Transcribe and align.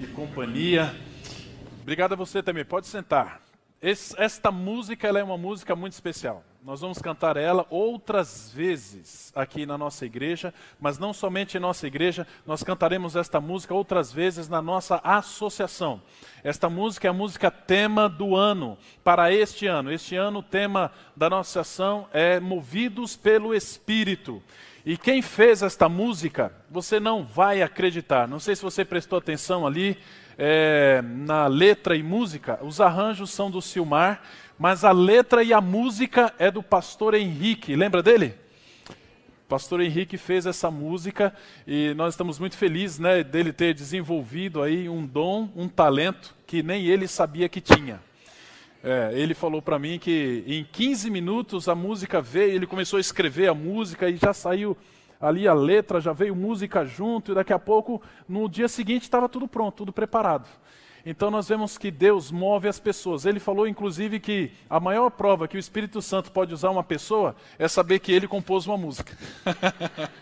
e 0.00 0.06
companhia. 0.08 0.94
Obrigado 1.80 2.12
a 2.12 2.16
você 2.16 2.42
também. 2.42 2.64
Pode 2.64 2.86
sentar. 2.86 3.42
Esse, 3.80 4.14
esta 4.20 4.50
música 4.50 5.08
é 5.08 5.24
uma 5.24 5.36
música 5.36 5.74
muito 5.74 5.92
especial. 5.92 6.44
Nós 6.64 6.80
vamos 6.80 6.98
cantar 6.98 7.36
ela 7.36 7.66
outras 7.68 8.52
vezes 8.54 9.32
aqui 9.34 9.66
na 9.66 9.76
nossa 9.76 10.06
igreja, 10.06 10.54
mas 10.80 10.96
não 10.96 11.12
somente 11.12 11.56
em 11.56 11.60
nossa 11.60 11.88
igreja, 11.88 12.24
nós 12.46 12.62
cantaremos 12.62 13.16
esta 13.16 13.40
música 13.40 13.74
outras 13.74 14.12
vezes 14.12 14.48
na 14.48 14.62
nossa 14.62 15.00
associação. 15.02 16.00
Esta 16.44 16.70
música 16.70 17.08
é 17.08 17.10
a 17.10 17.12
música 17.12 17.50
tema 17.50 18.08
do 18.08 18.36
ano, 18.36 18.78
para 19.02 19.32
este 19.32 19.66
ano. 19.66 19.92
Este 19.92 20.14
ano 20.14 20.38
o 20.38 20.44
tema 20.44 20.92
da 21.16 21.28
nossa 21.28 21.60
associação 21.60 22.08
é 22.12 22.38
Movidos 22.38 23.16
pelo 23.16 23.52
Espírito. 23.52 24.40
E 24.84 24.96
quem 24.96 25.22
fez 25.22 25.62
esta 25.62 25.88
música, 25.88 26.52
você 26.70 26.98
não 26.98 27.24
vai 27.24 27.62
acreditar. 27.62 28.26
Não 28.26 28.40
sei 28.40 28.56
se 28.56 28.62
você 28.62 28.84
prestou 28.84 29.18
atenção 29.18 29.66
ali 29.66 29.96
é, 30.36 31.02
na 31.02 31.46
letra 31.46 31.96
e 31.96 32.02
música, 32.02 32.58
os 32.62 32.80
arranjos 32.80 33.30
são 33.30 33.50
do 33.50 33.62
Silmar 33.62 34.20
mas 34.62 34.84
a 34.84 34.92
letra 34.92 35.42
e 35.42 35.52
a 35.52 35.60
música 35.60 36.32
é 36.38 36.48
do 36.48 36.62
pastor 36.62 37.14
Henrique. 37.14 37.74
Lembra 37.74 38.00
dele? 38.00 38.34
O 38.88 39.48
pastor 39.48 39.80
Henrique 39.80 40.16
fez 40.16 40.46
essa 40.46 40.70
música 40.70 41.34
e 41.66 41.92
nós 41.94 42.14
estamos 42.14 42.38
muito 42.38 42.56
felizes 42.56 43.00
né, 43.00 43.24
dele 43.24 43.52
ter 43.52 43.74
desenvolvido 43.74 44.62
aí 44.62 44.88
um 44.88 45.04
dom, 45.04 45.50
um 45.56 45.68
talento 45.68 46.32
que 46.46 46.62
nem 46.62 46.86
ele 46.86 47.08
sabia 47.08 47.48
que 47.48 47.60
tinha. 47.60 48.00
É, 48.82 49.12
ele 49.14 49.32
falou 49.32 49.62
para 49.62 49.78
mim 49.78 49.98
que 49.98 50.42
em 50.46 50.64
15 50.64 51.08
minutos 51.08 51.68
a 51.68 51.74
música 51.74 52.20
veio, 52.20 52.56
ele 52.56 52.66
começou 52.66 52.96
a 52.96 53.00
escrever 53.00 53.48
a 53.48 53.54
música 53.54 54.10
e 54.10 54.16
já 54.16 54.32
saiu 54.32 54.76
ali 55.20 55.46
a 55.46 55.54
letra, 55.54 56.00
já 56.00 56.12
veio 56.12 56.34
música 56.34 56.84
junto, 56.84 57.30
e 57.30 57.34
daqui 57.36 57.52
a 57.52 57.58
pouco, 57.58 58.02
no 58.28 58.48
dia 58.48 58.66
seguinte, 58.66 59.02
estava 59.02 59.28
tudo 59.28 59.46
pronto, 59.46 59.76
tudo 59.76 59.92
preparado. 59.92 60.48
Então 61.06 61.30
nós 61.30 61.48
vemos 61.48 61.78
que 61.78 61.90
Deus 61.90 62.30
move 62.32 62.66
as 62.68 62.80
pessoas. 62.80 63.24
Ele 63.24 63.38
falou 63.38 63.66
inclusive 63.66 64.18
que 64.18 64.50
a 64.68 64.80
maior 64.80 65.10
prova 65.10 65.46
que 65.46 65.56
o 65.56 65.60
Espírito 65.60 66.02
Santo 66.02 66.30
pode 66.32 66.52
usar 66.52 66.70
uma 66.70 66.82
pessoa 66.82 67.36
é 67.58 67.68
saber 67.68 68.00
que 68.00 68.12
ele 68.12 68.28
compôs 68.28 68.66
uma 68.66 68.76
música. 68.76 69.16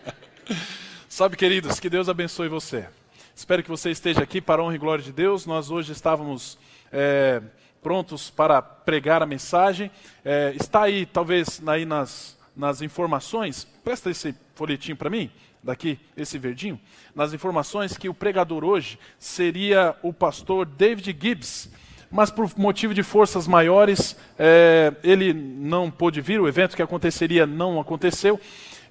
Sabe, 1.09 1.35
queridos, 1.35 1.79
que 1.79 1.89
Deus 1.89 2.09
abençoe 2.09 2.47
você. 2.47 2.87
Espero 3.35 3.61
que 3.61 3.69
você 3.69 3.91
esteja 3.91 4.23
aqui 4.23 4.41
para 4.41 4.61
a 4.61 4.65
honra 4.65 4.75
e 4.75 4.79
glória 4.79 5.03
de 5.03 5.11
Deus. 5.11 5.45
Nós 5.45 5.69
hoje 5.69 5.91
estávamos 5.91 6.57
é, 6.91 7.41
prontos 7.81 8.29
para 8.29 8.61
pregar 8.61 9.21
a 9.21 9.25
mensagem. 9.25 9.91
É, 10.23 10.53
está 10.59 10.83
aí, 10.83 11.05
talvez, 11.05 11.61
aí 11.65 11.85
nas, 11.85 12.37
nas 12.55 12.81
informações. 12.81 13.67
Presta 13.83 14.09
esse 14.09 14.35
folhetim 14.55 14.95
para 14.95 15.09
mim 15.09 15.31
daqui, 15.63 15.99
esse 16.17 16.37
verdinho, 16.37 16.79
nas 17.13 17.33
informações 17.33 17.95
que 17.95 18.09
o 18.09 18.13
pregador 18.13 18.63
hoje 18.63 18.97
seria 19.19 19.95
o 20.01 20.11
pastor 20.11 20.65
David 20.65 21.15
Gibbs, 21.19 21.69
mas 22.09 22.31
por 22.31 22.49
motivo 22.57 22.93
de 22.93 23.03
forças 23.03 23.47
maiores, 23.47 24.17
é, 24.37 24.93
ele 25.03 25.33
não 25.33 25.89
pôde 25.89 26.19
vir, 26.19 26.41
o 26.41 26.47
evento 26.47 26.75
que 26.75 26.81
aconteceria 26.81 27.45
não 27.45 27.79
aconteceu, 27.79 28.39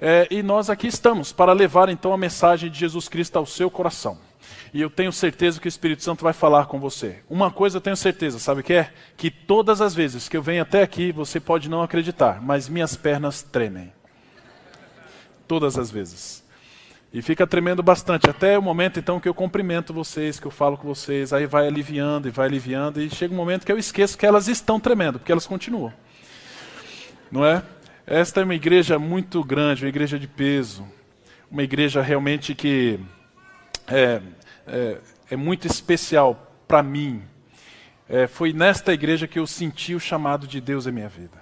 é, 0.01 0.27
e 0.31 0.43
nós 0.43 0.71
aqui 0.71 0.87
estamos 0.87 1.33
para 1.33 1.53
levar 1.53 1.89
então 1.89 2.13
a 2.13 2.17
mensagem 2.17 2.71
de 2.71 2.79
Jesus 2.79 3.09
Cristo 3.09 3.37
ao 3.37 3.45
seu 3.45 3.71
coração. 3.71 4.30
E 4.73 4.81
eu 4.81 4.89
tenho 4.89 5.13
certeza 5.13 5.61
que 5.61 5.67
o 5.67 5.69
Espírito 5.69 6.03
Santo 6.03 6.23
vai 6.23 6.33
falar 6.33 6.67
com 6.67 6.79
você. 6.79 7.19
Uma 7.29 7.51
coisa 7.51 7.79
eu 7.79 7.81
tenho 7.81 7.97
certeza, 7.97 8.39
sabe 8.39 8.61
o 8.61 8.65
que 8.65 8.75
é? 8.75 8.93
Que 9.17 9.31
todas 9.31 9.81
as 9.81 9.95
vezes 9.95 10.29
que 10.29 10.37
eu 10.37 10.43
venho 10.43 10.63
até 10.63 10.83
aqui, 10.83 11.13
você 11.13 11.41
pode 11.41 11.69
não 11.69 11.83
acreditar, 11.83 12.41
mas 12.41 12.69
minhas 12.69 12.97
pernas 12.97 13.43
tremem. 13.43 13.93
Todas 15.49 15.77
as 15.77 15.91
vezes. 15.91 16.45
E 17.13 17.21
fica 17.21 17.45
tremendo 17.45 17.83
bastante, 17.83 18.31
até 18.31 18.57
o 18.57 18.63
momento 18.63 19.01
então 19.01 19.19
que 19.19 19.29
eu 19.29 19.35
cumprimento 19.35 19.93
vocês, 19.93 20.39
que 20.39 20.47
eu 20.47 20.51
falo 20.51 20.79
com 20.79 20.87
vocês, 20.87 21.33
aí 21.33 21.45
vai 21.45 21.67
aliviando 21.67 22.29
e 22.29 22.31
vai 22.31 22.47
aliviando, 22.47 23.01
e 23.01 23.11
chega 23.11 23.35
um 23.35 23.37
momento 23.37 23.67
que 23.67 23.73
eu 23.73 23.79
esqueço 23.79 24.17
que 24.17 24.25
elas 24.25 24.47
estão 24.47 24.79
tremendo, 24.79 25.19
porque 25.19 25.33
elas 25.33 25.47
continuam. 25.47 25.93
Não 27.31 27.45
é? 27.45 27.65
Esta 28.07 28.41
é 28.41 28.45
uma 28.45 28.55
igreja 28.55 28.97
muito 28.97 29.43
grande, 29.43 29.85
uma 29.85 29.89
igreja 29.89 30.21
de 30.21 30.29
peso, 30.29 30.87
uma 31.51 31.65
igreja 31.65 32.01
realmente 32.01 32.55
que 32.55 33.01
é, 33.89 34.23
é, 34.67 34.99
é 35.31 35.37
muito 35.37 35.67
especial 35.67 36.53
para 36.67 36.83
mim. 36.83 37.23
É, 38.09 38.27
foi 38.27 38.53
nesta 38.53 38.93
igreja 38.93 39.29
que 39.29 39.39
eu 39.39 39.47
senti 39.47 39.95
o 39.95 40.01
chamado 40.01 40.47
de 40.47 40.61
Deus 40.61 40.87
em 40.87 40.93
minha 40.93 41.09
vida. 41.09 41.41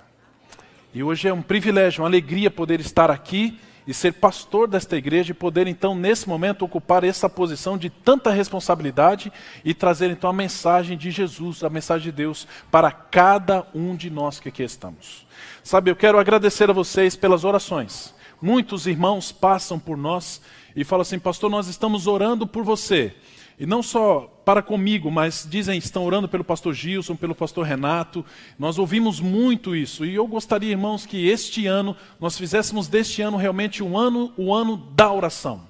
E 0.93 1.03
hoje 1.03 1.29
é 1.29 1.33
um 1.33 1.43
privilégio, 1.43 2.03
uma 2.03 2.09
alegria 2.09 2.51
poder 2.51 2.81
estar 2.81 3.11
aqui 3.11 3.59
e 3.87 3.95
ser 3.95 4.13
pastor 4.13 4.69
desta 4.69 4.97
igreja 4.99 5.31
e 5.31 5.35
poder 5.35 5.67
então 5.67 5.95
nesse 5.95 6.29
momento 6.29 6.63
ocupar 6.63 7.05
essa 7.05 7.27
posição 7.27 7.79
de 7.79 7.89
tanta 7.89 8.31
responsabilidade 8.31 9.33
e 9.65 9.73
trazer 9.73 10.11
então 10.11 10.29
a 10.29 10.33
mensagem 10.33 10.97
de 10.97 11.11
Jesus, 11.11 11.65
a 11.65 11.71
mensagem 11.71 12.11
de 12.11 12.13
Deus 12.13 12.47
para 12.71 12.91
cada 12.91 13.67
um 13.75 13.97
de 13.97 14.11
nós 14.11 14.39
que 14.39 14.51
aqui 14.51 14.63
estamos. 14.63 15.27
Sabe, 15.63 15.91
eu 15.91 15.97
quero 15.97 16.19
agradecer 16.19 16.69
a 16.69 16.75
vocês 16.75 17.17
pelas 17.17 17.45
orações. 17.45 18.15
Muitos 18.43 18.87
irmãos 18.87 19.33
passam 19.33 19.79
por 19.79 19.97
nós 19.97 20.43
e 20.81 20.85
falam 20.85 21.03
assim: 21.03 21.19
"Pastor, 21.19 21.51
nós 21.51 21.69
estamos 21.69 22.07
orando 22.07 22.47
por 22.47 22.65
você". 22.65 23.15
E 23.59 23.67
não 23.67 23.83
só 23.83 24.33
para 24.45 24.63
comigo, 24.63 25.11
mas 25.11 25.47
dizem, 25.51 25.77
estão 25.79 26.05
orando 26.05 26.29
pelo 26.29 26.45
pastor 26.45 26.73
Gilson, 26.73 27.17
pelo 27.17 27.35
pastor 27.35 27.67
Renato. 27.67 28.25
Nós 28.57 28.79
ouvimos 28.79 29.19
muito 29.19 29.75
isso. 29.75 30.05
E 30.05 30.15
eu 30.15 30.29
gostaria, 30.29 30.71
irmãos, 30.71 31.05
que 31.05 31.29
este 31.29 31.67
ano 31.67 31.97
nós 32.21 32.39
fizéssemos 32.39 32.87
deste 32.87 33.21
ano 33.21 33.37
realmente 33.37 33.83
um 33.83 33.99
ano, 33.99 34.33
o 34.37 34.55
ano 34.55 34.77
da 34.95 35.13
oração. 35.13 35.63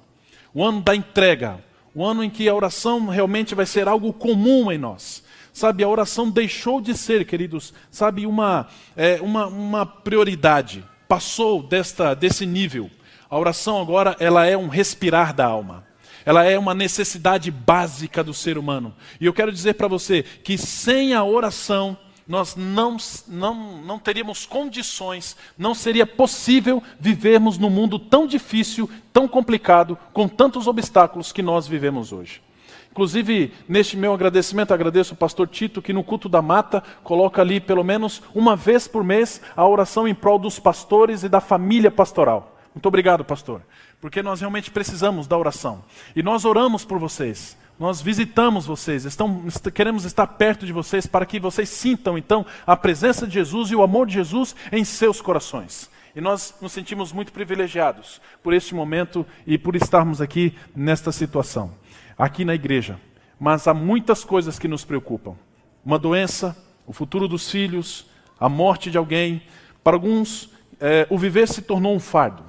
O 0.52 0.62
ano 0.62 0.82
da 0.82 0.94
entrega. 0.94 1.64
O 1.94 2.04
ano 2.04 2.22
em 2.22 2.28
que 2.28 2.46
a 2.46 2.54
oração 2.54 3.06
realmente 3.06 3.54
vai 3.54 3.64
ser 3.64 3.88
algo 3.88 4.12
comum 4.12 4.70
em 4.70 4.76
nós. 4.76 5.24
Sabe, 5.50 5.82
a 5.82 5.88
oração 5.88 6.30
deixou 6.30 6.82
de 6.82 6.96
ser, 6.96 7.24
queridos, 7.24 7.72
sabe, 7.90 8.26
uma, 8.26 8.68
é, 8.94 9.18
uma, 9.22 9.46
uma 9.46 9.86
prioridade. 9.86 10.84
Passou 11.08 11.62
desta, 11.62 12.12
desse 12.12 12.44
nível. 12.44 12.90
A 13.30 13.38
oração 13.38 13.80
agora 13.80 14.16
ela 14.18 14.46
é 14.46 14.56
um 14.56 14.68
respirar 14.68 15.34
da 15.34 15.44
alma 15.46 15.88
ela 16.28 16.44
é 16.44 16.58
uma 16.58 16.74
necessidade 16.74 17.50
básica 17.50 18.22
do 18.22 18.34
ser 18.34 18.58
humano. 18.58 18.94
E 19.18 19.24
eu 19.24 19.32
quero 19.32 19.50
dizer 19.50 19.72
para 19.74 19.88
você 19.88 20.22
que 20.22 20.58
sem 20.58 21.14
a 21.14 21.24
oração, 21.24 21.96
nós 22.26 22.54
não, 22.54 22.98
não, 23.26 23.78
não 23.78 23.98
teríamos 23.98 24.44
condições, 24.44 25.34
não 25.56 25.74
seria 25.74 26.06
possível 26.06 26.82
vivermos 27.00 27.56
num 27.56 27.70
mundo 27.70 27.98
tão 27.98 28.26
difícil, 28.26 28.90
tão 29.10 29.26
complicado, 29.26 29.96
com 30.12 30.28
tantos 30.28 30.66
obstáculos 30.66 31.32
que 31.32 31.40
nós 31.40 31.66
vivemos 31.66 32.12
hoje. 32.12 32.42
Inclusive, 32.90 33.54
neste 33.66 33.96
meu 33.96 34.12
agradecimento, 34.12 34.74
agradeço 34.74 35.14
o 35.14 35.16
pastor 35.16 35.48
Tito, 35.48 35.80
que 35.80 35.94
no 35.94 36.04
culto 36.04 36.28
da 36.28 36.42
mata 36.42 36.82
coloca 37.02 37.40
ali 37.40 37.58
pelo 37.58 37.82
menos 37.82 38.20
uma 38.34 38.54
vez 38.54 38.86
por 38.86 39.02
mês 39.02 39.40
a 39.56 39.66
oração 39.66 40.06
em 40.06 40.14
prol 40.14 40.38
dos 40.38 40.58
pastores 40.58 41.22
e 41.22 41.28
da 41.30 41.40
família 41.40 41.90
pastoral. 41.90 42.57
Muito 42.78 42.86
obrigado, 42.86 43.24
pastor 43.24 43.62
porque 44.00 44.22
nós 44.22 44.40
realmente 44.40 44.70
precisamos 44.70 45.26
da 45.26 45.36
oração. 45.36 45.84
E 46.14 46.22
nós 46.22 46.44
oramos 46.44 46.84
por 46.84 46.98
vocês, 46.98 47.56
nós 47.78 48.00
visitamos 48.00 48.66
vocês, 48.66 49.04
estão, 49.04 49.44
queremos 49.72 50.04
estar 50.04 50.26
perto 50.26 50.66
de 50.66 50.72
vocês 50.72 51.06
para 51.06 51.26
que 51.26 51.38
vocês 51.38 51.68
sintam 51.68 52.18
então 52.18 52.44
a 52.66 52.76
presença 52.76 53.26
de 53.26 53.34
Jesus 53.34 53.70
e 53.70 53.76
o 53.76 53.82
amor 53.82 54.06
de 54.06 54.14
Jesus 54.14 54.54
em 54.72 54.84
seus 54.84 55.20
corações. 55.20 55.90
E 56.14 56.20
nós 56.20 56.54
nos 56.60 56.72
sentimos 56.72 57.12
muito 57.12 57.32
privilegiados 57.32 58.20
por 58.42 58.52
este 58.52 58.74
momento 58.74 59.24
e 59.46 59.56
por 59.56 59.76
estarmos 59.76 60.20
aqui 60.20 60.56
nesta 60.74 61.12
situação, 61.12 61.72
aqui 62.16 62.44
na 62.44 62.54
igreja. 62.54 62.98
Mas 63.38 63.68
há 63.68 63.74
muitas 63.74 64.24
coisas 64.24 64.58
que 64.58 64.66
nos 64.66 64.84
preocupam: 64.84 65.36
uma 65.84 65.98
doença, 65.98 66.56
o 66.86 66.92
futuro 66.92 67.28
dos 67.28 67.48
filhos, 67.48 68.06
a 68.40 68.48
morte 68.48 68.90
de 68.90 68.98
alguém. 68.98 69.42
Para 69.84 69.94
alguns, 69.94 70.50
é, 70.80 71.06
o 71.08 71.16
viver 71.16 71.46
se 71.46 71.62
tornou 71.62 71.94
um 71.94 72.00
fardo 72.00 72.47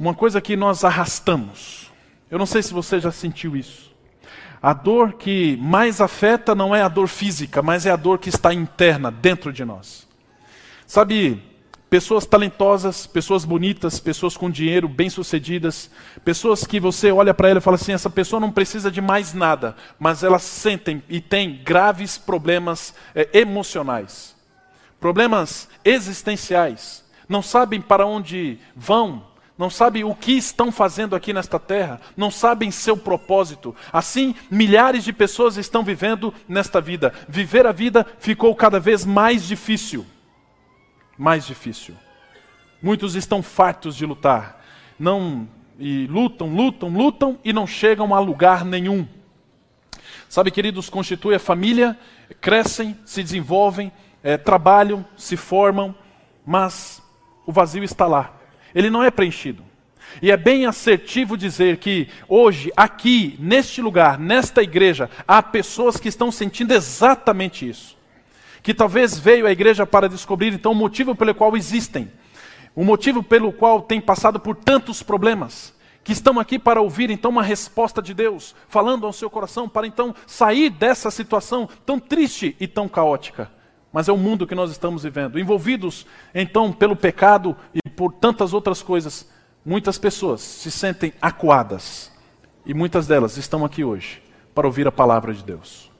uma 0.00 0.14
coisa 0.14 0.40
que 0.40 0.56
nós 0.56 0.82
arrastamos. 0.82 1.92
Eu 2.30 2.38
não 2.38 2.46
sei 2.46 2.62
se 2.62 2.72
você 2.72 2.98
já 2.98 3.12
sentiu 3.12 3.54
isso. 3.54 3.94
A 4.62 4.72
dor 4.72 5.12
que 5.12 5.58
mais 5.58 6.00
afeta 6.00 6.54
não 6.54 6.74
é 6.74 6.80
a 6.80 6.88
dor 6.88 7.06
física, 7.06 7.60
mas 7.60 7.84
é 7.84 7.90
a 7.90 7.96
dor 7.96 8.18
que 8.18 8.30
está 8.30 8.54
interna, 8.54 9.10
dentro 9.10 9.52
de 9.52 9.62
nós. 9.62 10.08
Sabe, 10.86 11.42
pessoas 11.90 12.24
talentosas, 12.24 13.06
pessoas 13.06 13.44
bonitas, 13.44 14.00
pessoas 14.00 14.38
com 14.38 14.50
dinheiro, 14.50 14.88
bem-sucedidas, 14.88 15.90
pessoas 16.24 16.66
que 16.66 16.80
você 16.80 17.12
olha 17.12 17.34
para 17.34 17.50
ela 17.50 17.58
e 17.58 17.62
fala 17.62 17.74
assim: 17.74 17.92
essa 17.92 18.08
pessoa 18.08 18.40
não 18.40 18.50
precisa 18.50 18.90
de 18.90 19.02
mais 19.02 19.34
nada, 19.34 19.76
mas 19.98 20.22
elas 20.22 20.42
sentem 20.42 21.02
e 21.10 21.20
têm 21.20 21.60
graves 21.62 22.16
problemas 22.16 22.94
é, 23.14 23.28
emocionais, 23.34 24.34
problemas 24.98 25.68
existenciais, 25.84 27.04
não 27.28 27.42
sabem 27.42 27.82
para 27.82 28.06
onde 28.06 28.58
vão, 28.74 29.29
não 29.60 29.68
sabem 29.68 30.04
o 30.04 30.14
que 30.14 30.32
estão 30.32 30.72
fazendo 30.72 31.14
aqui 31.14 31.34
nesta 31.34 31.58
terra, 31.58 32.00
não 32.16 32.30
sabem 32.30 32.70
seu 32.70 32.96
propósito. 32.96 33.76
Assim, 33.92 34.34
milhares 34.50 35.04
de 35.04 35.12
pessoas 35.12 35.58
estão 35.58 35.82
vivendo 35.82 36.32
nesta 36.48 36.80
vida. 36.80 37.12
Viver 37.28 37.66
a 37.66 37.70
vida 37.70 38.06
ficou 38.18 38.56
cada 38.56 38.80
vez 38.80 39.04
mais 39.04 39.46
difícil. 39.46 40.06
Mais 41.18 41.46
difícil. 41.46 41.94
Muitos 42.82 43.14
estão 43.14 43.42
fartos 43.42 43.94
de 43.94 44.06
lutar. 44.06 44.64
Não 44.98 45.46
e 45.78 46.06
lutam, 46.06 46.48
lutam, 46.48 46.88
lutam 46.88 47.38
e 47.44 47.52
não 47.52 47.66
chegam 47.66 48.14
a 48.14 48.18
lugar 48.18 48.64
nenhum. 48.64 49.06
Sabe, 50.26 50.50
queridos, 50.50 50.88
constitui 50.88 51.34
a 51.34 51.38
família, 51.38 51.98
crescem, 52.40 52.96
se 53.04 53.22
desenvolvem, 53.22 53.92
é, 54.22 54.38
trabalham, 54.38 55.04
se 55.18 55.36
formam, 55.36 55.94
mas 56.46 57.02
o 57.44 57.52
vazio 57.52 57.84
está 57.84 58.06
lá. 58.06 58.39
Ele 58.74 58.90
não 58.90 59.02
é 59.02 59.10
preenchido. 59.10 59.64
E 60.20 60.30
é 60.30 60.36
bem 60.36 60.66
assertivo 60.66 61.36
dizer 61.36 61.76
que 61.76 62.08
hoje, 62.28 62.72
aqui, 62.76 63.36
neste 63.38 63.80
lugar, 63.80 64.18
nesta 64.18 64.62
igreja, 64.62 65.08
há 65.26 65.42
pessoas 65.42 65.96
que 65.96 66.08
estão 66.08 66.32
sentindo 66.32 66.72
exatamente 66.72 67.68
isso. 67.68 67.96
Que 68.62 68.74
talvez 68.74 69.18
veio 69.18 69.46
à 69.46 69.52
igreja 69.52 69.86
para 69.86 70.08
descobrir 70.08 70.52
então 70.52 70.72
o 70.72 70.74
motivo 70.74 71.14
pelo 71.14 71.34
qual 71.34 71.56
existem, 71.56 72.10
o 72.74 72.84
motivo 72.84 73.22
pelo 73.22 73.52
qual 73.52 73.82
tem 73.82 74.00
passado 74.00 74.38
por 74.38 74.56
tantos 74.56 75.02
problemas, 75.02 75.74
que 76.02 76.12
estão 76.12 76.38
aqui 76.38 76.58
para 76.58 76.80
ouvir 76.80 77.10
então 77.10 77.30
uma 77.30 77.42
resposta 77.42 78.02
de 78.02 78.12
Deus, 78.12 78.54
falando 78.68 79.06
ao 79.06 79.12
seu 79.12 79.30
coração, 79.30 79.68
para 79.68 79.86
então 79.86 80.14
sair 80.26 80.70
dessa 80.70 81.10
situação 81.10 81.68
tão 81.86 81.98
triste 81.98 82.56
e 82.58 82.66
tão 82.66 82.88
caótica. 82.88 83.50
Mas 83.92 84.08
é 84.08 84.12
o 84.12 84.16
mundo 84.16 84.46
que 84.46 84.54
nós 84.54 84.70
estamos 84.70 85.02
vivendo, 85.02 85.38
envolvidos 85.38 86.06
então 86.34 86.72
pelo 86.72 86.94
pecado 86.94 87.56
e 87.74 87.79
por 87.90 88.12
tantas 88.12 88.54
outras 88.54 88.82
coisas 88.82 89.28
Muitas 89.64 89.98
pessoas 89.98 90.40
se 90.40 90.70
sentem 90.70 91.12
acuadas 91.20 92.10
e 92.64 92.72
muitas 92.72 93.06
delas 93.06 93.36
estão 93.36 93.62
aqui 93.62 93.84
hoje 93.84 94.22
para 94.54 94.66
ouvir 94.66 94.88
a 94.88 94.92
palavra 94.92 95.34
de 95.34 95.44
Deus. 95.44 95.90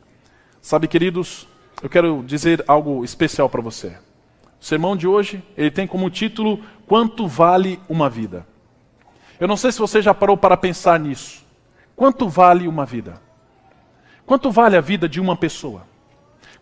Sabe, 0.63 0.89
queridos, 0.89 1.47
eu 1.83 1.89
quero 1.91 2.25
dizer 2.27 2.65
algo 2.67 3.05
especial 3.05 3.51
para 3.51 3.61
você. 3.61 3.99
O 4.59 4.65
sermão 4.65 4.97
de 4.97 5.07
hoje, 5.07 5.43
ele 5.59 5.71
tem 5.71 5.87
como 5.87 6.09
título 6.09 6.61
Quanto 6.87 7.29
vale 7.29 7.79
uma 7.87 8.09
vida? 8.09 8.47
Eu 9.39 9.47
não 9.47 9.59
sei 9.59 9.71
se 9.73 9.79
você 9.79 10.01
já 10.01 10.15
parou 10.15 10.39
para 10.39 10.57
pensar 10.57 10.99
nisso. 10.99 11.45
Quanto 11.95 12.31
vale 12.31 12.67
uma 12.67 12.87
vida? 12.87 13.21
Quanto 14.25 14.51
vale 14.51 14.77
a 14.77 14.81
vida 14.81 15.07
de 15.07 15.21
uma 15.21 15.37
pessoa? 15.37 15.87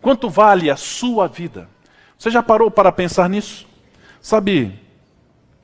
Quanto 0.01 0.29
vale 0.29 0.69
a 0.69 0.75
sua 0.75 1.27
vida? 1.27 1.69
Você 2.17 2.29
já 2.29 2.43
parou 2.43 2.69
para 2.69 2.91
pensar 2.91 3.29
nisso? 3.29 3.65
Sabe, 4.21 4.79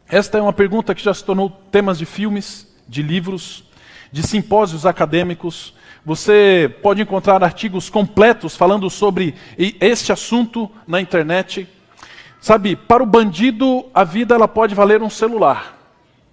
esta 0.07 0.38
é 0.38 0.42
uma 0.42 0.54
pergunta 0.54 0.94
que 0.94 1.04
já 1.04 1.13
se 1.13 1.24
tornou 1.24 1.50
temas 1.72 1.98
de 1.98 2.06
filmes, 2.06 2.68
de 2.88 3.02
livros, 3.02 3.63
de 4.12 4.22
simpósios 4.22 4.86
acadêmicos. 4.86 5.74
Você 6.06 6.74
pode 6.84 7.02
encontrar 7.02 7.44
artigos 7.44 7.90
completos 7.90 8.56
falando 8.56 8.88
sobre 8.90 9.34
este 9.57 10.12
assunto 10.12 10.69
na 10.88 11.02
internet. 11.02 11.68
Sabe, 12.40 12.75
para 12.75 13.02
o 13.02 13.06
bandido, 13.07 13.88
a 13.92 14.04
vida 14.04 14.36
ela 14.36 14.48
pode 14.48 14.75
valer 14.75 15.02
um 15.02 15.10
celular, 15.10 15.75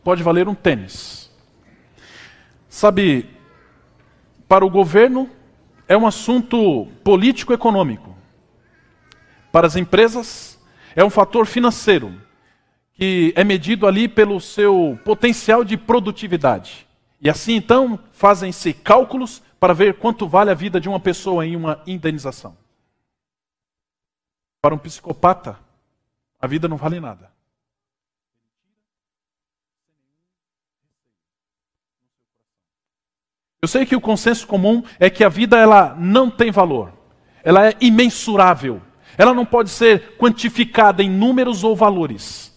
pode 0.04 0.22
valer 0.22 0.46
um 0.46 0.54
tênis. 0.54 1.30
Sabe, 2.68 3.30
para 4.46 4.66
o 4.66 4.70
governo, 4.70 5.30
é 5.88 5.96
um 5.96 6.06
assunto 6.06 6.86
político-econômico. 7.02 8.14
Para 9.50 9.66
as 9.66 9.76
empresas, 9.76 10.58
é 10.94 11.02
um 11.02 11.10
fator 11.10 11.46
financeiro 11.46 12.12
que 13.02 13.32
é 13.34 13.42
medido 13.42 13.88
ali 13.88 14.06
pelo 14.06 14.40
seu 14.40 14.96
potencial 15.04 15.64
de 15.64 15.76
produtividade. 15.76 16.86
E 17.20 17.28
assim 17.28 17.54
então 17.54 17.98
fazem-se 18.12 18.72
cálculos 18.72 19.42
para 19.58 19.74
ver 19.74 19.98
quanto 19.98 20.28
vale 20.28 20.52
a 20.52 20.54
vida 20.54 20.80
de 20.80 20.88
uma 20.88 21.00
pessoa 21.00 21.44
em 21.44 21.56
uma 21.56 21.82
indenização. 21.84 22.56
Para 24.62 24.76
um 24.76 24.78
psicopata, 24.78 25.58
a 26.40 26.46
vida 26.46 26.68
não 26.68 26.76
vale 26.76 27.00
nada. 27.00 27.28
Eu 33.60 33.66
sei 33.66 33.84
que 33.84 33.96
o 33.96 34.00
consenso 34.00 34.46
comum 34.46 34.84
é 35.00 35.10
que 35.10 35.24
a 35.24 35.28
vida 35.28 35.58
ela 35.58 35.96
não 35.98 36.30
tem 36.30 36.52
valor. 36.52 36.92
Ela 37.42 37.66
é 37.66 37.76
imensurável. 37.80 38.80
Ela 39.18 39.34
não 39.34 39.44
pode 39.44 39.70
ser 39.70 40.16
quantificada 40.18 41.02
em 41.02 41.10
números 41.10 41.64
ou 41.64 41.74
valores. 41.74 42.51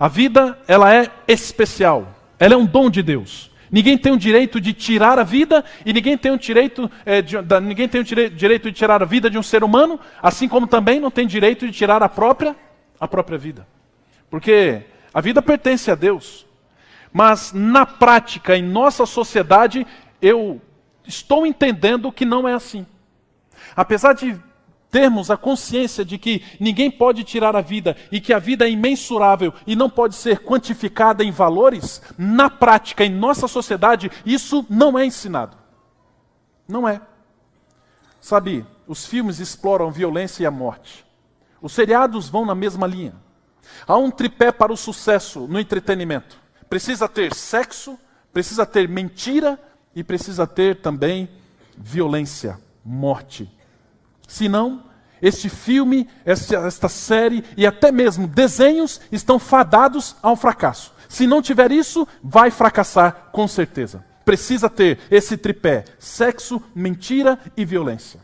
A 0.00 0.08
vida, 0.08 0.58
ela 0.66 0.94
é 0.94 1.10
especial. 1.28 2.16
Ela 2.38 2.54
é 2.54 2.56
um 2.56 2.64
dom 2.64 2.88
de 2.88 3.02
Deus. 3.02 3.50
Ninguém 3.70 3.98
tem 3.98 4.10
o 4.10 4.16
direito 4.16 4.58
de 4.58 4.72
tirar 4.72 5.18
a 5.18 5.22
vida 5.22 5.62
e 5.84 5.92
ninguém 5.92 6.16
tem 6.16 6.32
o 6.32 6.38
direito, 6.38 6.90
é, 7.04 7.20
de, 7.20 7.40
da, 7.42 7.60
ninguém 7.60 7.86
tem 7.86 8.00
o 8.00 8.04
direito 8.04 8.70
de 8.70 8.72
tirar 8.72 9.02
a 9.02 9.04
vida 9.04 9.28
de 9.28 9.36
um 9.36 9.42
ser 9.42 9.62
humano, 9.62 10.00
assim 10.22 10.48
como 10.48 10.66
também 10.66 10.98
não 10.98 11.10
tem 11.10 11.26
direito 11.26 11.66
de 11.66 11.72
tirar 11.72 12.02
a 12.02 12.08
própria, 12.08 12.56
a 12.98 13.06
própria 13.06 13.36
vida. 13.36 13.68
Porque 14.30 14.82
a 15.12 15.20
vida 15.20 15.42
pertence 15.42 15.90
a 15.90 15.94
Deus. 15.94 16.46
Mas 17.12 17.52
na 17.52 17.84
prática, 17.84 18.56
em 18.56 18.62
nossa 18.62 19.04
sociedade, 19.04 19.86
eu 20.22 20.62
estou 21.06 21.46
entendendo 21.46 22.10
que 22.10 22.24
não 22.24 22.48
é 22.48 22.54
assim. 22.54 22.86
Apesar 23.76 24.14
de 24.14 24.34
termos 24.90 25.30
a 25.30 25.36
consciência 25.36 26.04
de 26.04 26.18
que 26.18 26.42
ninguém 26.58 26.90
pode 26.90 27.22
tirar 27.24 27.54
a 27.54 27.60
vida 27.60 27.96
e 28.10 28.20
que 28.20 28.32
a 28.32 28.38
vida 28.38 28.66
é 28.66 28.70
imensurável 28.70 29.54
e 29.66 29.76
não 29.76 29.88
pode 29.88 30.16
ser 30.16 30.40
quantificada 30.40 31.22
em 31.22 31.30
valores, 31.30 32.02
na 32.18 32.50
prática, 32.50 33.04
em 33.04 33.10
nossa 33.10 33.46
sociedade, 33.46 34.10
isso 34.26 34.66
não 34.68 34.98
é 34.98 35.06
ensinado. 35.06 35.56
Não 36.66 36.88
é. 36.88 37.00
Sabe, 38.20 38.66
os 38.86 39.06
filmes 39.06 39.38
exploram 39.38 39.90
violência 39.90 40.42
e 40.42 40.46
a 40.46 40.50
morte. 40.50 41.06
Os 41.62 41.72
seriados 41.72 42.28
vão 42.28 42.44
na 42.44 42.54
mesma 42.54 42.86
linha. 42.86 43.14
Há 43.86 43.96
um 43.96 44.10
tripé 44.10 44.50
para 44.50 44.72
o 44.72 44.76
sucesso 44.76 45.46
no 45.46 45.58
entretenimento. 45.58 46.38
Precisa 46.68 47.08
ter 47.08 47.34
sexo, 47.34 47.98
precisa 48.32 48.66
ter 48.66 48.88
mentira 48.88 49.58
e 49.94 50.02
precisa 50.02 50.46
ter 50.46 50.80
também 50.80 51.28
violência, 51.76 52.58
morte. 52.84 53.50
Senão, 54.30 54.84
este 55.20 55.48
filme, 55.48 56.08
esta, 56.24 56.88
série 56.88 57.44
e 57.56 57.66
até 57.66 57.90
mesmo 57.90 58.28
desenhos 58.28 59.00
estão 59.10 59.40
fadados 59.40 60.14
ao 60.22 60.36
fracasso. 60.36 60.94
Se 61.08 61.26
não 61.26 61.42
tiver 61.42 61.72
isso, 61.72 62.06
vai 62.22 62.48
fracassar 62.48 63.30
com 63.32 63.48
certeza. 63.48 64.04
Precisa 64.24 64.70
ter 64.70 65.00
esse 65.10 65.36
tripé: 65.36 65.84
sexo, 65.98 66.62
mentira 66.72 67.40
e 67.56 67.64
violência. 67.64 68.20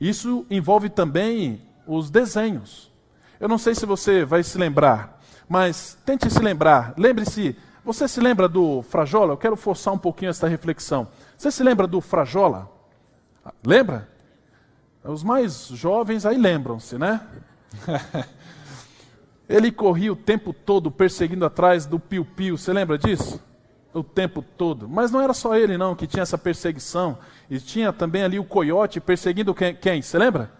Isso 0.00 0.44
envolve 0.50 0.90
também 0.90 1.62
os 1.86 2.10
desenhos. 2.10 2.90
Eu 3.38 3.48
não 3.48 3.58
sei 3.58 3.76
se 3.76 3.86
você 3.86 4.24
vai 4.24 4.42
se 4.42 4.58
lembrar, 4.58 5.20
mas 5.48 5.96
tente 6.04 6.28
se 6.28 6.40
lembrar. 6.40 6.94
Lembre-se, 6.98 7.56
você 7.84 8.08
se 8.08 8.18
lembra 8.18 8.48
do 8.48 8.82
Frajola? 8.82 9.34
Eu 9.34 9.38
quero 9.38 9.56
forçar 9.56 9.94
um 9.94 9.98
pouquinho 9.98 10.30
essa 10.30 10.48
reflexão. 10.48 11.06
Você 11.38 11.52
se 11.52 11.62
lembra 11.62 11.86
do 11.86 12.00
Frajola? 12.00 12.68
Lembra? 13.64 14.11
Os 15.04 15.24
mais 15.24 15.66
jovens 15.68 16.24
aí 16.24 16.38
lembram-se, 16.38 16.96
né? 16.96 17.20
Ele 19.48 19.72
corria 19.72 20.12
o 20.12 20.16
tempo 20.16 20.52
todo 20.52 20.90
perseguindo 20.90 21.44
atrás 21.44 21.84
do 21.84 21.98
piu-piu, 21.98 22.56
você 22.56 22.72
lembra 22.72 22.96
disso? 22.96 23.42
O 23.92 24.02
tempo 24.02 24.40
todo. 24.40 24.88
Mas 24.88 25.10
não 25.10 25.20
era 25.20 25.34
só 25.34 25.54
ele, 25.54 25.76
não, 25.76 25.94
que 25.94 26.06
tinha 26.06 26.22
essa 26.22 26.38
perseguição. 26.38 27.18
E 27.50 27.58
tinha 27.58 27.92
também 27.92 28.22
ali 28.22 28.38
o 28.38 28.44
coiote 28.44 28.98
perseguindo 29.00 29.54
quem? 29.54 29.74
quem? 29.74 30.00
Você 30.00 30.16
lembra? 30.16 30.50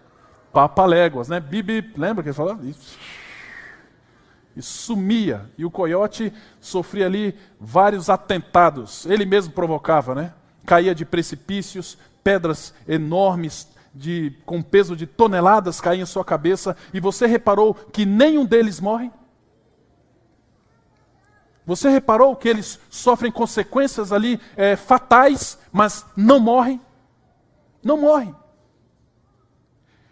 Papaléguas, 0.51 1.29
né? 1.29 1.39
Bibi, 1.39 1.93
lembra 1.97 2.21
que 2.21 2.29
ele 2.29 2.35
falava? 2.35 2.63
E 4.55 4.61
sumia. 4.61 5.49
E 5.57 5.65
o 5.65 5.71
coiote 5.71 6.31
sofria 6.61 7.07
ali 7.07 7.35
vários 7.59 8.07
atentados. 8.07 9.07
Ele 9.07 9.25
mesmo 9.25 9.51
provocava, 9.53 10.13
né? 10.13 10.33
Caía 10.63 10.93
de 10.93 11.03
precipícios, 11.03 11.97
pedras 12.23 12.71
enormes 12.87 13.72
de, 13.93 14.35
com 14.45 14.61
peso 14.61 14.95
de 14.95 15.05
toneladas 15.05 15.79
caem 15.79 16.01
em 16.01 16.05
sua 16.05 16.25
cabeça 16.25 16.75
e 16.93 16.99
você 16.99 17.27
reparou 17.27 17.73
que 17.73 18.05
nenhum 18.05 18.45
deles 18.45 18.79
morre? 18.79 19.11
Você 21.65 21.89
reparou 21.89 22.35
que 22.35 22.49
eles 22.49 22.79
sofrem 22.89 23.31
consequências 23.31 24.11
ali 24.11 24.39
é, 24.57 24.75
fatais, 24.75 25.57
mas 25.71 26.05
não 26.15 26.39
morrem? 26.39 26.81
Não 27.81 27.97
morrem. 27.97 28.35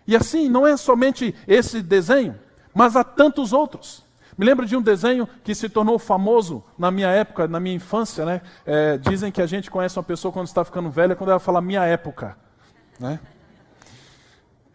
E 0.08 0.16
assim, 0.16 0.50
não 0.50 0.66
é 0.66 0.78
somente 0.78 1.36
esse 1.48 1.82
desenho, 1.82 2.40
mas 2.74 2.96
há 2.96 3.04
tantos 3.04 3.52
outros. 3.52 4.04
Me 4.38 4.46
lembro 4.46 4.66
de 4.66 4.76
um 4.76 4.82
desenho 4.82 5.28
que 5.44 5.54
se 5.54 5.70
tornou 5.70 6.00
famoso 6.00 6.64
na 6.78 6.90
minha 6.90 7.10
época, 7.10 7.48
na 7.48 7.60
minha 7.60 7.76
infância. 7.76 8.26
Né? 8.26 8.42
É, 8.66 8.98
dizem 8.98 9.32
que 9.32 9.42
a 9.42 9.46
gente 9.46 9.70
conhece 9.70 9.98
uma 9.98 10.04
pessoa 10.04 10.32
quando 10.32 10.48
está 10.48 10.64
ficando 10.64 10.90
velha, 10.90 11.16
quando 11.16 11.30
ela 11.32 11.40
fala 11.40 11.62
minha 11.62 11.86
época. 11.86 12.38
Né? 13.00 13.20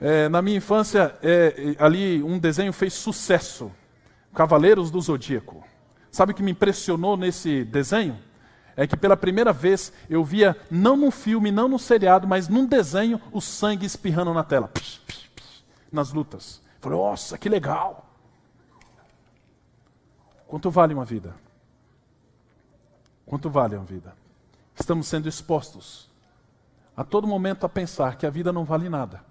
É, 0.00 0.28
na 0.28 0.42
minha 0.42 0.58
infância, 0.58 1.16
é, 1.22 1.74
ali 1.78 2.22
um 2.22 2.38
desenho 2.38 2.72
fez 2.72 2.92
sucesso. 2.92 3.72
Cavaleiros 4.34 4.90
do 4.90 5.00
Zodíaco. 5.00 5.64
Sabe 6.10 6.32
o 6.32 6.34
que 6.34 6.42
me 6.42 6.50
impressionou 6.52 7.16
nesse 7.16 7.64
desenho? 7.64 8.18
É 8.76 8.86
que 8.86 8.96
pela 8.96 9.16
primeira 9.16 9.52
vez 9.52 9.92
eu 10.08 10.22
via, 10.22 10.54
não 10.70 10.96
num 10.96 11.10
filme, 11.10 11.50
não 11.50 11.66
no 11.66 11.78
seriado, 11.78 12.28
mas 12.28 12.48
num 12.48 12.66
desenho, 12.66 13.20
o 13.32 13.40
sangue 13.40 13.86
espirrando 13.86 14.34
na 14.34 14.44
tela. 14.44 14.68
Psh, 14.68 15.00
psh, 15.06 15.30
psh, 15.34 15.64
nas 15.90 16.12
lutas. 16.12 16.60
Falei, 16.80 16.98
nossa, 16.98 17.38
que 17.38 17.48
legal. 17.48 18.06
Quanto 20.46 20.70
vale 20.70 20.92
uma 20.92 21.04
vida? 21.04 21.34
Quanto 23.24 23.48
vale 23.48 23.74
a 23.74 23.78
vida? 23.78 24.14
Estamos 24.78 25.08
sendo 25.08 25.28
expostos 25.28 26.08
a 26.96 27.02
todo 27.02 27.26
momento 27.26 27.66
a 27.66 27.68
pensar 27.68 28.16
que 28.16 28.26
a 28.26 28.30
vida 28.30 28.52
não 28.52 28.64
vale 28.64 28.88
nada. 28.88 29.24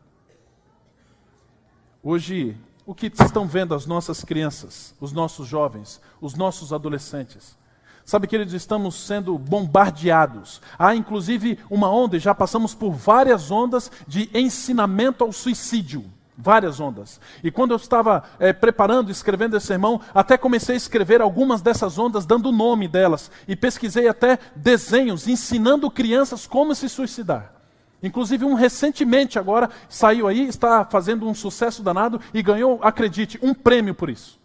Hoje, 2.07 2.55
o 2.85 2.93
que 2.93 3.07
estão 3.07 3.47
vendo 3.47 3.73
as 3.73 3.87
nossas 3.87 4.23
crianças, 4.23 4.93
os 5.01 5.11
nossos 5.11 5.47
jovens, 5.47 5.99
os 6.21 6.35
nossos 6.35 6.71
adolescentes? 6.71 7.57
Sabe, 8.05 8.27
queridos, 8.27 8.53
estamos 8.53 8.93
sendo 8.93 9.35
bombardeados. 9.39 10.61
Há 10.77 10.95
inclusive 10.95 11.57
uma 11.67 11.89
onda, 11.89 12.15
e 12.15 12.19
já 12.19 12.35
passamos 12.35 12.75
por 12.75 12.91
várias 12.91 13.49
ondas 13.49 13.91
de 14.07 14.29
ensinamento 14.35 15.23
ao 15.23 15.31
suicídio. 15.31 16.05
Várias 16.37 16.79
ondas. 16.79 17.19
E 17.43 17.49
quando 17.49 17.71
eu 17.71 17.77
estava 17.77 18.21
é, 18.37 18.53
preparando, 18.53 19.09
escrevendo 19.09 19.57
esse 19.57 19.65
sermão, 19.65 19.99
até 20.13 20.37
comecei 20.37 20.75
a 20.75 20.77
escrever 20.77 21.21
algumas 21.21 21.59
dessas 21.63 21.97
ondas, 21.97 22.23
dando 22.23 22.49
o 22.49 22.51
nome 22.51 22.87
delas. 22.87 23.31
E 23.47 23.55
pesquisei 23.55 24.07
até 24.07 24.37
desenhos 24.55 25.27
ensinando 25.27 25.89
crianças 25.89 26.45
como 26.45 26.75
se 26.75 26.87
suicidar. 26.87 27.54
Inclusive, 28.05 28.45
um 28.45 28.53
recentemente 28.53 29.39
agora 29.39 29.69
saiu 29.89 30.27
aí, 30.27 30.47
está 30.47 30.85
fazendo 30.85 31.27
um 31.27 31.33
sucesso 31.33 31.81
danado 31.81 32.21
e 32.31 32.43
ganhou, 32.43 32.79
acredite, 32.83 33.39
um 33.41 33.51
prêmio 33.51 33.95
por 33.95 34.11
isso. 34.11 34.39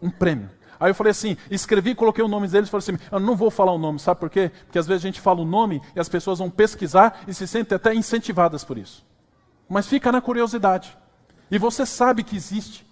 Um 0.00 0.08
prêmio. 0.08 0.48
Aí 0.78 0.90
eu 0.90 0.94
falei 0.94 1.10
assim, 1.10 1.36
escrevi, 1.50 1.96
coloquei 1.96 2.22
o 2.22 2.28
nome 2.28 2.46
deles 2.46 2.68
falei 2.68 2.84
assim: 2.84 2.98
eu 3.10 3.18
não 3.18 3.34
vou 3.34 3.50
falar 3.50 3.72
o 3.72 3.78
nome, 3.78 3.98
sabe 3.98 4.20
por 4.20 4.30
quê? 4.30 4.52
Porque 4.66 4.78
às 4.78 4.86
vezes 4.86 5.04
a 5.04 5.08
gente 5.08 5.20
fala 5.20 5.40
o 5.40 5.44
nome 5.44 5.82
e 5.96 6.00
as 6.00 6.08
pessoas 6.08 6.38
vão 6.38 6.48
pesquisar 6.48 7.22
e 7.26 7.34
se 7.34 7.44
sentem 7.46 7.74
até 7.74 7.92
incentivadas 7.92 8.62
por 8.62 8.78
isso. 8.78 9.04
Mas 9.68 9.88
fica 9.88 10.12
na 10.12 10.20
curiosidade. 10.20 10.96
E 11.50 11.58
você 11.58 11.84
sabe 11.84 12.22
que 12.22 12.36
existe. 12.36 12.85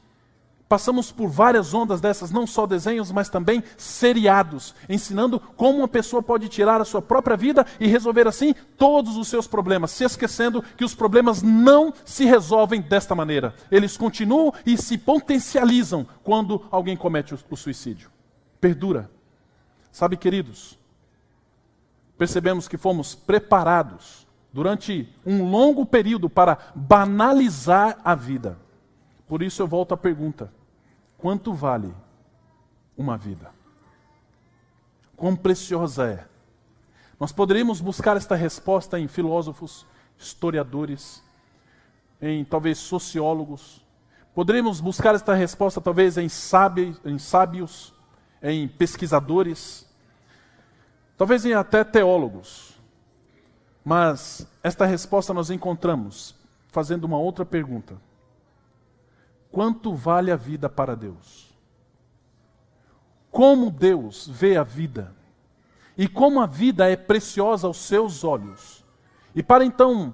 Passamos 0.74 1.12
por 1.12 1.28
várias 1.28 1.72
ondas 1.72 2.00
dessas, 2.00 2.32
não 2.32 2.48
só 2.48 2.66
desenhos, 2.66 3.12
mas 3.12 3.28
também 3.28 3.62
seriados, 3.76 4.74
ensinando 4.88 5.38
como 5.38 5.78
uma 5.78 5.86
pessoa 5.86 6.20
pode 6.20 6.48
tirar 6.48 6.80
a 6.80 6.84
sua 6.84 7.00
própria 7.00 7.36
vida 7.36 7.64
e 7.78 7.86
resolver 7.86 8.26
assim 8.26 8.52
todos 8.76 9.16
os 9.16 9.28
seus 9.28 9.46
problemas, 9.46 9.92
se 9.92 10.02
esquecendo 10.02 10.64
que 10.76 10.84
os 10.84 10.92
problemas 10.92 11.42
não 11.42 11.94
se 12.04 12.24
resolvem 12.24 12.80
desta 12.80 13.14
maneira. 13.14 13.54
Eles 13.70 13.96
continuam 13.96 14.52
e 14.66 14.76
se 14.76 14.98
potencializam 14.98 16.04
quando 16.24 16.66
alguém 16.72 16.96
comete 16.96 17.36
o, 17.48 17.56
suicídio. 17.56 18.10
Perdura. 18.60 19.08
Sabe, 19.92 20.16
queridos, 20.16 20.76
percebemos 22.18 22.66
que 22.66 22.76
fomos 22.76 23.14
preparados 23.14 24.26
durante 24.52 25.08
um 25.24 25.48
longo 25.48 25.86
período 25.86 26.28
para 26.28 26.58
banalizar 26.74 27.96
a 28.04 28.16
vida. 28.16 28.58
Por 29.28 29.40
isso 29.40 29.62
eu 29.62 29.68
volto 29.68 29.94
à 29.94 29.96
pergunta: 29.96 30.52
quanto 31.24 31.54
vale 31.54 31.90
uma 32.94 33.16
vida? 33.16 33.50
Quão 35.16 35.34
preciosa 35.34 36.06
é? 36.06 36.26
Nós 37.18 37.32
poderíamos 37.32 37.80
buscar 37.80 38.14
esta 38.18 38.34
resposta 38.34 39.00
em 39.00 39.08
filósofos, 39.08 39.86
historiadores, 40.18 41.24
em 42.20 42.44
talvez 42.44 42.76
sociólogos. 42.76 43.82
Poderíamos 44.34 44.82
buscar 44.82 45.14
esta 45.14 45.32
resposta 45.32 45.80
talvez 45.80 46.18
em, 46.18 46.28
sábios, 46.28 47.00
em 47.06 47.18
sábios, 47.18 47.94
em 48.42 48.68
pesquisadores, 48.68 49.88
talvez 51.16 51.46
em 51.46 51.54
até 51.54 51.82
teólogos. 51.84 52.78
Mas 53.82 54.46
esta 54.62 54.84
resposta 54.84 55.32
nós 55.32 55.48
encontramos 55.48 56.34
fazendo 56.68 57.04
uma 57.04 57.16
outra 57.16 57.46
pergunta 57.46 57.96
quanto 59.54 59.94
vale 59.94 60.32
a 60.32 60.36
vida 60.36 60.68
para 60.68 60.96
Deus. 60.96 61.54
Como 63.30 63.70
Deus 63.70 64.26
vê 64.26 64.56
a 64.56 64.64
vida 64.64 65.14
e 65.96 66.08
como 66.08 66.40
a 66.40 66.46
vida 66.46 66.90
é 66.90 66.96
preciosa 66.96 67.68
aos 67.68 67.76
seus 67.76 68.24
olhos. 68.24 68.84
E 69.32 69.44
para 69.44 69.64
então 69.64 70.12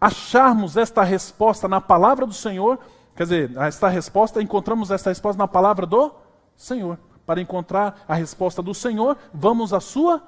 acharmos 0.00 0.76
esta 0.76 1.02
resposta 1.02 1.66
na 1.66 1.80
palavra 1.80 2.24
do 2.24 2.32
Senhor, 2.32 2.78
quer 3.16 3.24
dizer, 3.24 3.56
esta 3.56 3.88
resposta, 3.88 4.40
encontramos 4.40 4.92
esta 4.92 5.10
resposta 5.10 5.36
na 5.36 5.48
palavra 5.48 5.84
do 5.84 6.14
Senhor. 6.56 7.00
Para 7.26 7.40
encontrar 7.40 8.04
a 8.06 8.14
resposta 8.14 8.62
do 8.62 8.72
Senhor, 8.72 9.18
vamos 9.34 9.74
à 9.74 9.80
sua 9.80 10.22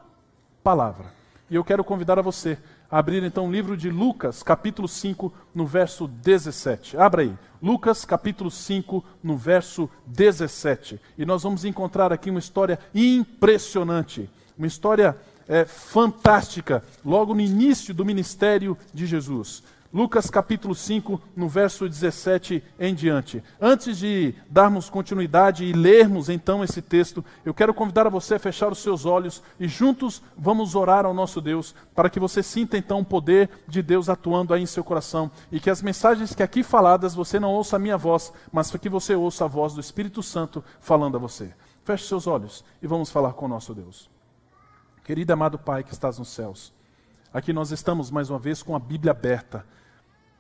palavra. 0.61 1.13
E 1.49 1.55
eu 1.55 1.63
quero 1.63 1.85
convidar 1.85 2.19
a 2.19 2.23
você 2.23 2.59
abrir 2.91 3.23
então 3.23 3.49
o 3.49 3.53
livro 3.53 3.77
de 3.77 3.89
Lucas, 3.89 4.43
capítulo 4.43 4.89
5, 4.89 5.33
no 5.55 5.65
verso 5.65 6.09
17. 6.09 6.97
Abra 6.97 7.23
aí. 7.23 7.33
Lucas, 7.63 8.05
capítulo 8.05 8.51
5, 8.51 9.05
no 9.23 9.37
verso 9.37 9.89
17. 10.07 11.01
E 11.17 11.25
nós 11.25 11.43
vamos 11.43 11.65
encontrar 11.65 12.13
aqui 12.13 12.31
uma 12.31 12.39
história 12.39 12.79
impressionante, 12.95 14.29
uma 14.59 14.67
história 14.67 15.17
é, 15.47 15.65
fantástica, 15.65 16.83
logo 17.05 17.35
no 17.35 17.41
início 17.41 17.95
do 17.95 18.05
ministério 18.05 18.77
de 18.93 19.07
Jesus. 19.07 19.63
Lucas 19.93 20.31
capítulo 20.31 20.73
5, 20.73 21.21
no 21.35 21.49
verso 21.49 21.89
17 21.89 22.63
em 22.79 22.95
diante. 22.95 23.43
Antes 23.61 23.99
de 23.99 24.37
darmos 24.49 24.89
continuidade 24.89 25.65
e 25.65 25.73
lermos 25.73 26.29
então 26.29 26.63
esse 26.63 26.81
texto, 26.81 27.25
eu 27.45 27.53
quero 27.53 27.75
convidar 27.75 28.07
a 28.07 28.11
você 28.11 28.37
a 28.37 28.39
fechar 28.39 28.71
os 28.71 28.79
seus 28.79 29.05
olhos 29.05 29.43
e 29.59 29.67
juntos 29.67 30.23
vamos 30.39 30.77
orar 30.77 31.05
ao 31.05 31.13
nosso 31.13 31.41
Deus, 31.41 31.75
para 31.93 32.09
que 32.09 32.21
você 32.21 32.41
sinta 32.41 32.79
então 32.79 33.01
o 33.01 33.05
poder 33.05 33.51
de 33.67 33.83
Deus 33.83 34.09
atuando 34.09 34.55
aí 34.55 34.63
em 34.63 34.67
seu 34.67 34.85
coração 34.85 35.29
e 35.51 35.59
que 35.59 35.69
as 35.69 35.83
mensagens 35.83 36.37
que 36.37 36.43
aqui 36.45 36.63
faladas 36.63 37.13
você 37.13 37.41
não 37.41 37.51
ouça 37.51 37.75
a 37.75 37.81
minha 37.81 37.97
voz, 37.97 38.33
mas 38.53 38.71
que 38.71 38.89
você 38.89 39.17
ouça 39.17 39.47
a 39.47 39.49
voz 39.49 39.75
do 39.75 39.81
Espírito 39.81 40.23
Santo 40.23 40.63
falando 40.79 41.17
a 41.17 41.21
você. 41.21 41.53
Feche 41.83 42.07
seus 42.07 42.29
olhos 42.29 42.65
e 42.81 42.87
vamos 42.87 43.11
falar 43.11 43.33
com 43.33 43.47
o 43.47 43.49
nosso 43.49 43.75
Deus. 43.75 44.09
Querido 45.03 45.33
amado 45.33 45.59
Pai 45.59 45.83
que 45.83 45.93
estás 45.93 46.17
nos 46.17 46.29
céus, 46.29 46.73
aqui 47.35 47.53
nós 47.53 47.73
estamos 47.73 48.09
mais 48.09 48.31
uma 48.31 48.39
vez 48.39 48.63
com 48.63 48.77
a 48.77 48.79
Bíblia 48.79 49.11
aberta 49.11 49.67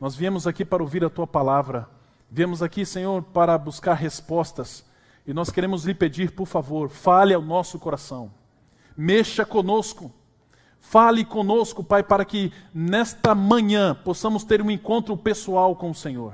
nós 0.00 0.16
viemos 0.16 0.46
aqui 0.46 0.64
para 0.64 0.82
ouvir 0.82 1.04
a 1.04 1.10
tua 1.10 1.26
palavra. 1.26 1.86
Viemos 2.30 2.62
aqui, 2.62 2.86
Senhor, 2.86 3.22
para 3.22 3.58
buscar 3.58 3.92
respostas. 3.92 4.82
E 5.26 5.34
nós 5.34 5.50
queremos 5.50 5.84
lhe 5.84 5.92
pedir, 5.92 6.30
por 6.32 6.46
favor, 6.46 6.88
fale 6.88 7.34
ao 7.34 7.42
nosso 7.42 7.78
coração. 7.78 8.32
Mexa 8.96 9.44
conosco. 9.44 10.10
Fale 10.80 11.22
conosco, 11.22 11.84
Pai, 11.84 12.02
para 12.02 12.24
que 12.24 12.50
nesta 12.72 13.34
manhã 13.34 13.94
possamos 13.94 14.42
ter 14.42 14.62
um 14.62 14.70
encontro 14.70 15.14
pessoal 15.18 15.76
com 15.76 15.90
o 15.90 15.94
Senhor. 15.94 16.32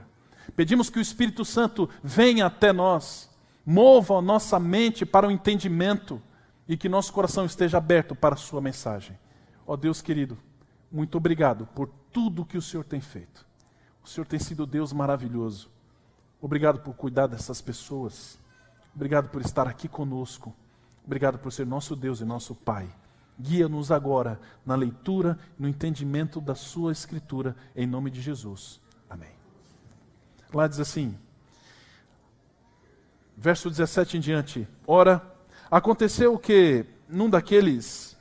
Pedimos 0.55 0.89
que 0.89 1.01
o 1.01 1.03
Espírito 1.03 1.45
Santo 1.45 1.91
venha 2.05 2.47
até 2.47 2.73
nós, 2.73 3.29
mova 3.67 4.19
a 4.19 4.23
nossa 4.23 4.61
mente 4.61 5.05
para 5.05 5.27
o 5.27 5.31
entendimento 5.31 6.23
e 6.69 6.77
que 6.77 6.89
nosso 6.89 7.13
coração 7.13 7.45
esteja 7.45 7.79
aberto 7.79 8.15
para 8.15 8.37
a 8.37 8.39
Sua 8.39 8.61
mensagem. 8.61 9.19
Ó 9.67 9.73
oh, 9.73 9.77
Deus 9.77 10.01
querido, 10.01 10.39
muito 10.91 11.19
obrigado 11.19 11.67
por 11.75 11.91
tudo 12.13 12.45
que 12.45 12.57
o 12.57 12.63
Senhor 12.63 12.85
tem 12.85 13.01
feito. 13.01 13.46
O 14.07 14.09
Senhor 14.09 14.25
tem 14.25 14.39
sido 14.39 14.65
Deus 14.65 14.93
maravilhoso. 14.93 15.69
Obrigado 16.41 16.79
por 16.79 16.95
cuidar 16.95 17.27
dessas 17.27 17.61
pessoas. 17.61 18.39
Obrigado 18.95 19.29
por 19.31 19.43
estar 19.43 19.67
aqui 19.67 19.89
conosco. 19.89 20.55
Obrigado 21.05 21.39
por 21.39 21.53
ser 21.53 21.67
nosso 21.67 21.97
Deus 21.97 22.21
e 22.21 22.25
nosso 22.25 22.55
Pai. 22.55 22.89
Guia-nos 23.39 23.91
agora 23.91 24.41
na 24.65 24.77
leitura 24.77 25.37
e 25.59 25.63
no 25.63 25.69
entendimento 25.69 26.41
da 26.41 26.55
Sua 26.55 26.93
Escritura, 26.93 27.57
em 27.75 27.85
nome 27.85 28.09
de 28.09 28.23
Jesus. 28.23 28.81
Amém. 29.11 29.33
Lá 30.55 30.69
diz 30.69 30.79
assim, 30.79 31.19
verso 33.37 33.69
17 33.69 34.19
em 34.19 34.21
diante: 34.21 34.69
Ora, 34.87 35.21
aconteceu 35.69 36.39
que 36.39 36.87
num 37.09 37.29
daqueles. 37.29 38.17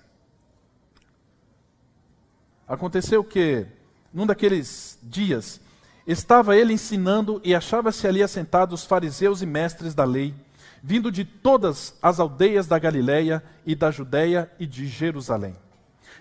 Aconteceu 2.68 3.24
que 3.24 3.68
num 4.12 4.26
daqueles 4.26 4.98
dias 5.04 5.62
Estava 6.08 6.56
ele 6.56 6.72
ensinando 6.72 7.42
e 7.44 7.56
achava-se 7.56 8.08
ali 8.08 8.22
assentados 8.22 8.82
os 8.82 8.86
fariseus 8.86 9.42
e 9.42 9.46
mestres 9.46 9.96
da 9.96 10.04
lei, 10.04 10.36
vindo 10.84 11.12
de 11.12 11.26
todas 11.26 11.98
as 12.00 12.20
aldeias 12.20 12.68
da 12.68 12.78
Galiléia 12.78 13.44
e 13.66 13.74
da 13.74 13.90
Judéia 13.90 14.52
e 14.60 14.68
de 14.68 14.86
Jerusalém. 14.86 15.56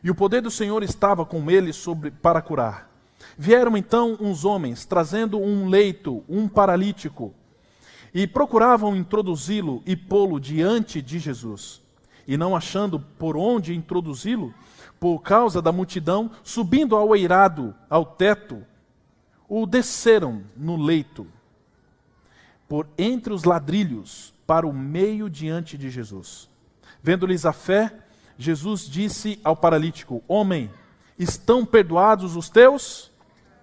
E 0.02 0.10
o 0.10 0.14
poder 0.14 0.40
do 0.40 0.50
Senhor 0.50 0.82
estava 0.82 1.26
com 1.26 1.50
ele 1.50 1.70
sobre, 1.70 2.10
para 2.10 2.40
curar. 2.40 2.90
Vieram 3.36 3.76
então 3.76 4.16
uns 4.18 4.44
homens, 4.44 4.86
trazendo 4.86 5.38
um 5.38 5.68
leito, 5.68 6.24
um 6.28 6.48
paralítico, 6.48 7.34
e 8.12 8.26
procuravam 8.26 8.96
introduzi-lo 8.96 9.82
e 9.84 9.94
pô-lo 9.94 10.40
diante 10.40 11.02
de 11.02 11.18
Jesus. 11.18 11.82
E 12.26 12.38
não 12.38 12.56
achando 12.56 12.98
por 13.18 13.36
onde 13.36 13.74
introduzi-lo, 13.74 14.54
por 14.98 15.20
causa 15.20 15.60
da 15.60 15.72
multidão, 15.72 16.30
subindo 16.42 16.96
ao 16.96 17.14
eirado, 17.14 17.74
ao 17.90 18.06
teto, 18.06 18.64
o 19.62 19.66
desceram 19.66 20.42
no 20.56 20.76
leito, 20.76 21.26
por 22.68 22.88
entre 22.98 23.32
os 23.32 23.44
ladrilhos, 23.44 24.34
para 24.46 24.66
o 24.66 24.72
meio 24.72 25.30
diante 25.30 25.78
de 25.78 25.90
Jesus. 25.90 26.48
Vendo-lhes 27.02 27.46
a 27.46 27.52
fé, 27.52 27.92
Jesus 28.36 28.82
disse 28.88 29.38
ao 29.44 29.54
paralítico: 29.54 30.22
Homem, 30.26 30.70
estão 31.18 31.64
perdoados 31.64 32.34
os 32.36 32.48
teus 32.48 33.10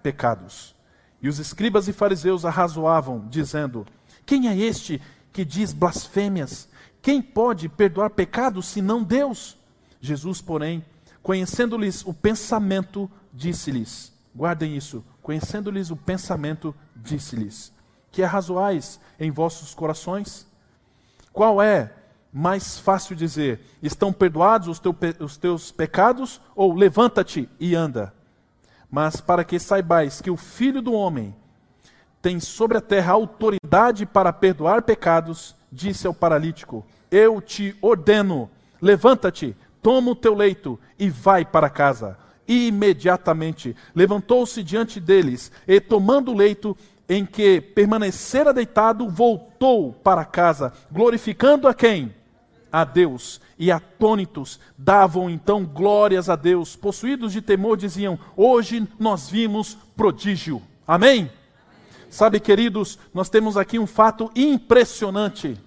pecados. 0.02 0.74
E 1.20 1.28
os 1.28 1.38
escribas 1.38 1.88
e 1.88 1.92
fariseus 1.92 2.44
arrazoavam, 2.44 3.26
dizendo: 3.28 3.86
Quem 4.24 4.48
é 4.48 4.56
este 4.56 5.00
que 5.32 5.44
diz 5.44 5.72
blasfêmias? 5.72 6.68
quem 7.02 7.20
pode 7.20 7.68
perdoar 7.68 8.10
pecados 8.10 8.66
senão 8.66 9.02
Deus? 9.02 9.58
Jesus, 10.00 10.40
porém, 10.40 10.84
conhecendo-lhes 11.20 12.06
o 12.06 12.14
pensamento, 12.14 13.10
disse-lhes: 13.32 14.12
Guardem 14.34 14.76
isso, 14.76 15.04
conhecendo-lhes 15.22 15.90
o 15.90 15.96
pensamento, 15.96 16.74
disse-lhes: 16.94 17.72
Que 18.10 18.22
arrazoais 18.22 19.00
em 19.18 19.30
vossos 19.30 19.74
corações? 19.74 20.46
Qual 21.32 21.62
é 21.62 21.92
mais 22.32 22.78
fácil 22.78 23.14
dizer: 23.14 23.60
Estão 23.82 24.12
perdoados 24.12 24.68
os, 24.68 24.78
teu, 24.78 24.94
os 25.20 25.36
teus 25.36 25.70
pecados? 25.70 26.40
Ou 26.54 26.74
levanta-te 26.74 27.48
e 27.58 27.74
anda? 27.74 28.12
Mas 28.90 29.20
para 29.20 29.44
que 29.44 29.58
saibais 29.58 30.20
que 30.20 30.30
o 30.30 30.36
Filho 30.36 30.82
do 30.82 30.92
Homem 30.92 31.34
tem 32.20 32.38
sobre 32.38 32.76
a 32.76 32.80
terra 32.80 33.12
autoridade 33.12 34.06
para 34.06 34.32
perdoar 34.32 34.82
pecados, 34.82 35.56
disse 35.70 36.06
ao 36.06 36.12
paralítico: 36.12 36.84
Eu 37.10 37.40
te 37.40 37.76
ordeno, 37.80 38.50
levanta-te, 38.80 39.56
toma 39.82 40.10
o 40.10 40.16
teu 40.16 40.34
leito 40.34 40.78
e 40.98 41.08
vai 41.08 41.44
para 41.44 41.70
casa. 41.70 42.18
Imediatamente 42.46 43.76
levantou-se 43.94 44.62
diante 44.62 44.98
deles 44.98 45.52
e, 45.66 45.80
tomando 45.80 46.32
o 46.32 46.36
leito 46.36 46.76
em 47.08 47.26
que 47.26 47.60
permanecera 47.60 48.52
deitado, 48.52 49.08
voltou 49.08 49.92
para 49.92 50.24
casa, 50.24 50.72
glorificando 50.90 51.68
a 51.68 51.74
quem? 51.74 52.14
A 52.70 52.84
Deus. 52.84 53.40
E 53.58 53.70
atônitos 53.70 54.58
davam 54.76 55.28
então 55.28 55.64
glórias 55.64 56.28
a 56.28 56.36
Deus, 56.36 56.74
possuídos 56.74 57.32
de 57.32 57.42
temor, 57.42 57.76
diziam: 57.76 58.18
Hoje 58.36 58.88
nós 58.98 59.28
vimos 59.28 59.76
prodígio. 59.96 60.62
Amém? 60.86 61.30
Sabe, 62.08 62.40
queridos, 62.40 62.98
nós 63.14 63.28
temos 63.28 63.56
aqui 63.56 63.78
um 63.78 63.86
fato 63.86 64.30
impressionante. 64.34 65.58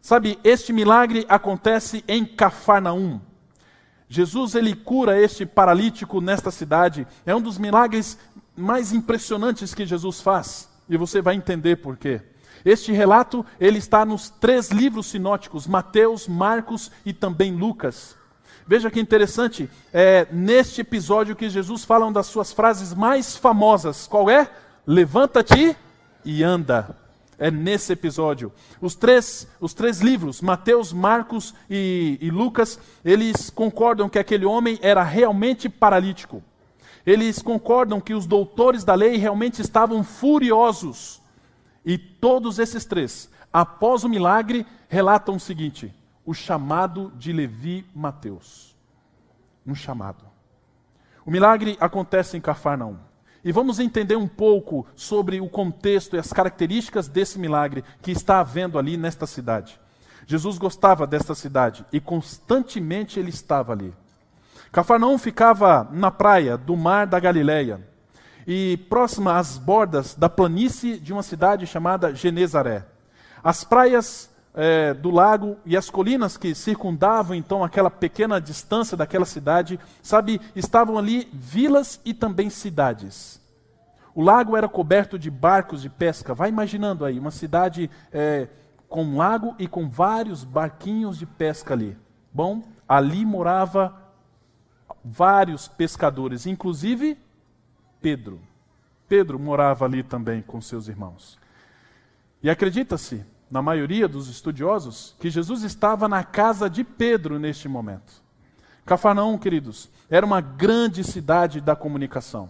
Sabe, 0.00 0.38
este 0.42 0.72
milagre 0.72 1.26
acontece 1.28 2.02
em 2.08 2.24
Cafarnaum. 2.24 3.20
Jesus 4.10 4.54
ele 4.54 4.74
cura 4.74 5.18
este 5.18 5.46
paralítico 5.46 6.20
nesta 6.20 6.50
cidade. 6.50 7.06
É 7.24 7.34
um 7.34 7.40
dos 7.40 7.56
milagres 7.56 8.18
mais 8.54 8.92
impressionantes 8.92 9.72
que 9.72 9.86
Jesus 9.86 10.20
faz. 10.20 10.68
E 10.88 10.98
você 10.98 11.22
vai 11.22 11.36
entender 11.36 11.76
por 11.76 11.96
quê. 11.96 12.20
Este 12.62 12.92
relato 12.92 13.46
ele 13.58 13.78
está 13.78 14.04
nos 14.04 14.28
três 14.28 14.70
livros 14.70 15.06
sinóticos: 15.06 15.66
Mateus, 15.66 16.28
Marcos 16.28 16.90
e 17.06 17.12
também 17.14 17.54
Lucas. 17.54 18.14
Veja 18.66 18.90
que 18.90 19.00
interessante, 19.00 19.70
é 19.92 20.26
neste 20.30 20.82
episódio 20.82 21.34
que 21.34 21.48
Jesus 21.48 21.84
fala 21.84 22.04
uma 22.04 22.12
das 22.12 22.26
suas 22.26 22.52
frases 22.52 22.92
mais 22.92 23.36
famosas. 23.36 24.06
Qual 24.06 24.28
é? 24.28 24.50
levanta-te 24.90 25.76
e 26.24 26.42
anda. 26.42 26.96
É 27.40 27.50
nesse 27.50 27.94
episódio. 27.94 28.52
Os 28.82 28.94
três, 28.94 29.48
os 29.58 29.72
três 29.72 30.00
livros, 30.00 30.42
Mateus, 30.42 30.92
Marcos 30.92 31.54
e, 31.70 32.18
e 32.20 32.30
Lucas, 32.30 32.78
eles 33.02 33.48
concordam 33.48 34.10
que 34.10 34.18
aquele 34.18 34.44
homem 34.44 34.78
era 34.82 35.02
realmente 35.02 35.66
paralítico. 35.66 36.42
Eles 37.06 37.40
concordam 37.40 37.98
que 37.98 38.12
os 38.12 38.26
doutores 38.26 38.84
da 38.84 38.94
lei 38.94 39.16
realmente 39.16 39.62
estavam 39.62 40.04
furiosos. 40.04 41.22
E 41.82 41.96
todos 41.96 42.58
esses 42.58 42.84
três, 42.84 43.30
após 43.50 44.04
o 44.04 44.08
milagre, 44.08 44.66
relatam 44.86 45.36
o 45.36 45.40
seguinte: 45.40 45.94
o 46.26 46.34
chamado 46.34 47.10
de 47.16 47.32
Levi 47.32 47.86
Mateus. 47.94 48.76
Um 49.66 49.74
chamado. 49.74 50.26
O 51.24 51.30
milagre 51.30 51.78
acontece 51.80 52.36
em 52.36 52.40
Cafarnaum. 52.40 52.98
E 53.44 53.52
vamos 53.52 53.78
entender 53.78 54.16
um 54.16 54.28
pouco 54.28 54.86
sobre 54.94 55.40
o 55.40 55.48
contexto 55.48 56.14
e 56.14 56.18
as 56.18 56.32
características 56.32 57.08
desse 57.08 57.38
milagre 57.38 57.82
que 58.02 58.10
está 58.10 58.40
havendo 58.40 58.78
ali 58.78 58.96
nesta 58.96 59.26
cidade. 59.26 59.80
Jesus 60.26 60.58
gostava 60.58 61.06
desta 61.06 61.34
cidade 61.34 61.84
e 61.92 62.00
constantemente 62.00 63.18
ele 63.18 63.30
estava 63.30 63.72
ali. 63.72 63.92
Cafarnaum 64.70 65.18
ficava 65.18 65.88
na 65.90 66.10
praia 66.10 66.56
do 66.56 66.76
mar 66.76 67.06
da 67.06 67.18
Galileia 67.18 67.80
e 68.46 68.76
próxima 68.88 69.36
às 69.36 69.58
bordas 69.58 70.14
da 70.14 70.28
planície 70.28 70.98
de 70.98 71.12
uma 71.12 71.22
cidade 71.22 71.66
chamada 71.66 72.14
Genezaré. 72.14 72.86
As 73.42 73.64
praias 73.64 74.29
é, 74.54 74.92
do 74.92 75.10
lago 75.10 75.56
e 75.64 75.76
as 75.76 75.88
colinas 75.88 76.36
que 76.36 76.54
circundavam 76.54 77.36
então 77.36 77.62
aquela 77.62 77.90
pequena 77.90 78.40
distância 78.40 78.96
daquela 78.96 79.24
cidade, 79.24 79.78
sabe, 80.02 80.40
estavam 80.54 80.98
ali 80.98 81.28
vilas 81.32 82.00
e 82.04 82.12
também 82.12 82.50
cidades. 82.50 83.40
O 84.14 84.22
lago 84.22 84.56
era 84.56 84.68
coberto 84.68 85.18
de 85.18 85.30
barcos 85.30 85.80
de 85.80 85.88
pesca. 85.88 86.34
Vai 86.34 86.48
imaginando 86.48 87.04
aí, 87.04 87.18
uma 87.18 87.30
cidade 87.30 87.88
é, 88.12 88.48
com 88.88 89.04
um 89.04 89.16
lago 89.16 89.54
e 89.58 89.68
com 89.68 89.88
vários 89.88 90.42
barquinhos 90.42 91.16
de 91.16 91.26
pesca 91.26 91.74
ali. 91.74 91.96
Bom, 92.32 92.62
ali 92.88 93.24
morava 93.24 93.96
vários 95.04 95.68
pescadores, 95.68 96.44
inclusive 96.44 97.16
Pedro. 98.00 98.40
Pedro 99.08 99.38
morava 99.38 99.84
ali 99.84 100.02
também 100.02 100.42
com 100.42 100.60
seus 100.60 100.88
irmãos. 100.88 101.38
E 102.42 102.50
acredita-se 102.50 103.24
na 103.50 103.60
maioria 103.60 104.06
dos 104.06 104.28
estudiosos, 104.28 105.16
que 105.18 105.28
Jesus 105.28 105.62
estava 105.62 106.08
na 106.08 106.22
casa 106.22 106.70
de 106.70 106.84
Pedro 106.84 107.38
neste 107.38 107.68
momento. 107.68 108.22
Cafarnaum, 108.86 109.36
queridos, 109.36 109.90
era 110.08 110.24
uma 110.24 110.40
grande 110.40 111.02
cidade 111.02 111.60
da 111.60 111.74
comunicação. 111.74 112.48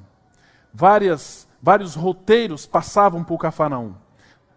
Várias, 0.73 1.49
vários 1.61 1.95
roteiros 1.95 2.67
passavam 2.67 3.25
por 3.25 3.39
Cafarnaum. 3.39 3.95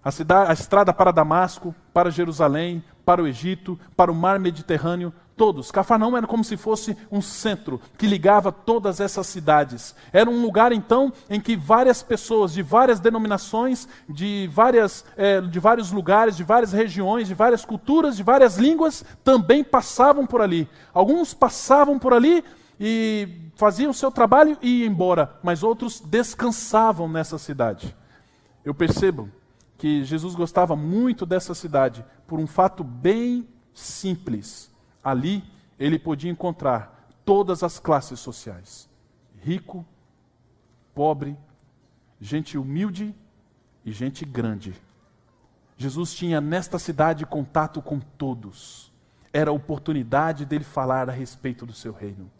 A, 0.04 0.12
cidade, 0.12 0.52
a 0.52 0.54
estrada 0.54 0.94
para 0.94 1.12
Damasco, 1.12 1.74
para 1.94 2.12
Jerusalém, 2.12 2.84
para 3.06 3.24
o 3.24 3.28
Egito, 3.28 3.80
para 3.96 4.12
o 4.12 4.16
mar 4.16 4.40
Mediterrâneo, 4.40 5.14
todos. 5.36 5.72
Cafarnaum 5.72 6.16
era 6.16 6.28
como 6.28 6.44
se 6.44 6.58
fosse 6.58 6.98
um 7.12 7.22
centro 7.22 7.82
que 7.98 8.08
ligava 8.08 8.52
todas 8.52 9.00
essas 9.00 9.28
cidades. 9.28 9.96
Era 10.12 10.30
um 10.30 10.42
lugar, 10.42 10.72
então, 10.72 11.12
em 11.30 11.40
que 11.40 11.56
várias 11.56 12.02
pessoas 12.02 12.54
de 12.54 12.62
várias 12.62 13.00
denominações, 13.00 13.88
de, 14.08 14.50
várias, 14.52 15.06
é, 15.18 15.42
de 15.42 15.60
vários 15.60 15.92
lugares, 15.92 16.38
de 16.38 16.44
várias 16.44 16.72
regiões, 16.72 17.28
de 17.28 17.34
várias 17.34 17.66
culturas, 17.66 18.16
de 18.16 18.24
várias 18.24 18.58
línguas, 18.58 19.04
também 19.24 19.64
passavam 19.64 20.26
por 20.26 20.42
ali. 20.42 20.68
Alguns 20.94 21.34
passavam 21.34 22.00
por 22.00 22.14
ali 22.14 22.44
e 22.80 23.28
faziam 23.56 23.92
o 23.92 23.94
seu 23.94 24.12
trabalho 24.12 24.58
e 24.62 24.82
iam 24.82 24.92
embora, 24.92 25.38
mas 25.44 25.64
outros 25.64 26.00
descansavam 26.00 27.08
nessa 27.08 27.38
cidade. 27.38 27.96
Eu 28.64 28.74
percebo 28.74 29.30
que 29.78 30.04
Jesus 30.04 30.34
gostava 30.36 30.76
muito 30.76 31.26
dessa 31.26 31.54
cidade 31.54 32.06
por 32.26 32.40
um 32.40 32.48
fato 32.48 32.84
bem 32.84 33.48
simples 33.74 34.73
Ali 35.04 35.44
ele 35.80 36.00
podia 36.00 36.32
encontrar 36.32 37.10
todas 37.26 37.64
as 37.64 37.80
classes 37.80 38.20
sociais: 38.20 38.90
rico, 39.42 39.86
pobre, 40.94 41.38
gente 42.20 42.58
humilde 42.58 43.14
e 43.86 43.92
gente 43.92 44.24
grande. 44.26 44.74
Jesus 45.76 46.14
tinha 46.14 46.40
nesta 46.40 46.80
cidade 46.80 47.26
contato 47.26 47.82
com 47.82 48.00
todos. 48.00 48.92
Era 49.34 49.50
a 49.50 49.54
oportunidade 49.54 50.46
dele 50.46 50.64
falar 50.64 51.10
a 51.10 51.12
respeito 51.12 51.66
do 51.66 51.74
seu 51.74 51.92
reino. 51.92 52.32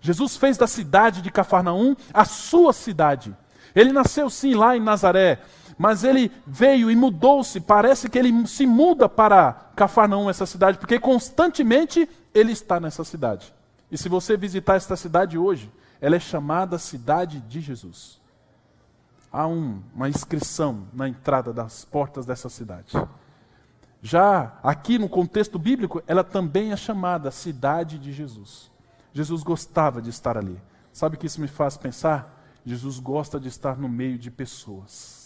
Jesus 0.00 0.36
fez 0.36 0.56
da 0.56 0.66
cidade 0.66 1.22
de 1.22 1.30
Cafarnaum 1.30 1.94
a 2.12 2.24
sua 2.24 2.72
cidade. 2.72 3.36
Ele 3.74 3.92
nasceu 3.92 4.28
sim 4.28 4.54
lá 4.54 4.76
em 4.76 4.80
Nazaré, 4.80 5.40
mas 5.80 6.04
ele 6.04 6.30
veio 6.46 6.90
e 6.90 6.94
mudou-se. 6.94 7.58
Parece 7.58 8.10
que 8.10 8.18
ele 8.18 8.46
se 8.46 8.66
muda 8.66 9.08
para 9.08 9.70
Cafarnaum, 9.74 10.28
essa 10.28 10.44
cidade, 10.44 10.76
porque 10.76 11.00
constantemente 11.00 12.06
ele 12.34 12.52
está 12.52 12.78
nessa 12.78 13.02
cidade. 13.02 13.54
E 13.90 13.96
se 13.96 14.06
você 14.06 14.36
visitar 14.36 14.74
esta 14.74 14.94
cidade 14.94 15.38
hoje, 15.38 15.72
ela 15.98 16.16
é 16.16 16.20
chamada 16.20 16.76
Cidade 16.78 17.40
de 17.40 17.62
Jesus. 17.62 18.20
Há 19.32 19.46
um, 19.46 19.80
uma 19.94 20.06
inscrição 20.06 20.86
na 20.92 21.08
entrada 21.08 21.50
das 21.50 21.82
portas 21.82 22.26
dessa 22.26 22.50
cidade. 22.50 22.92
Já 24.02 24.58
aqui 24.62 24.98
no 24.98 25.08
contexto 25.08 25.58
bíblico, 25.58 26.02
ela 26.06 26.22
também 26.22 26.72
é 26.72 26.76
chamada 26.76 27.30
Cidade 27.30 27.98
de 27.98 28.12
Jesus. 28.12 28.70
Jesus 29.14 29.42
gostava 29.42 30.02
de 30.02 30.10
estar 30.10 30.36
ali. 30.36 30.60
Sabe 30.92 31.16
o 31.16 31.18
que 31.18 31.26
isso 31.26 31.40
me 31.40 31.48
faz 31.48 31.78
pensar? 31.78 32.38
Jesus 32.66 32.98
gosta 32.98 33.40
de 33.40 33.48
estar 33.48 33.78
no 33.78 33.88
meio 33.88 34.18
de 34.18 34.30
pessoas. 34.30 35.19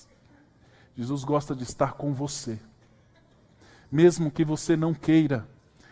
Jesus 0.97 1.25
gosta 1.25 1.55
de 1.55 1.65
estar 1.65 1.95
com 1.95 2.13
você. 2.13 2.59
Mesmo 3.91 4.31
que 4.31 4.45
você 4.45 4.77
não 4.77 4.95
queira, 4.95 5.47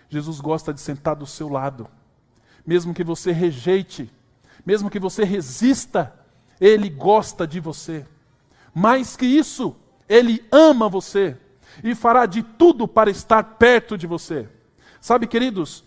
Jesus 0.08 0.40
gosta 0.40 0.72
de 0.72 0.80
sentar 0.80 1.16
do 1.16 1.26
seu 1.26 1.48
lado. 1.48 1.88
Mesmo 2.64 2.94
que 2.94 3.02
você 3.02 3.32
rejeite, 3.32 4.10
mesmo 4.64 4.90
que 4.90 5.00
você 5.00 5.24
resista, 5.24 6.14
Ele 6.60 6.88
gosta 6.88 7.46
de 7.46 7.58
você. 7.58 8.06
Mais 8.74 9.16
que 9.16 9.26
isso, 9.26 9.74
Ele 10.08 10.44
ama 10.50 10.88
você 10.88 11.36
e 11.82 11.94
fará 11.94 12.26
de 12.26 12.42
tudo 12.42 12.86
para 12.86 13.10
estar 13.10 13.42
perto 13.42 13.96
de 13.96 14.06
você. 14.06 14.48
Sabe, 15.00 15.26
queridos, 15.26 15.84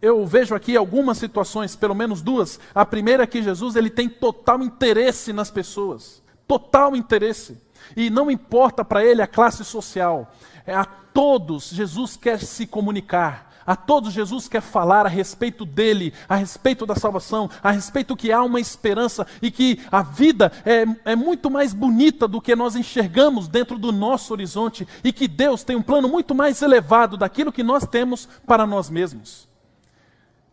eu 0.00 0.24
vejo 0.26 0.54
aqui 0.54 0.76
algumas 0.76 1.18
situações, 1.18 1.74
pelo 1.74 1.94
menos 1.94 2.22
duas. 2.22 2.60
A 2.74 2.84
primeira 2.84 3.24
é 3.24 3.26
que 3.26 3.42
Jesus 3.42 3.74
ele 3.74 3.90
tem 3.90 4.08
total 4.08 4.62
interesse 4.62 5.32
nas 5.32 5.50
pessoas, 5.50 6.22
total 6.46 6.94
interesse. 6.94 7.63
E 7.96 8.10
não 8.10 8.30
importa 8.30 8.84
para 8.84 9.04
ele 9.04 9.22
a 9.22 9.26
classe 9.26 9.64
social, 9.64 10.32
é 10.66 10.74
a 10.74 10.84
todos 10.84 11.70
Jesus 11.70 12.16
quer 12.16 12.40
se 12.40 12.66
comunicar. 12.66 13.52
A 13.66 13.74
todos 13.74 14.12
Jesus 14.12 14.46
quer 14.46 14.60
falar 14.60 15.06
a 15.06 15.08
respeito 15.08 15.64
dele, 15.64 16.12
a 16.28 16.36
respeito 16.36 16.84
da 16.84 16.94
salvação, 16.94 17.48
a 17.62 17.70
respeito 17.70 18.14
que 18.14 18.30
há 18.30 18.42
uma 18.42 18.60
esperança 18.60 19.26
e 19.40 19.50
que 19.50 19.80
a 19.90 20.02
vida 20.02 20.52
é, 20.66 21.12
é 21.12 21.16
muito 21.16 21.50
mais 21.50 21.72
bonita 21.72 22.28
do 22.28 22.42
que 22.42 22.54
nós 22.54 22.76
enxergamos 22.76 23.48
dentro 23.48 23.78
do 23.78 23.90
nosso 23.90 24.32
horizonte 24.34 24.86
e 25.02 25.12
que 25.12 25.26
Deus 25.26 25.64
tem 25.64 25.76
um 25.76 25.82
plano 25.82 26.08
muito 26.08 26.34
mais 26.34 26.60
elevado 26.60 27.16
daquilo 27.16 27.52
que 27.52 27.62
nós 27.62 27.86
temos 27.86 28.28
para 28.46 28.66
nós 28.66 28.90
mesmos. 28.90 29.48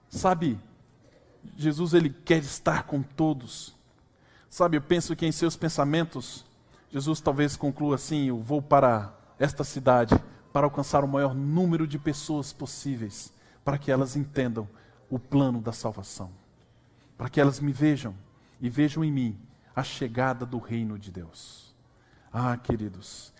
Sabe, 0.09 0.57
Jesus 1.57 1.93
ele 1.93 2.09
quer 2.09 2.39
estar 2.39 2.83
com 2.83 3.01
todos. 3.01 3.73
Sabe, 4.49 4.77
eu 4.77 4.81
penso 4.81 5.15
que 5.15 5.25
em 5.25 5.31
seus 5.31 5.55
pensamentos, 5.55 6.45
Jesus 6.91 7.21
talvez 7.21 7.55
conclua 7.55 7.95
assim: 7.95 8.27
eu 8.27 8.39
vou 8.39 8.61
para 8.61 9.13
esta 9.39 9.63
cidade 9.63 10.15
para 10.51 10.67
alcançar 10.67 11.03
o 11.03 11.07
maior 11.07 11.33
número 11.33 11.87
de 11.87 11.97
pessoas 11.97 12.51
possíveis, 12.51 13.31
para 13.63 13.77
que 13.77 13.91
elas 13.91 14.15
entendam 14.15 14.67
o 15.09 15.17
plano 15.17 15.61
da 15.61 15.71
salvação, 15.71 16.29
para 17.17 17.29
que 17.29 17.39
elas 17.39 17.59
me 17.59 17.71
vejam 17.71 18.13
e 18.59 18.69
vejam 18.69 19.03
em 19.03 19.11
mim 19.11 19.39
a 19.75 19.83
chegada 19.83 20.45
do 20.45 20.59
reino 20.59 20.99
de 20.99 21.11
Deus. 21.11 21.73
Ah, 22.33 22.57
queridos, 22.57 23.33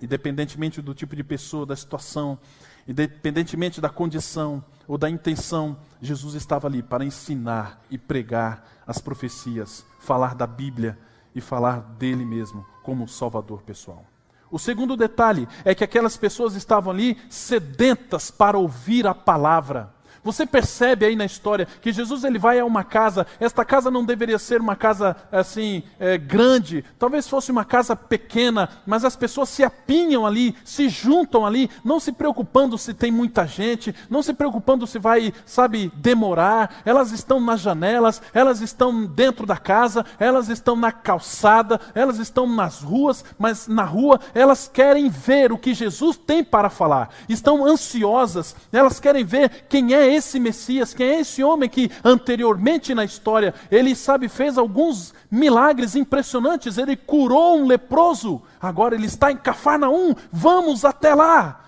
independentemente 0.00 0.80
do 0.82 0.94
tipo 0.94 1.16
de 1.16 1.24
pessoa, 1.24 1.66
da 1.66 1.76
situação, 1.76 2.38
independentemente 2.86 3.80
da 3.80 3.88
condição 3.88 4.64
ou 4.86 4.96
da 4.96 5.08
intenção, 5.08 5.78
Jesus 6.00 6.34
estava 6.34 6.66
ali 6.68 6.82
para 6.82 7.04
ensinar 7.04 7.82
e 7.90 7.98
pregar 7.98 8.66
as 8.86 8.98
profecias, 8.98 9.84
falar 9.98 10.34
da 10.34 10.46
Bíblia 10.46 10.98
e 11.36 11.40
falar 11.40 11.80
dele 11.98 12.24
mesmo 12.24 12.66
como 12.82 13.06
Salvador 13.06 13.62
pessoal. 13.62 14.04
O 14.50 14.58
segundo 14.58 14.96
detalhe 14.96 15.46
é 15.64 15.74
que 15.74 15.84
aquelas 15.84 16.16
pessoas 16.16 16.54
estavam 16.54 16.92
ali 16.92 17.18
sedentas 17.28 18.30
para 18.30 18.56
ouvir 18.56 19.06
a 19.06 19.14
palavra. 19.14 19.92
Você 20.26 20.44
percebe 20.44 21.06
aí 21.06 21.14
na 21.14 21.24
história 21.24 21.68
que 21.80 21.92
Jesus 21.92 22.24
ele 22.24 22.36
vai 22.36 22.58
a 22.58 22.64
uma 22.64 22.82
casa. 22.82 23.24
Esta 23.38 23.64
casa 23.64 23.92
não 23.92 24.04
deveria 24.04 24.40
ser 24.40 24.60
uma 24.60 24.74
casa 24.74 25.14
assim 25.30 25.84
é, 26.00 26.18
grande. 26.18 26.84
Talvez 26.98 27.28
fosse 27.28 27.52
uma 27.52 27.64
casa 27.64 27.94
pequena, 27.94 28.68
mas 28.84 29.04
as 29.04 29.14
pessoas 29.14 29.50
se 29.50 29.62
apinham 29.62 30.26
ali, 30.26 30.56
se 30.64 30.88
juntam 30.88 31.46
ali, 31.46 31.70
não 31.84 32.00
se 32.00 32.10
preocupando 32.10 32.76
se 32.76 32.92
tem 32.92 33.12
muita 33.12 33.46
gente, 33.46 33.94
não 34.10 34.20
se 34.20 34.34
preocupando 34.34 34.84
se 34.84 34.98
vai, 34.98 35.32
sabe, 35.44 35.92
demorar. 35.94 36.82
Elas 36.84 37.12
estão 37.12 37.40
nas 37.40 37.60
janelas, 37.60 38.20
elas 38.34 38.60
estão 38.60 39.06
dentro 39.06 39.46
da 39.46 39.56
casa, 39.56 40.04
elas 40.18 40.48
estão 40.48 40.74
na 40.74 40.90
calçada, 40.90 41.80
elas 41.94 42.18
estão 42.18 42.48
nas 42.48 42.82
ruas, 42.82 43.24
mas 43.38 43.68
na 43.68 43.84
rua 43.84 44.18
elas 44.34 44.66
querem 44.66 45.08
ver 45.08 45.52
o 45.52 45.58
que 45.58 45.72
Jesus 45.72 46.16
tem 46.16 46.42
para 46.42 46.68
falar. 46.68 47.10
Estão 47.28 47.64
ansiosas, 47.64 48.56
elas 48.72 48.98
querem 48.98 49.24
ver 49.24 49.66
quem 49.68 49.94
é 49.94 50.15
esse 50.16 50.40
Messias? 50.40 50.92
Quem 50.92 51.08
é 51.08 51.20
esse 51.20 51.42
homem 51.42 51.68
que 51.68 51.90
anteriormente 52.04 52.94
na 52.94 53.04
história, 53.04 53.54
ele 53.70 53.94
sabe, 53.94 54.28
fez 54.28 54.58
alguns 54.58 55.14
milagres 55.30 55.94
impressionantes, 55.94 56.78
ele 56.78 56.96
curou 56.96 57.58
um 57.58 57.66
leproso, 57.66 58.42
agora 58.60 58.94
ele 58.94 59.06
está 59.06 59.30
em 59.30 59.36
Cafarnaum, 59.36 60.14
vamos 60.32 60.84
até 60.84 61.14
lá. 61.14 61.64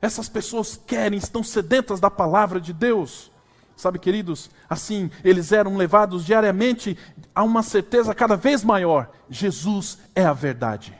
Essas 0.00 0.28
pessoas 0.28 0.78
querem, 0.86 1.18
estão 1.18 1.42
sedentas 1.42 1.98
da 1.98 2.10
palavra 2.10 2.60
de 2.60 2.72
Deus. 2.72 3.32
Sabe, 3.76 3.98
queridos, 3.98 4.50
assim, 4.68 5.10
eles 5.24 5.50
eram 5.50 5.76
levados 5.76 6.24
diariamente 6.24 6.96
a 7.34 7.42
uma 7.42 7.62
certeza 7.62 8.14
cada 8.14 8.36
vez 8.36 8.62
maior: 8.62 9.10
Jesus 9.28 9.98
é 10.14 10.24
a 10.24 10.32
verdade. 10.32 10.94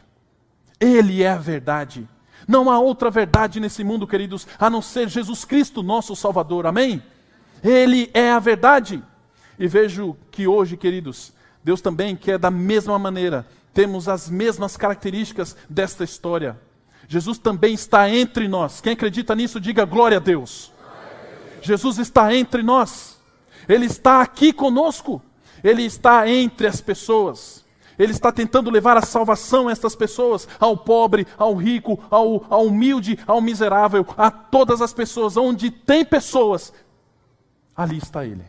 Ele 0.80 1.22
é 1.22 1.30
a 1.30 1.36
verdade. 1.36 2.08
Não 2.46 2.70
há 2.70 2.78
outra 2.78 3.10
verdade 3.10 3.60
nesse 3.60 3.82
mundo, 3.82 4.06
queridos, 4.06 4.46
a 4.58 4.68
não 4.68 4.82
ser 4.82 5.08
Jesus 5.08 5.44
Cristo, 5.44 5.82
nosso 5.82 6.14
Salvador. 6.14 6.66
Amém? 6.66 7.02
Ele 7.62 8.10
é 8.12 8.30
a 8.30 8.38
verdade. 8.38 9.02
E 9.58 9.66
vejo 9.66 10.16
que 10.30 10.46
hoje, 10.46 10.76
queridos, 10.76 11.32
Deus 11.62 11.80
também 11.80 12.14
quer 12.14 12.38
da 12.38 12.50
mesma 12.50 12.98
maneira, 12.98 13.46
temos 13.72 14.08
as 14.08 14.28
mesmas 14.28 14.76
características 14.76 15.56
desta 15.68 16.04
história. 16.04 16.58
Jesus 17.08 17.38
também 17.38 17.74
está 17.74 18.08
entre 18.08 18.48
nós. 18.48 18.80
Quem 18.80 18.92
acredita 18.92 19.34
nisso, 19.34 19.60
diga 19.60 19.84
glória 19.84 20.18
a 20.18 20.20
Deus. 20.20 20.72
Jesus 21.62 21.98
está 21.98 22.34
entre 22.34 22.62
nós. 22.62 23.18
Ele 23.68 23.86
está 23.86 24.20
aqui 24.20 24.52
conosco. 24.52 25.22
Ele 25.62 25.82
está 25.82 26.28
entre 26.28 26.66
as 26.66 26.80
pessoas. 26.80 27.63
Ele 27.98 28.12
está 28.12 28.32
tentando 28.32 28.70
levar 28.70 28.96
a 28.96 29.02
salvação 29.02 29.68
a 29.68 29.72
estas 29.72 29.94
pessoas, 29.94 30.48
ao 30.58 30.76
pobre, 30.76 31.26
ao 31.36 31.54
rico, 31.54 31.98
ao, 32.10 32.44
ao 32.52 32.66
humilde, 32.66 33.18
ao 33.26 33.40
miserável, 33.40 34.06
a 34.16 34.30
todas 34.30 34.80
as 34.80 34.92
pessoas. 34.92 35.36
Onde 35.36 35.70
tem 35.70 36.04
pessoas, 36.04 36.72
ali 37.76 37.98
está 37.98 38.24
Ele, 38.24 38.44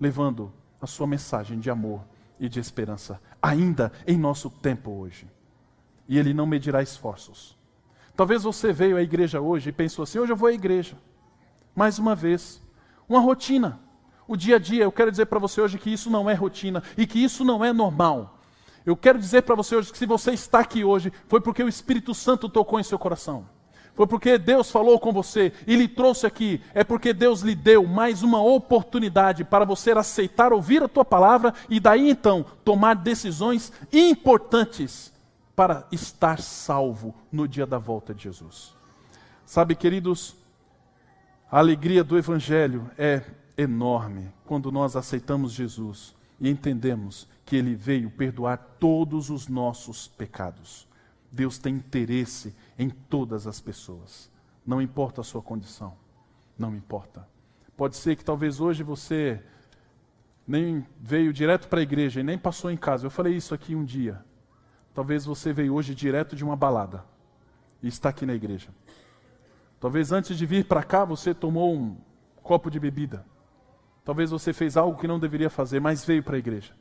levando 0.00 0.52
a 0.80 0.86
sua 0.86 1.06
mensagem 1.06 1.58
de 1.58 1.70
amor 1.70 2.00
e 2.38 2.48
de 2.48 2.60
esperança, 2.60 3.20
ainda 3.42 3.92
em 4.06 4.16
nosso 4.16 4.50
tempo 4.50 4.90
hoje. 4.90 5.26
E 6.08 6.18
Ele 6.18 6.32
não 6.32 6.46
medirá 6.46 6.82
esforços. 6.82 7.56
Talvez 8.16 8.42
você 8.42 8.72
veio 8.72 8.96
à 8.96 9.02
igreja 9.02 9.40
hoje 9.40 9.68
e 9.68 9.72
pensou 9.72 10.02
assim: 10.02 10.18
hoje 10.18 10.32
eu 10.32 10.36
vou 10.36 10.48
à 10.48 10.52
igreja. 10.52 10.96
Mais 11.74 11.98
uma 11.98 12.14
vez, 12.16 12.60
uma 13.08 13.20
rotina 13.20 13.78
o 14.28 14.36
dia 14.36 14.56
a 14.56 14.58
dia. 14.58 14.84
Eu 14.84 14.92
quero 14.92 15.10
dizer 15.10 15.26
para 15.26 15.40
você 15.40 15.60
hoje 15.60 15.78
que 15.78 15.90
isso 15.90 16.10
não 16.10 16.30
é 16.30 16.34
rotina 16.34 16.82
e 16.96 17.06
que 17.06 17.18
isso 17.18 17.42
não 17.44 17.64
é 17.64 17.72
normal. 17.72 18.38
Eu 18.86 18.96
quero 18.96 19.18
dizer 19.18 19.42
para 19.42 19.54
você 19.54 19.74
hoje 19.74 19.90
que 19.90 19.98
se 19.98 20.06
você 20.06 20.32
está 20.32 20.60
aqui 20.60 20.84
hoje, 20.84 21.12
foi 21.26 21.40
porque 21.40 21.62
o 21.62 21.68
Espírito 21.68 22.14
Santo 22.14 22.48
tocou 22.48 22.78
em 22.78 22.84
seu 22.84 22.98
coração. 22.98 23.46
Foi 23.94 24.06
porque 24.06 24.38
Deus 24.38 24.70
falou 24.70 24.96
com 25.00 25.12
você 25.12 25.52
e 25.66 25.74
lhe 25.74 25.88
trouxe 25.88 26.24
aqui. 26.24 26.62
É 26.72 26.84
porque 26.84 27.12
Deus 27.12 27.40
lhe 27.40 27.56
deu 27.56 27.84
mais 27.84 28.22
uma 28.22 28.40
oportunidade 28.40 29.42
para 29.42 29.64
você 29.64 29.90
aceitar 29.90 30.52
ouvir 30.52 30.82
a 30.82 30.88
tua 30.88 31.04
palavra 31.04 31.52
e 31.68 31.80
daí 31.80 32.08
então 32.08 32.46
tomar 32.64 32.94
decisões 32.94 33.72
importantes 33.92 35.12
para 35.56 35.84
estar 35.90 36.40
salvo 36.40 37.12
no 37.32 37.48
dia 37.48 37.66
da 37.66 37.78
volta 37.78 38.14
de 38.14 38.22
Jesus. 38.22 38.72
Sabe, 39.44 39.74
queridos, 39.74 40.36
a 41.50 41.58
alegria 41.58 42.04
do 42.04 42.16
Evangelho 42.16 42.88
é 42.96 43.24
enorme 43.58 44.32
quando 44.46 44.70
nós 44.70 44.94
aceitamos 44.94 45.52
Jesus 45.52 46.14
e 46.40 46.48
entendemos 46.48 47.28
que 47.44 47.56
ele 47.56 47.74
veio 47.74 48.08
perdoar 48.08 48.56
todos 48.78 49.28
os 49.28 49.48
nossos 49.48 50.06
pecados. 50.06 50.86
Deus 51.30 51.58
tem 51.58 51.74
interesse 51.74 52.54
em 52.78 52.88
todas 52.88 53.46
as 53.46 53.60
pessoas, 53.60 54.30
não 54.64 54.80
importa 54.80 55.20
a 55.20 55.24
sua 55.24 55.42
condição, 55.42 55.94
não 56.56 56.74
importa. 56.74 57.28
Pode 57.76 57.96
ser 57.96 58.16
que 58.16 58.24
talvez 58.24 58.60
hoje 58.60 58.82
você 58.82 59.42
nem 60.46 60.86
veio 61.00 61.32
direto 61.32 61.68
para 61.68 61.80
a 61.80 61.82
igreja 61.82 62.20
e 62.20 62.22
nem 62.22 62.38
passou 62.38 62.70
em 62.70 62.76
casa. 62.76 63.06
Eu 63.06 63.10
falei 63.10 63.36
isso 63.36 63.54
aqui 63.54 63.74
um 63.74 63.84
dia. 63.84 64.24
Talvez 64.94 65.24
você 65.24 65.52
veio 65.52 65.74
hoje 65.74 65.94
direto 65.94 66.34
de 66.34 66.44
uma 66.44 66.56
balada 66.56 67.04
e 67.82 67.88
está 67.88 68.08
aqui 68.08 68.24
na 68.24 68.34
igreja. 68.34 68.70
Talvez 69.78 70.10
antes 70.10 70.36
de 70.36 70.46
vir 70.46 70.64
para 70.64 70.82
cá 70.82 71.04
você 71.04 71.34
tomou 71.34 71.74
um 71.74 71.96
copo 72.42 72.70
de 72.70 72.80
bebida. 72.80 73.24
Talvez 74.08 74.30
você 74.30 74.54
fez 74.54 74.74
algo 74.74 74.98
que 74.98 75.06
não 75.06 75.18
deveria 75.18 75.50
fazer, 75.50 75.82
mas 75.82 76.02
veio 76.02 76.22
para 76.22 76.36
a 76.36 76.38
igreja. 76.38 76.72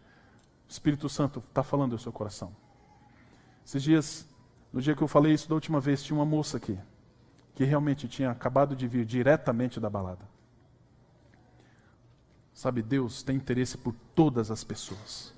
O 0.65 0.71
Espírito 0.71 1.09
Santo 1.09 1.43
está 1.45 1.61
falando 1.61 1.91
no 1.91 1.99
seu 1.99 2.09
coração. 2.09 2.55
Esses 3.65 3.83
dias, 3.83 4.25
no 4.71 4.81
dia 4.81 4.95
que 4.95 5.01
eu 5.01 5.09
falei 5.09 5.33
isso 5.33 5.49
da 5.49 5.53
última 5.53 5.81
vez, 5.81 6.01
tinha 6.01 6.17
uma 6.17 6.23
moça 6.23 6.55
aqui, 6.55 6.79
que 7.53 7.65
realmente 7.65 8.07
tinha 8.07 8.31
acabado 8.31 8.77
de 8.77 8.87
vir 8.87 9.03
diretamente 9.03 9.77
da 9.77 9.89
balada. 9.89 10.21
Sabe, 12.53 12.81
Deus 12.81 13.21
tem 13.23 13.35
interesse 13.35 13.77
por 13.77 13.93
todas 14.15 14.49
as 14.49 14.63
pessoas. 14.63 15.33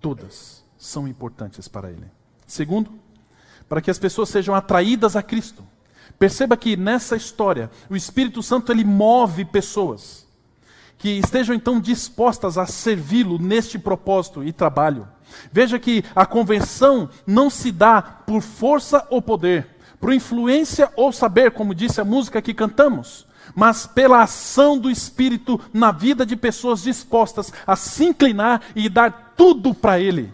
Todas 0.00 0.64
são 0.78 1.06
importantes 1.06 1.68
para 1.68 1.90
Ele. 1.90 2.10
Segundo, 2.46 2.90
para 3.68 3.82
que 3.82 3.90
as 3.90 3.98
pessoas 3.98 4.30
sejam 4.30 4.54
atraídas 4.54 5.14
a 5.14 5.22
Cristo. 5.22 5.62
Perceba 6.18 6.56
que 6.56 6.74
nessa 6.74 7.16
história, 7.16 7.70
o 7.90 7.94
Espírito 7.94 8.42
Santo 8.42 8.72
ele 8.72 8.82
move 8.82 9.44
pessoas 9.44 10.29
que 11.00 11.08
estejam 11.08 11.54
então 11.54 11.80
dispostas 11.80 12.58
a 12.58 12.66
servi-lo 12.66 13.38
neste 13.38 13.78
propósito 13.78 14.44
e 14.44 14.52
trabalho. 14.52 15.08
Veja 15.50 15.78
que 15.78 16.04
a 16.14 16.26
conversão 16.26 17.08
não 17.26 17.48
se 17.48 17.72
dá 17.72 18.02
por 18.02 18.42
força 18.42 19.06
ou 19.08 19.22
poder, 19.22 19.66
por 19.98 20.12
influência 20.12 20.90
ou 20.94 21.10
saber, 21.10 21.52
como 21.52 21.74
disse 21.74 22.02
a 22.02 22.04
música 22.04 22.42
que 22.42 22.52
cantamos, 22.52 23.26
mas 23.54 23.86
pela 23.86 24.22
ação 24.22 24.78
do 24.78 24.90
Espírito 24.90 25.58
na 25.72 25.90
vida 25.90 26.26
de 26.26 26.36
pessoas 26.36 26.82
dispostas 26.82 27.50
a 27.66 27.74
se 27.76 28.04
inclinar 28.04 28.60
e 28.76 28.88
dar 28.88 29.32
tudo 29.36 29.74
para 29.74 29.98
Ele. 29.98 30.32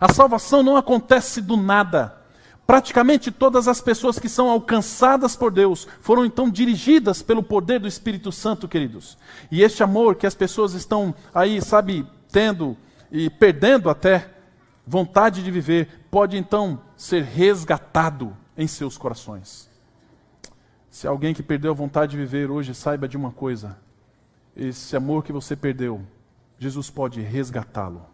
A 0.00 0.12
salvação 0.12 0.62
não 0.62 0.76
acontece 0.76 1.40
do 1.40 1.56
nada. 1.56 2.21
Praticamente 2.66 3.30
todas 3.30 3.66
as 3.68 3.80
pessoas 3.80 4.18
que 4.18 4.28
são 4.28 4.48
alcançadas 4.48 5.34
por 5.34 5.50
Deus 5.50 5.86
foram 6.00 6.24
então 6.24 6.48
dirigidas 6.48 7.20
pelo 7.20 7.42
poder 7.42 7.80
do 7.80 7.88
Espírito 7.88 8.30
Santo, 8.30 8.68
queridos. 8.68 9.18
E 9.50 9.62
este 9.62 9.82
amor 9.82 10.14
que 10.14 10.26
as 10.26 10.34
pessoas 10.34 10.72
estão 10.72 11.14
aí, 11.34 11.60
sabe, 11.60 12.06
tendo 12.30 12.76
e 13.10 13.28
perdendo 13.28 13.90
até, 13.90 14.30
vontade 14.86 15.42
de 15.42 15.50
viver, 15.50 16.06
pode 16.10 16.36
então 16.36 16.80
ser 16.96 17.22
resgatado 17.22 18.36
em 18.56 18.66
seus 18.66 18.96
corações. 18.96 19.70
Se 20.90 21.06
alguém 21.06 21.34
que 21.34 21.42
perdeu 21.42 21.72
a 21.72 21.74
vontade 21.74 22.12
de 22.12 22.18
viver 22.18 22.50
hoje, 22.50 22.74
saiba 22.74 23.08
de 23.08 23.16
uma 23.16 23.32
coisa: 23.32 23.78
esse 24.56 24.96
amor 24.96 25.24
que 25.24 25.32
você 25.32 25.56
perdeu, 25.56 26.02
Jesus 26.58 26.90
pode 26.90 27.20
resgatá-lo, 27.20 28.06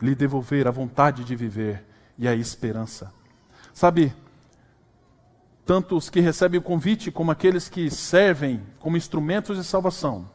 lhe 0.00 0.14
devolver 0.14 0.66
a 0.66 0.70
vontade 0.70 1.24
de 1.24 1.34
viver 1.34 1.84
e 2.18 2.26
a 2.26 2.34
esperança. 2.34 3.12
Sabe, 3.76 4.10
tanto 5.66 5.98
os 5.98 6.08
que 6.08 6.18
recebem 6.18 6.58
o 6.58 6.62
convite 6.62 7.12
como 7.12 7.30
aqueles 7.30 7.68
que 7.68 7.90
servem 7.90 8.62
como 8.80 8.96
instrumentos 8.96 9.58
de 9.58 9.64
salvação, 9.64 10.30